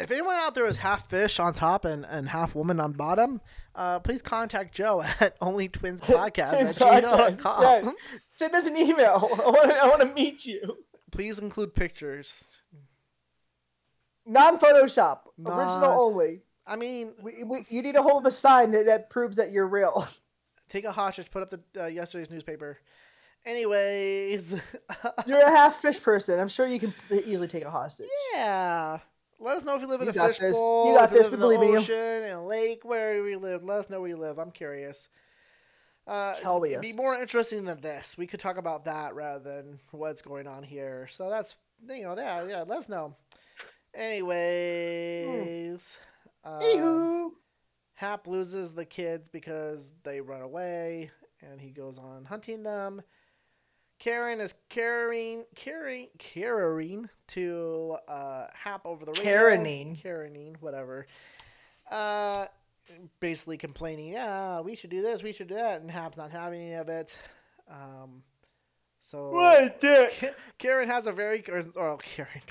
If 0.00 0.12
anyone 0.12 0.36
out 0.36 0.54
there 0.54 0.66
is 0.66 0.76
half 0.78 1.10
fish 1.10 1.40
on 1.40 1.54
top 1.54 1.84
and, 1.84 2.06
and 2.08 2.28
half 2.28 2.54
woman 2.54 2.78
on 2.78 2.92
bottom, 2.92 3.40
uh, 3.74 3.98
please 3.98 4.22
contact 4.22 4.72
Joe 4.72 5.02
at 5.20 5.36
Only 5.40 5.66
Twins 5.68 6.00
Podcast 6.00 6.52
at 6.52 6.76
gmail.com. 6.76 7.62
Yeah. 7.84 7.90
Send 8.38 8.54
us 8.54 8.66
an 8.66 8.76
email. 8.76 9.28
I 9.44 9.50
want 9.50 9.70
to 9.70 9.76
I 9.76 9.86
want 9.88 10.00
to 10.02 10.14
meet 10.14 10.46
you. 10.46 10.78
Please 11.10 11.38
include 11.38 11.74
pictures. 11.74 12.62
Non 14.26 14.58
Photoshop, 14.58 15.20
Non- 15.38 15.58
original 15.58 16.00
only. 16.02 16.42
I 16.66 16.76
mean, 16.76 17.14
We, 17.22 17.44
we, 17.44 17.64
you 17.70 17.80
need 17.82 17.94
to 17.94 18.02
hold 18.02 18.26
a 18.26 18.30
sign 18.30 18.72
that, 18.72 18.84
that 18.86 19.08
proves 19.08 19.36
that 19.38 19.50
you're 19.52 19.66
real. 19.66 20.06
take 20.68 20.84
a 20.84 20.92
hostage, 20.92 21.30
put 21.30 21.42
up 21.42 21.48
the 21.50 21.60
uh, 21.82 21.86
yesterday's 21.86 22.30
newspaper. 22.30 22.78
Anyways, 23.46 24.60
You're 25.26 25.40
a 25.40 25.50
half 25.50 25.80
fish 25.80 26.02
person. 26.02 26.38
I'm 26.38 26.48
sure 26.48 26.66
you 26.66 26.78
can 26.78 26.92
easily 27.10 27.48
take 27.48 27.64
a 27.64 27.70
hostage. 27.70 28.08
yeah. 28.34 28.98
Let 29.40 29.56
us 29.56 29.64
know 29.64 29.76
if 29.76 29.80
you 29.80 29.86
live 29.88 30.00
in 30.02 30.06
You 30.06 30.10
a 30.10 30.14
got 30.14 30.28
fish 30.28 30.38
this. 30.40 30.52
bowl. 30.58 30.90
You 30.90 30.98
got 30.98 31.04
if 31.04 31.10
this, 31.12 31.22
live 31.30 31.34
in 31.34 31.40
we 31.40 31.56
believe 31.56 31.60
in 31.60 31.66
the 31.66 31.72
you. 31.72 31.78
ocean, 31.78 32.24
in 32.24 32.32
a 32.32 32.44
lake, 32.46 32.84
where 32.84 33.26
you 33.26 33.38
live. 33.38 33.62
Let 33.64 33.78
us 33.78 33.88
know 33.88 34.00
where 34.00 34.10
you 34.10 34.16
live. 34.16 34.38
I'm 34.38 34.50
curious. 34.50 35.08
Uh, 36.08 36.34
Hell 36.42 36.64
it'd 36.64 36.80
be 36.80 36.94
more 36.94 37.14
interesting 37.14 37.66
than 37.66 37.82
this. 37.82 38.16
We 38.16 38.26
could 38.26 38.40
talk 38.40 38.56
about 38.56 38.86
that 38.86 39.14
rather 39.14 39.44
than 39.44 39.78
what's 39.90 40.22
going 40.22 40.46
on 40.46 40.62
here. 40.62 41.06
So 41.10 41.28
that's 41.28 41.56
you 41.86 42.04
know 42.04 42.14
yeah 42.16 42.46
yeah. 42.48 42.64
Let 42.66 42.78
us 42.78 42.88
know. 42.88 43.14
Anyways, 43.94 45.98
um, 46.44 47.32
Hap 47.94 48.26
loses 48.26 48.74
the 48.74 48.86
kids 48.86 49.28
because 49.28 49.92
they 50.02 50.20
run 50.20 50.40
away, 50.40 51.10
and 51.42 51.60
he 51.60 51.70
goes 51.70 51.98
on 51.98 52.24
hunting 52.24 52.62
them. 52.62 53.02
Karen 53.98 54.40
is 54.40 54.54
carrying, 54.68 55.44
carrying, 55.56 56.08
carrying 56.18 57.08
to 57.28 57.96
uh, 58.06 58.46
Hap 58.56 58.86
over 58.86 59.04
the 59.04 59.12
radio. 59.12 59.24
Karening. 59.24 60.00
Karening, 60.00 60.56
whatever. 60.60 61.06
Uh, 61.90 62.46
basically 63.20 63.56
complaining, 63.56 64.12
yeah, 64.12 64.60
we 64.60 64.76
should 64.76 64.90
do 64.90 65.02
this, 65.02 65.22
we 65.22 65.32
should 65.32 65.48
do 65.48 65.54
that, 65.54 65.80
and 65.80 65.90
Hap's 65.90 66.16
not 66.16 66.30
having 66.30 66.60
any 66.60 66.74
of 66.74 66.88
it. 66.88 67.18
Um, 67.70 68.22
so 69.00 69.30
What 69.30 69.80
dick? 69.80 70.34
Karen 70.58 70.88
has 70.88 71.06
a 71.06 71.12
very 71.12 71.42
or, 71.48 71.62
or 71.76 71.96
Karen 72.02 72.42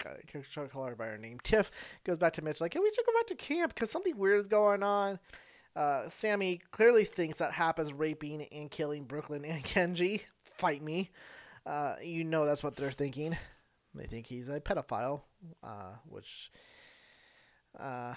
should 0.49 0.63
I 0.63 0.67
call 0.67 0.85
her 0.85 0.95
by 0.95 1.07
her 1.07 1.17
name. 1.17 1.39
Tiff 1.43 1.71
goes 2.03 2.17
back 2.17 2.33
to 2.33 2.41
Mitch 2.41 2.61
like, 2.61 2.73
"Hey, 2.73 2.79
we 2.79 2.91
should 2.93 3.05
go 3.05 3.13
back 3.13 3.27
to 3.27 3.35
camp 3.35 3.73
because 3.73 3.91
something 3.91 4.17
weird 4.17 4.39
is 4.39 4.47
going 4.47 4.83
on." 4.83 5.19
Uh, 5.75 6.09
Sammy 6.09 6.59
clearly 6.71 7.03
thinks 7.03 7.37
that 7.39 7.51
Hap 7.51 7.77
is 7.79 7.93
raping 7.93 8.43
and 8.51 8.71
killing 8.71 9.03
Brooklyn 9.03 9.45
and 9.45 9.63
Kenji. 9.65 10.21
Fight 10.43 10.81
me. 10.81 11.11
Uh, 11.65 11.95
you 12.01 12.23
know 12.23 12.45
that's 12.45 12.63
what 12.63 12.75
they're 12.75 12.91
thinking. 12.91 13.37
They 13.93 14.05
think 14.05 14.27
he's 14.27 14.47
a 14.49 14.59
pedophile, 14.61 15.21
uh, 15.63 15.95
which, 16.07 16.51
uh, 17.79 18.13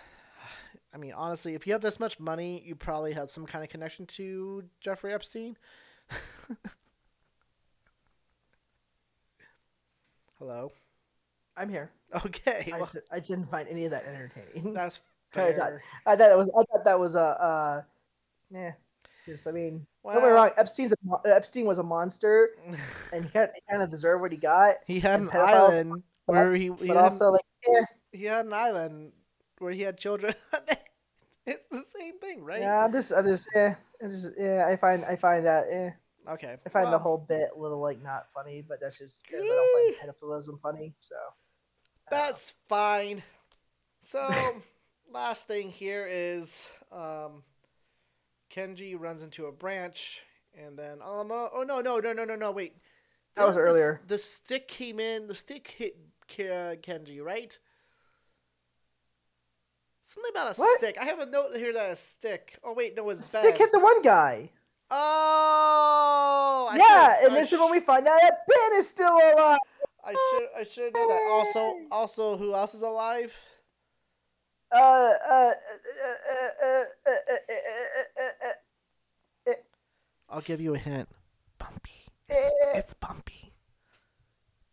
I 0.92 0.96
mean, 0.98 1.12
honestly, 1.12 1.54
if 1.54 1.66
you 1.66 1.72
have 1.72 1.82
this 1.82 2.00
much 2.00 2.18
money, 2.18 2.62
you 2.66 2.74
probably 2.74 3.12
have 3.12 3.30
some 3.30 3.46
kind 3.46 3.62
of 3.64 3.70
connection 3.70 4.06
to 4.06 4.64
Jeffrey 4.80 5.12
Epstein. 5.14 5.56
Hello. 10.38 10.72
I'm 11.56 11.68
here. 11.68 11.90
Okay, 12.26 12.72
I, 12.74 12.78
well, 12.78 12.86
just, 12.92 12.98
I 13.12 13.18
just 13.18 13.30
didn't 13.30 13.50
find 13.50 13.68
any 13.68 13.84
of 13.84 13.92
that 13.92 14.04
entertaining. 14.04 14.74
that's 14.74 15.00
I 15.36 15.52
thought- 15.52 15.56
fair. 15.56 15.82
I 16.06 16.10
thought 16.10 16.18
that 16.18 16.36
was. 16.36 16.50
I 16.58 16.62
thought 16.72 16.84
that 16.84 16.98
was 16.98 17.14
a. 17.14 17.20
Uh, 17.20 17.82
yeah. 18.50 18.72
Just, 19.26 19.46
I 19.46 19.52
mean, 19.52 19.86
don't 20.02 20.14
get 20.14 20.22
me 20.24 20.28
wrong. 20.30 20.50
Epstein's 20.56 20.92
a, 20.92 21.28
Epstein 21.28 21.66
was 21.66 21.78
a 21.78 21.82
monster, 21.84 22.50
and 23.12 23.24
he 23.24 23.30
kind, 23.30 23.48
he 23.54 23.60
kind 23.70 23.82
of 23.82 23.90
deserved 23.90 24.22
what 24.22 24.32
he 24.32 24.38
got. 24.38 24.76
he 24.86 24.98
had 24.98 25.20
an 25.20 25.28
island 25.32 26.02
where 26.26 26.54
he, 26.54 26.64
he 26.64 26.70
But 26.70 26.88
had, 26.88 26.96
also, 26.96 27.30
like, 27.30 27.42
eh, 27.68 27.84
he 28.12 28.24
had 28.24 28.46
an 28.46 28.52
island 28.54 29.12
where 29.58 29.72
he 29.72 29.82
had 29.82 29.98
children. 29.98 30.34
It's 31.50 31.66
the 31.70 31.82
same 31.98 32.18
thing, 32.18 32.44
right? 32.44 32.60
yeah, 32.60 32.88
just, 32.90 33.12
I'm 33.12 33.24
just, 33.24 33.48
eh, 33.54 33.74
I'm 34.02 34.10
just, 34.10 34.32
yeah. 34.38 34.66
I 34.68 34.76
find, 34.76 35.04
I 35.04 35.16
find 35.16 35.46
that, 35.46 35.64
eh. 35.70 35.90
Okay. 36.28 36.56
I 36.64 36.68
find 36.68 36.92
the 36.92 36.98
whole 36.98 37.18
bit 37.18 37.48
a 37.54 37.58
little 37.58 37.80
like 37.80 38.02
not 38.02 38.26
funny, 38.32 38.62
but 38.66 38.78
that's 38.80 38.98
just 38.98 39.24
because 39.24 39.42
I 39.42 39.46
don't 39.48 39.96
find 39.98 40.14
pedophilism 40.14 40.60
funny. 40.60 40.94
So 41.00 41.14
I 41.16 42.10
don't 42.10 42.20
know. 42.20 42.26
That's 42.26 42.54
fine. 42.68 43.22
So, 44.00 44.28
last 45.12 45.46
thing 45.48 45.70
here 45.70 46.06
is 46.08 46.72
um, 46.92 47.42
Kenji 48.54 48.98
runs 48.98 49.22
into 49.22 49.46
a 49.46 49.52
branch, 49.52 50.22
and 50.56 50.78
then 50.78 50.98
uh, 51.02 51.06
oh 51.06 51.64
no 51.66 51.80
no 51.80 51.98
no 51.98 52.12
no 52.12 52.24
no 52.24 52.36
no 52.36 52.50
wait. 52.50 52.74
That 53.34 53.46
was 53.46 53.54
The- 53.54 53.62
the 53.62 53.66
earlier. 53.66 54.00
The 54.06 54.18
stick 54.18 54.68
came 54.68 55.00
in. 55.00 55.26
The 55.26 55.34
stick 55.34 55.74
hit 55.76 55.96
Kenji, 56.28 57.22
right? 57.22 57.58
Something 60.10 60.32
about 60.34 60.56
a 60.56 60.58
what? 60.58 60.80
stick. 60.80 60.98
I 61.00 61.04
have 61.04 61.20
a 61.20 61.26
note 61.26 61.54
here 61.54 61.72
that 61.72 61.92
a 61.92 61.94
stick. 61.94 62.58
Oh 62.64 62.74
wait, 62.74 62.96
no, 62.96 63.08
it's 63.10 63.28
stick 63.28 63.56
hit 63.56 63.70
the 63.70 63.78
one 63.78 64.02
guy. 64.02 64.50
Oh, 64.90 66.68
I 66.68 66.76
yeah, 66.76 67.26
and 67.26 67.32
I 67.32 67.38
this 67.38 67.50
sh- 67.50 67.52
is 67.52 67.60
when 67.60 67.70
we 67.70 67.78
find 67.78 68.08
out 68.08 68.18
that 68.20 68.40
Ben 68.48 68.78
is 68.80 68.88
still 68.88 69.06
alive. 69.06 69.58
I 70.04 70.10
should 70.10 70.48
I 70.58 70.64
should 70.64 70.94
know 70.94 71.08
that. 71.08 71.28
Also, 71.30 71.74
also, 71.92 72.36
who 72.36 72.54
else 72.54 72.74
is 72.74 72.80
alive? 72.80 73.38
Uh, 74.72 75.12
uh, 75.30 75.52
uh, 76.66 76.82
I'll 80.28 80.40
give 80.40 80.60
you 80.60 80.74
a 80.74 80.78
hint. 80.78 81.08
Bumpy. 81.56 82.08
It's 82.28 82.94
bumpy. 82.94 83.52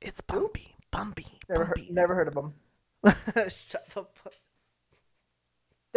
It's 0.01 0.21
bumpy. 0.21 0.75
Bumpy. 0.89 1.27
Never, 1.47 1.65
bumpy. 1.65 1.81
Heard, 1.83 1.91
never 1.91 2.15
heard 2.15 2.27
of 2.27 2.35
him. 2.35 2.53
Shut 3.49 3.87
the 3.89 4.07
fuck 4.15 4.33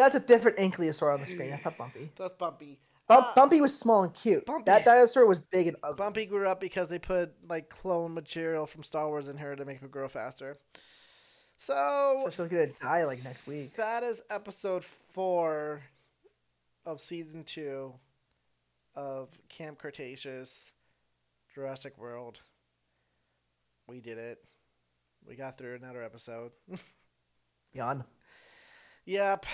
that's 0.01 0.15
a 0.15 0.21
different 0.21 0.59
ankylosaur 0.59 1.13
on 1.15 1.21
the 1.21 1.27
screen. 1.27 1.51
That's 1.51 1.63
thought 1.63 1.79
Bumpy. 1.79 2.11
That's 2.17 2.35
bumpy. 2.35 2.79
Bump, 3.09 3.27
Ah. 3.29 3.33
Bumpy 3.35 3.61
was 3.61 3.77
small 3.77 4.05
and 4.05 4.15
cute. 4.15 4.47
Bumpy. 4.47 4.65
That 4.67 4.85
dinosaur 4.85 5.27
was 5.27 5.41
big 5.41 5.67
and 5.67 5.77
ugly. 5.83 5.97
Bumpy 5.97 6.27
grew 6.27 6.47
up 6.49 6.61
because 6.61 6.89
they 6.89 6.99
put 6.99 7.33
like 7.49 7.69
clone 7.69 8.15
material 8.15 8.67
from 8.67 8.83
Star 8.85 9.09
Wars 9.09 9.29
in 9.29 9.37
her 9.39 9.57
to 9.57 9.65
make 9.65 9.81
her 9.81 9.89
grow 9.89 10.09
faster. 10.09 10.59
So 11.59 12.17
So 12.19 12.31
she's 12.31 12.49
gonna 12.51 12.69
die 12.81 13.05
like 13.05 13.23
next 13.25 13.47
week. 13.47 13.75
that 13.77 14.03
is 14.03 14.23
episode 14.31 14.85
four 14.85 15.83
of 16.87 17.01
season 17.01 17.45
two 17.45 17.93
of 18.95 19.29
Camp 19.49 19.79
Cretaceous, 19.79 20.73
Jurassic 21.55 21.99
World. 21.99 22.41
We 23.89 24.01
did 24.01 24.19
it. 24.19 24.39
We 25.27 25.35
got 25.35 25.59
through 25.59 25.75
another 25.75 26.03
episode. 26.03 26.53
Yawn. 27.75 28.05
Yep. 29.07 29.47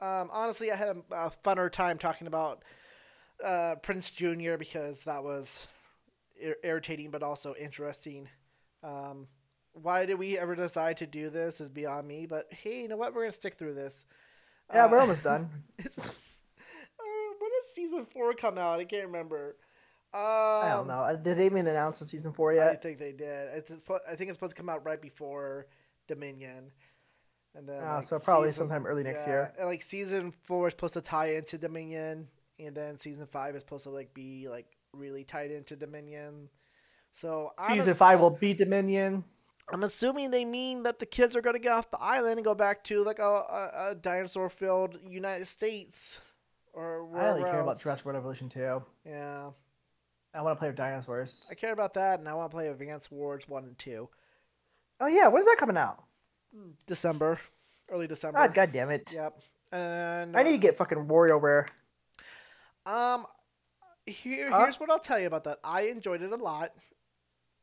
Um, 0.00 0.30
honestly, 0.32 0.70
I 0.72 0.76
had 0.76 0.88
a, 0.88 1.14
a 1.14 1.32
funner 1.44 1.70
time 1.70 1.98
talking 1.98 2.26
about 2.26 2.62
uh, 3.44 3.76
Prinze 3.82 4.12
Jr. 4.12 4.56
because 4.56 5.04
that 5.04 5.22
was 5.22 5.68
ir- 6.40 6.56
irritating 6.64 7.10
but 7.10 7.22
also 7.22 7.54
interesting. 7.60 8.28
Um, 8.82 9.28
why 9.72 10.06
did 10.06 10.18
we 10.18 10.38
ever 10.38 10.54
decide 10.54 10.98
to 10.98 11.06
do 11.06 11.30
this 11.30 11.60
is 11.60 11.68
beyond 11.68 12.06
me, 12.06 12.26
but 12.26 12.46
hey, 12.50 12.82
you 12.82 12.88
know 12.88 12.96
what? 12.96 13.12
We're 13.14 13.22
going 13.22 13.32
to 13.32 13.36
stick 13.36 13.54
through 13.54 13.74
this. 13.74 14.06
Yeah, 14.72 14.84
Uh, 14.84 14.90
we're 14.90 15.00
almost 15.00 15.24
done. 15.24 15.50
It's, 15.78 16.44
uh, 16.98 17.34
when 17.38 17.50
does 17.50 17.72
season 17.74 18.06
four 18.06 18.32
come 18.34 18.56
out? 18.56 18.80
I 18.80 18.84
can't 18.84 19.06
remember. 19.06 19.56
Um, 20.14 20.20
I 20.22 20.68
don't 20.70 20.86
know. 20.86 21.18
Did 21.20 21.38
they 21.38 21.46
even 21.46 21.66
announce 21.66 21.98
the 21.98 22.04
season 22.04 22.32
four 22.32 22.52
yet? 22.52 22.68
I 22.68 22.74
think 22.76 22.98
they 22.98 23.12
did. 23.12 23.48
It's, 23.54 23.72
I 24.08 24.14
think 24.14 24.30
it's 24.30 24.36
supposed 24.38 24.54
to 24.54 24.62
come 24.62 24.68
out 24.68 24.86
right 24.86 25.02
before 25.02 25.66
Dominion. 26.06 26.70
And 27.56 27.68
then, 27.68 27.82
Oh, 27.84 27.94
like, 27.96 28.04
so 28.04 28.18
probably 28.18 28.48
season- 28.48 28.68
sometime 28.68 28.86
early 28.86 29.04
next 29.04 29.26
yeah, 29.26 29.32
year. 29.32 29.52
And 29.58 29.66
like 29.68 29.82
season 29.82 30.32
four 30.42 30.68
is 30.68 30.72
supposed 30.72 30.94
to 30.94 31.00
tie 31.00 31.32
into 31.32 31.56
Dominion, 31.58 32.28
and 32.58 32.74
then 32.76 32.98
season 32.98 33.26
five 33.26 33.54
is 33.54 33.60
supposed 33.60 33.84
to 33.84 33.90
like 33.90 34.12
be 34.12 34.48
like 34.48 34.66
really 34.92 35.24
tied 35.24 35.50
into 35.50 35.76
Dominion. 35.76 36.48
So 37.12 37.52
I'm 37.58 37.76
Season 37.76 37.90
ass- 37.90 37.98
five 37.98 38.20
will 38.20 38.30
be 38.30 38.54
Dominion. 38.54 39.24
I'm 39.72 39.82
assuming 39.82 40.30
they 40.30 40.44
mean 40.44 40.82
that 40.82 40.98
the 40.98 41.06
kids 41.06 41.34
are 41.34 41.40
going 41.40 41.54
to 41.54 41.60
get 41.62 41.72
off 41.72 41.90
the 41.90 41.98
island 42.00 42.38
and 42.38 42.44
go 42.44 42.54
back 42.54 42.84
to 42.84 43.02
like 43.02 43.18
a, 43.18 43.22
a, 43.22 43.90
a 43.90 43.94
dinosaur-filled 43.94 44.98
United 45.08 45.46
States 45.46 46.20
or 46.74 47.08
I 47.18 47.24
really 47.28 47.44
care 47.44 47.60
about. 47.60 47.80
Jurassic 47.80 48.04
World 48.04 48.16
Evolution 48.18 48.48
too. 48.50 48.82
Yeah, 49.06 49.50
I 50.34 50.42
want 50.42 50.56
to 50.56 50.58
play 50.58 50.68
with 50.68 50.76
dinosaurs. 50.76 51.46
I 51.50 51.54
care 51.54 51.72
about 51.72 51.94
that, 51.94 52.18
and 52.18 52.28
I 52.28 52.34
want 52.34 52.50
to 52.50 52.54
play 52.54 52.66
Advance 52.66 53.10
Wars 53.10 53.48
one 53.48 53.62
and 53.64 53.78
two. 53.78 54.08
Oh 55.00 55.06
yeah, 55.06 55.28
when 55.28 55.40
is 55.40 55.46
that 55.46 55.56
coming 55.56 55.76
out? 55.78 56.02
December, 56.86 57.38
early 57.90 58.06
December. 58.06 58.38
God, 58.38 58.54
God 58.54 58.72
damn 58.72 58.90
it! 58.90 59.12
Yep. 59.14 59.38
And 59.72 60.36
I 60.36 60.42
need 60.42 60.52
to 60.52 60.58
get 60.58 60.76
fucking 60.76 61.06
WarioWare. 61.06 61.66
Um, 62.86 63.26
here, 64.06 64.50
Huh? 64.50 64.60
here's 64.64 64.78
what 64.78 64.90
I'll 64.90 64.98
tell 64.98 65.18
you 65.18 65.26
about 65.26 65.44
that. 65.44 65.58
I 65.64 65.82
enjoyed 65.82 66.22
it 66.22 66.30
a 66.32 66.36
lot. 66.36 66.72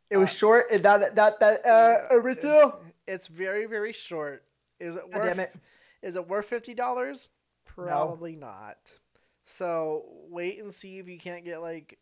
It 0.09 0.17
was 0.17 0.29
Uh, 0.29 0.33
short 0.33 0.65
and 0.71 0.83
that 0.83 1.15
that 1.15 1.39
that 1.39 1.65
uh, 1.65 2.07
original. 2.11 2.79
It's 3.07 3.27
very, 3.27 3.65
very 3.65 3.93
short. 3.93 4.43
Is 4.79 4.95
it 4.95 5.03
God 5.11 5.17
worth? 5.19 5.27
damn 5.27 5.39
it! 5.39 5.53
Is 6.01 6.15
it 6.15 6.27
worth 6.27 6.45
fifty 6.45 6.73
dollars? 6.73 7.29
Probably 7.65 8.35
not. 8.35 8.77
So 9.45 10.03
wait 10.29 10.61
and 10.61 10.73
see 10.73 10.99
if 10.99 11.07
you 11.07 11.17
can't 11.17 11.45
get 11.45 11.61
like 11.61 11.97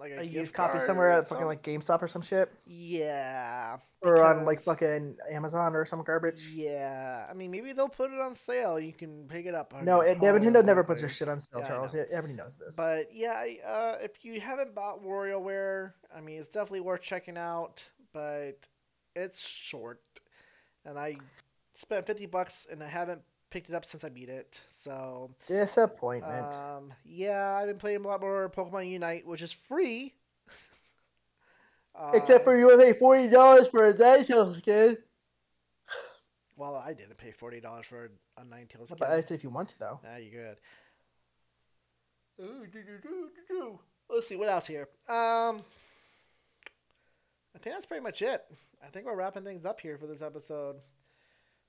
like 0.00 0.12
a, 0.12 0.20
A 0.20 0.22
used 0.22 0.54
copy 0.54 0.80
somewhere 0.80 1.12
at 1.12 1.28
fucking 1.28 1.46
like 1.46 1.62
GameStop 1.62 2.00
or 2.02 2.08
some 2.08 2.22
shit, 2.22 2.50
yeah, 2.66 3.76
or 4.02 4.22
on 4.24 4.44
like 4.46 4.58
fucking 4.58 5.16
Amazon 5.30 5.76
or 5.76 5.84
some 5.84 6.02
garbage. 6.02 6.48
yeah. 6.54 7.26
I 7.30 7.34
mean, 7.34 7.50
maybe 7.50 7.72
they'll 7.72 7.88
put 7.88 8.10
it 8.10 8.18
on 8.20 8.34
sale. 8.34 8.80
You 8.80 8.92
can 8.94 9.26
pick 9.28 9.46
it 9.46 9.54
up. 9.54 9.74
No, 9.82 10.00
it, 10.00 10.18
Nintendo 10.18 10.64
never 10.64 10.82
puts 10.82 11.00
their 11.00 11.10
shit 11.10 11.28
on 11.28 11.38
sale, 11.38 11.60
Yeah, 11.60 11.68
Charles. 11.68 11.94
know. 11.94 12.04
Everybody 12.10 12.34
knows 12.42 12.58
this. 12.58 12.76
But 12.76 13.08
yeah, 13.12 13.44
uh, 13.66 13.96
if 14.02 14.24
you 14.24 14.40
haven't 14.40 14.74
bought 14.74 15.04
WarioWare, 15.04 15.92
I 16.16 16.20
mean, 16.20 16.38
it's 16.40 16.48
definitely 16.48 16.80
worth 16.80 17.02
checking 17.02 17.36
out. 17.36 17.90
But 18.12 18.66
it's 19.14 19.46
short, 19.46 20.00
and 20.84 20.98
I 20.98 21.14
spent 21.74 22.06
fifty 22.06 22.26
bucks, 22.26 22.66
and 22.70 22.82
I 22.82 22.88
haven't 22.88 23.20
picked 23.50 23.68
it 23.68 23.74
up 23.74 23.84
since 23.84 24.04
I 24.04 24.08
beat 24.08 24.28
it. 24.28 24.62
So, 24.68 25.30
Disappointment. 25.46 26.54
um, 26.54 26.92
yeah, 27.04 27.54
I've 27.56 27.66
been 27.66 27.78
playing 27.78 28.04
a 28.04 28.08
lot 28.08 28.20
more 28.20 28.48
Pokemon 28.50 28.88
Unite, 28.90 29.26
which 29.26 29.42
is 29.42 29.52
free. 29.52 30.14
Except 32.14 32.40
Um, 32.40 32.44
for 32.44 32.56
you 32.56 32.66
would 32.66 32.78
pay 32.80 32.92
forty 32.92 33.28
dollars 33.28 33.68
for 33.68 33.84
a 33.86 33.92
dinosaur 33.96 34.54
skin. 34.54 34.96
well, 36.56 36.76
I 36.76 36.94
didn't 36.94 37.18
pay 37.18 37.32
forty 37.32 37.60
dollars 37.60 37.86
for 37.86 38.10
a 38.38 38.42
Ninetales 38.42 38.86
skin. 38.86 38.96
But 38.98 39.10
I 39.10 39.20
said 39.20 39.34
if 39.34 39.44
you 39.44 39.50
want 39.50 39.68
to 39.70 39.78
though. 39.78 40.00
Nah, 40.04 40.16
you 40.16 40.30
good. 40.30 40.56
Let's 44.08 44.26
see 44.26 44.36
what 44.36 44.48
else 44.48 44.66
here. 44.66 44.88
Um, 45.08 45.60
I 47.54 47.58
think 47.58 47.74
that's 47.76 47.86
pretty 47.86 48.02
much 48.02 48.22
it. 48.22 48.42
I 48.82 48.86
think 48.88 49.06
we're 49.06 49.16
wrapping 49.16 49.44
things 49.44 49.64
up 49.66 49.80
here 49.80 49.98
for 49.98 50.06
this 50.06 50.22
episode. 50.22 50.76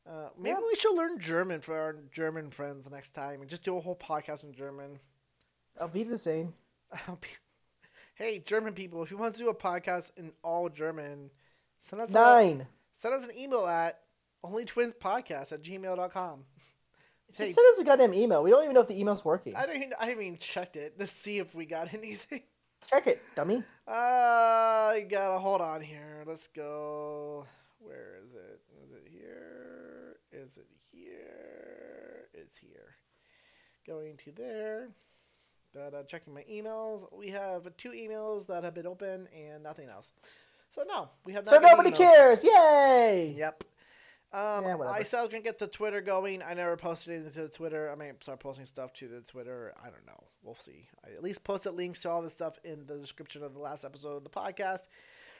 Uh, 0.09 0.29
maybe 0.37 0.57
Yeah. 0.59 0.67
we 0.67 0.75
should 0.75 0.95
learn 0.95 1.19
German 1.19 1.61
for 1.61 1.77
our 1.79 1.93
German 2.11 2.49
friends 2.49 2.89
next 2.89 3.11
time 3.11 3.41
and 3.41 3.49
just 3.49 3.63
do 3.63 3.77
a 3.77 3.81
whole 3.81 3.95
podcast 3.95 4.43
in 4.43 4.51
German. 4.53 4.99
I'll 5.79 5.87
be 5.87 6.03
the 6.03 6.17
same. 6.17 6.53
hey, 8.15 8.39
German 8.39 8.73
people, 8.73 9.03
if 9.03 9.11
you 9.11 9.17
want 9.17 9.33
to 9.33 9.39
do 9.39 9.49
a 9.49 9.55
podcast 9.55 10.11
in 10.17 10.31
all 10.43 10.69
German, 10.69 11.29
send 11.79 12.01
us 12.01 12.09
a, 12.11 12.13
Nine. 12.13 12.67
send 12.93 13.13
us 13.13 13.25
an 13.27 13.37
email 13.37 13.65
at 13.67 13.99
onlytwinspodcast 14.43 15.53
at 15.53 15.61
gmail.com. 15.61 16.45
Hey, 17.33 17.45
Just 17.45 17.55
send 17.55 17.67
us 17.75 17.79
a 17.79 17.83
goddamn 17.85 18.13
email. 18.13 18.43
We 18.43 18.49
don't 18.49 18.63
even 18.63 18.73
know 18.73 18.81
if 18.81 18.87
the 18.87 18.99
email's 18.99 19.23
working. 19.23 19.55
I 19.55 19.65
don't 19.65 19.75
even, 19.77 19.93
I 19.99 20.07
haven't 20.07 20.23
even 20.23 20.37
checked 20.39 20.75
it 20.75 20.99
to 20.99 21.07
see 21.07 21.37
if 21.39 21.55
we 21.55 21.65
got 21.65 21.93
anything. 21.93 22.41
Check 22.89 23.05
it, 23.07 23.21
dummy. 23.35 23.63
Uh, 23.87 24.93
you 24.97 25.05
gotta 25.05 25.37
hold 25.39 25.61
on 25.61 25.81
here. 25.81 26.23
Let's 26.25 26.47
go. 26.47 27.45
Where 27.79 28.15
is 28.25 28.33
it? 28.33 28.37
Is 28.37 28.39
it 28.39 28.39
here? 28.39 28.50
Is 30.43 30.57
it 30.57 30.67
here? 30.91 32.27
It's 32.33 32.57
here. 32.57 32.95
Going 33.85 34.17
to 34.25 34.31
there. 34.31 34.89
But 35.73 35.93
uh, 35.93 36.03
checking 36.03 36.33
my 36.33 36.43
emails, 36.51 37.05
we 37.15 37.29
have 37.29 37.67
two 37.77 37.91
emails 37.91 38.47
that 38.47 38.63
have 38.63 38.73
been 38.73 38.87
open 38.87 39.27
and 39.35 39.63
nothing 39.63 39.87
else. 39.87 40.11
So 40.69 40.83
no, 40.87 41.09
we 41.25 41.33
have. 41.33 41.45
So 41.45 41.59
nobody 41.59 41.91
emails. 41.91 41.97
cares. 41.97 42.43
Yay! 42.43 43.35
Yep. 43.37 43.63
Um, 44.33 44.63
Yeah. 44.63 44.77
I 44.89 45.03
still 45.03 45.27
can 45.27 45.41
get 45.41 45.59
the 45.59 45.67
Twitter 45.67 46.01
going. 46.01 46.41
I 46.41 46.53
never 46.53 46.75
posted 46.77 47.13
anything 47.13 47.33
to 47.33 47.41
the 47.43 47.49
Twitter. 47.49 47.91
I 47.91 47.95
may 47.95 48.11
start 48.21 48.39
posting 48.39 48.65
stuff 48.65 48.93
to 48.93 49.07
the 49.07 49.21
Twitter. 49.21 49.73
I 49.79 49.89
don't 49.89 50.05
know. 50.07 50.23
We'll 50.41 50.55
see. 50.55 50.87
I 51.05 51.11
at 51.11 51.21
least 51.21 51.43
posted 51.43 51.73
links 51.73 52.01
to 52.03 52.09
all 52.09 52.21
this 52.21 52.33
stuff 52.33 52.57
in 52.63 52.85
the 52.87 52.97
description 52.97 53.43
of 53.43 53.53
the 53.53 53.59
last 53.59 53.83
episode 53.83 54.17
of 54.17 54.23
the 54.23 54.29
podcast. 54.29 54.87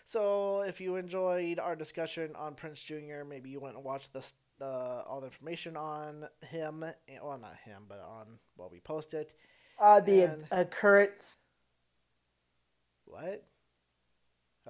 So 0.03 0.61
if 0.61 0.81
you 0.81 0.95
enjoyed 0.95 1.59
our 1.59 1.75
discussion 1.75 2.35
on 2.35 2.55
Prinze 2.55 2.83
Jr., 2.83 3.23
maybe 3.27 3.49
you 3.49 3.59
went 3.59 3.75
and 3.75 3.83
watched 3.85 4.13
this, 4.13 4.33
uh, 4.62 5.03
all 5.07 5.20
the 5.22 5.28
information 5.28 5.76
on 5.78 6.28
him. 6.49 6.84
Well, 7.24 7.38
not 7.38 7.55
him, 7.66 7.84
but 7.88 7.99
on 7.99 8.39
what 8.55 8.72
we 8.72 8.80
posted. 8.80 9.34
Uh, 9.80 9.99
the 9.99 10.24
And- 10.51 10.72
current. 10.72 11.36
What? 13.05 13.43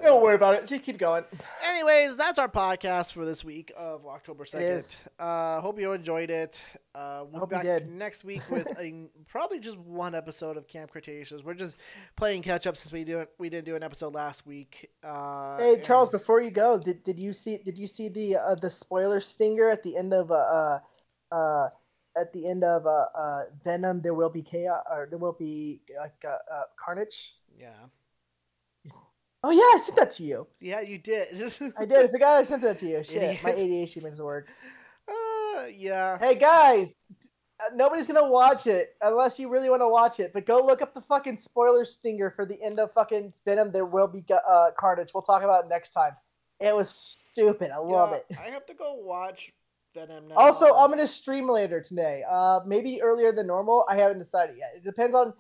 Don't 0.02 0.24
worry 0.24 0.36
about 0.36 0.56
it. 0.56 0.66
Just 0.66 0.84
keep 0.84 0.98
going. 0.98 1.24
Anyways, 1.68 2.16
that's 2.18 2.40
our 2.40 2.48
podcast 2.48 3.14
for 3.14 3.26
this 3.26 3.44
week 3.44 3.72
of 3.78 4.06
October 4.06 4.46
second. 4.46 4.68
is. 4.68 5.00
Uh, 5.20 5.60
hope 5.60 5.80
you 5.80 5.92
enjoyed 5.92 6.30
it. 6.30 6.64
Uh, 6.96 7.26
we'll 7.30 7.42
Hope 7.42 7.50
be 7.50 7.58
you 7.58 7.62
back 7.62 7.82
did. 7.84 7.92
next 7.92 8.24
week 8.24 8.42
with 8.50 8.68
a 8.80 9.10
probably 9.28 9.60
just 9.60 9.78
one 9.78 10.16
episode 10.16 10.58
of 10.58 10.68
Camp 10.68 10.92
Cretaceous. 10.92 11.44
We're 11.44 11.54
just 11.54 11.76
playing 12.16 12.42
catch 12.42 12.66
up 12.66 12.78
since 12.78 12.92
we 12.92 13.04
do 13.04 13.26
we 13.38 13.50
didn't 13.50 13.66
do 13.66 13.76
an 13.76 13.84
episode 13.84 14.16
last 14.16 14.48
week. 14.48 14.90
Uh, 15.04 15.58
Hey 15.58 15.74
and- 15.76 15.84
Charles, 15.84 16.10
before 16.10 16.42
you 16.42 16.52
go, 16.52 16.80
did, 16.80 17.04
did 17.04 17.20
you 17.20 17.34
see 17.34 17.58
did 17.58 17.78
you 17.78 17.86
see 17.88 18.08
the 18.10 18.38
uh, 18.38 18.56
the 18.56 18.70
spoiler 18.70 19.20
stinger 19.20 19.70
at 19.70 19.84
the 19.84 19.98
end 19.98 20.14
of 20.14 20.32
uh 20.32 20.36
uh, 20.36 20.80
uh 21.32 21.70
at 22.18 22.32
the 22.34 22.48
end 22.48 22.64
of 22.64 22.86
uh, 22.86 23.06
uh 23.14 23.42
Venom? 23.64 24.02
There 24.02 24.14
will 24.16 24.32
be 24.32 24.42
chaos, 24.42 24.84
or 24.90 25.08
there 25.10 25.20
will 25.20 25.36
be 25.38 25.82
like 26.00 26.24
uh, 26.26 26.38
uh, 26.52 26.64
carnage. 26.78 27.36
Yeah, 27.60 27.74
Oh 29.44 29.50
yeah, 29.50 29.60
I 29.62 29.82
sent 29.84 29.98
that 29.98 30.12
to 30.14 30.24
you. 30.24 30.48
yeah, 30.60 30.82
you 30.82 30.98
did. 30.98 31.28
I 31.78 31.86
did. 31.86 32.06
I 32.06 32.08
forgot 32.08 32.40
I 32.40 32.44
sent 32.44 32.62
that 32.62 32.78
to 32.80 32.86
you. 32.86 33.04
Shit, 33.04 33.44
my 33.44 33.52
ADHD 33.52 34.04
makes 34.04 34.20
it 34.20 34.24
work. 34.24 34.50
uh, 35.08 35.66
yeah. 35.76 36.18
Hey 36.20 36.36
guys, 36.36 36.96
uh, 37.60 37.74
nobody's 37.74 38.08
gonna 38.08 38.28
watch 38.28 38.68
it 38.68 38.96
unless 39.02 39.40
you 39.40 39.50
really 39.50 39.70
want 39.70 39.82
to 39.82 39.88
watch 39.88 40.20
it. 40.20 40.32
But 40.32 40.46
go 40.46 40.64
look 40.64 40.82
up 40.84 40.94
the 40.94 41.02
fucking 41.02 41.38
spoiler 41.38 41.86
stinger 41.86 42.30
for 42.30 42.46
the 42.46 42.62
end 42.62 42.80
of 42.80 42.92
fucking 42.94 43.34
Venom. 43.44 43.72
There 43.72 43.86
will 43.86 44.08
be 44.08 44.24
uh, 44.48 44.70
carnage. 44.78 45.10
We'll 45.14 45.24
talk 45.24 45.42
about 45.44 45.66
it 45.66 45.70
next 45.70 45.92
time. 45.92 46.12
It 46.60 46.76
was 46.76 46.90
stupid. 46.92 47.72
I 47.72 47.78
love 47.78 48.12
Yeah, 48.12 48.18
it. 48.18 48.38
I 48.40 48.50
have 48.52 48.68
to 48.68 48.76
go 48.76 48.94
watch 48.94 49.52
Venom 49.96 50.28
now. 50.28 50.36
Also, 50.36 50.68
I'm 50.76 50.92
gonna 50.92 51.08
stream 51.08 51.50
later 51.50 51.82
today. 51.82 52.24
Uh, 52.30 52.60
maybe 52.68 53.02
earlier 53.02 53.32
than 53.32 53.48
normal. 53.48 53.86
I 53.90 53.96
haven't 53.96 54.20
decided 54.20 54.58
yet. 54.58 54.74
It 54.76 54.84
depends 54.84 55.16
on 55.16 55.34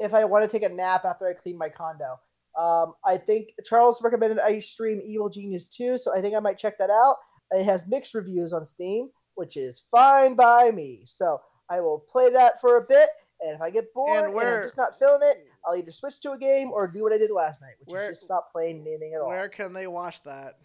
if 0.00 0.14
I 0.14 0.24
want 0.24 0.42
to 0.42 0.50
take 0.50 0.62
a 0.68 0.74
nap 0.74 1.04
after 1.04 1.28
I 1.28 1.34
clean 1.34 1.58
my 1.58 1.68
condo. 1.68 2.18
Um, 2.58 2.94
I 3.04 3.16
think 3.16 3.54
Charles 3.64 4.02
recommended 4.02 4.38
I 4.38 4.58
stream 4.58 5.00
Evil 5.04 5.28
Genius 5.28 5.68
2, 5.68 5.98
so 5.98 6.14
I 6.14 6.20
think 6.20 6.34
I 6.34 6.40
might 6.40 6.58
check 6.58 6.78
that 6.78 6.90
out. 6.90 7.16
It 7.50 7.64
has 7.64 7.86
mixed 7.86 8.14
reviews 8.14 8.52
on 8.52 8.64
Steam, 8.64 9.10
which 9.34 9.56
is 9.56 9.84
fine 9.90 10.34
by 10.34 10.70
me. 10.70 11.02
So 11.04 11.40
I 11.70 11.80
will 11.80 12.00
play 12.00 12.30
that 12.30 12.60
for 12.60 12.76
a 12.76 12.82
bit, 12.82 13.08
and 13.40 13.54
if 13.54 13.60
I 13.60 13.70
get 13.70 13.92
bored 13.94 14.24
And 14.24 14.36
and, 14.36 14.48
I'm 14.48 14.62
just 14.62 14.76
not 14.76 14.98
feeling 14.98 15.20
it, 15.22 15.46
I'll 15.66 15.76
either 15.76 15.90
switch 15.90 16.20
to 16.20 16.32
a 16.32 16.38
game 16.38 16.70
or 16.70 16.86
do 16.86 17.02
what 17.02 17.12
I 17.12 17.18
did 17.18 17.30
last 17.30 17.60
night, 17.60 17.74
which 17.80 17.92
Where- 17.92 18.02
is 18.02 18.16
just 18.16 18.22
stop 18.22 18.52
playing 18.52 18.84
anything 18.86 19.14
at 19.14 19.20
all. 19.20 19.28
Where 19.28 19.48
can 19.48 19.72
they 19.72 19.86
watch 19.86 20.22
that? 20.22 20.58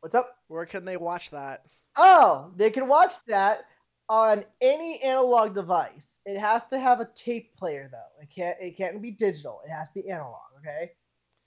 What's 0.00 0.14
up? 0.14 0.36
Where 0.46 0.66
can 0.66 0.84
they 0.84 0.96
watch 0.96 1.30
that? 1.30 1.64
Oh, 1.96 2.52
they 2.56 2.70
can 2.70 2.86
watch 2.86 3.24
that 3.26 3.64
on 4.08 4.44
any 4.60 5.00
analog 5.02 5.54
device. 5.54 6.20
It 6.24 6.38
has 6.38 6.66
to 6.68 6.78
have 6.78 7.00
a 7.00 7.08
tape 7.14 7.56
player 7.56 7.88
though. 7.90 8.22
It 8.22 8.30
can't 8.30 8.56
it 8.60 8.76
can't 8.76 9.02
be 9.02 9.10
digital. 9.10 9.60
It 9.66 9.70
has 9.70 9.88
to 9.90 10.02
be 10.02 10.10
analog, 10.10 10.38
okay? 10.60 10.92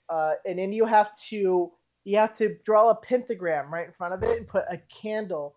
Uh, 0.08 0.32
and 0.46 0.58
then 0.58 0.72
you 0.72 0.84
have 0.86 1.16
to 1.28 1.70
you 2.04 2.16
have 2.16 2.34
to 2.34 2.56
draw 2.64 2.90
a 2.90 2.94
pentagram 2.96 3.72
right 3.72 3.86
in 3.86 3.92
front 3.92 4.12
of 4.14 4.22
it 4.22 4.36
and 4.36 4.46
put 4.48 4.64
a 4.68 4.76
candle 4.88 5.56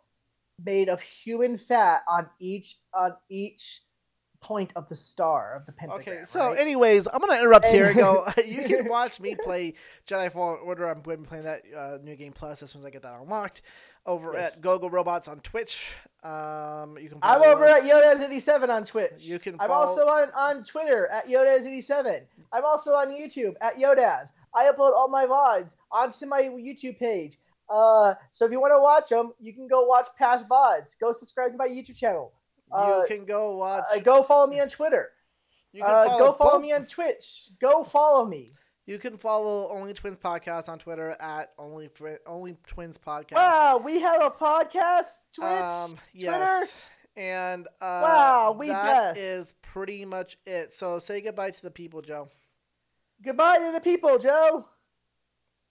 made 0.64 0.88
of 0.89 1.01
human 1.01 1.58
fat 1.58 2.03
on 2.08 2.30
each 2.39 2.76
on 2.93 3.12
each 3.30 3.82
point 4.41 4.72
of 4.76 4.88
the 4.89 4.95
star 4.95 5.56
of 5.56 5.66
the 5.66 5.72
pentagram. 5.72 6.18
Okay, 6.18 6.24
so 6.24 6.49
right? 6.51 6.60
anyways, 6.60 7.08
I'm 7.12 7.20
gonna 7.20 7.39
interrupt 7.39 7.66
here 7.66 7.86
and 7.89 7.97
And- 7.97 7.99
go. 7.99 8.28
You 8.45 8.64
can 8.64 8.88
watch 8.89 9.20
me 9.20 9.36
play 9.36 9.74
Jedi 10.08 10.32
Fallen 10.32 10.60
Order. 10.64 10.88
I'm 10.88 11.01
going 11.01 11.18
to 11.18 11.24
be 11.24 11.28
playing 11.28 11.45
that 11.45 11.62
uh, 11.76 11.97
new 12.03 12.16
game 12.16 12.32
plus 12.32 12.62
as 12.62 12.70
soon 12.70 12.82
as 12.82 12.86
I 12.86 12.91
get 12.91 13.01
that 13.01 13.20
unlocked 13.20 13.64
over 14.06 14.32
Yes. 14.34 14.58
at 14.58 14.64
GoGo 14.64 14.89
Robots 14.89 15.28
on 15.28 15.39
Twitch. 15.39 15.95
Um, 16.26 16.97
you 16.97 17.09
can. 17.09 17.19
I'm 17.21 17.41
follow 17.41 17.53
over 17.53 17.65
at 17.65 17.84
us. 17.84 17.88
Yodas87 17.88 18.69
on 18.69 18.84
Twitch. 18.84 19.21
You 19.26 19.38
can 19.38 19.55
I'm 19.59 19.69
also 19.69 20.07
on, 20.07 20.30
on 20.36 20.63
Twitter 20.63 21.07
at 21.07 21.28
Yodas87. 21.28 22.21
I'm 22.51 22.65
also 22.65 22.93
on 22.93 23.09
YouTube 23.09 23.53
at 23.61 23.76
Yodas. 23.76 24.30
I 24.55 24.71
upload 24.71 24.93
all 24.93 25.07
my 25.07 25.26
VODs 25.26 25.76
onto 25.91 26.26
my 26.26 26.41
YouTube 26.43 26.97
page. 26.97 27.38
Uh, 27.69 28.15
so 28.32 28.45
if 28.45 28.51
you 28.51 28.59
want 28.59 28.73
to 28.73 28.80
watch 28.80 29.09
them, 29.09 29.34
you 29.39 29.53
can 29.53 29.67
go 29.67 29.86
watch 29.86 30.07
past 30.17 30.47
VODs. 30.49 30.97
Go 30.99 31.11
subscribe 31.11 31.51
to 31.51 31.57
my 31.57 31.67
YouTube 31.67 31.97
channel. 31.97 32.34
You 32.71 32.78
uh, 32.80 33.05
can 33.05 33.26
go 33.26 33.57
watch. 33.57 33.84
Uh, 33.95 33.99
go 33.99 34.23
follow 34.23 34.47
me 34.47 34.59
on 34.59 34.67
Twitter. 34.67 35.11
you 35.73 35.84
can 35.84 35.91
Uh, 35.91 36.17
go 36.17 36.34
follow 36.34 36.53
both- 36.53 36.61
me 36.63 36.73
on 36.73 36.86
Twitch. 36.88 37.49
Go 37.61 37.84
follow 37.84 38.26
me. 38.26 38.49
You 38.86 39.00
can 39.00 39.18
follow 39.18 39.70
Only 39.70 39.94
Twins 39.94 40.20
Podcast 40.20 40.70
on 40.70 40.78
Twitter 40.78 41.16
at 41.20 41.50
Only 41.58 41.90
Only 42.28 42.56
Twins 42.68 42.98
Podcast. 43.00 43.34
Wow, 43.34 43.82
we 43.84 44.00
have 44.02 44.22
a 44.22 44.30
podcast. 44.30 45.24
Twitch. 45.36 45.48
Um, 45.48 45.96
yes. 46.14 46.76
And 47.18 47.66
uh, 47.82 48.02
Wow, 48.04 48.56
we 48.60 48.68
that 48.68 48.84
blessed. 48.84 49.20
is 49.20 49.54
pretty 49.64 50.06
much 50.06 50.38
it. 50.46 50.74
So 50.74 51.00
say 51.00 51.22
goodbye 51.22 51.52
to 51.52 51.62
the 51.62 51.72
people, 51.72 52.02
Joe. 52.02 52.30
Goodbye 53.24 53.58
to 53.60 53.72
the 53.72 53.80
people, 53.82 54.18
Joe. 54.20 54.68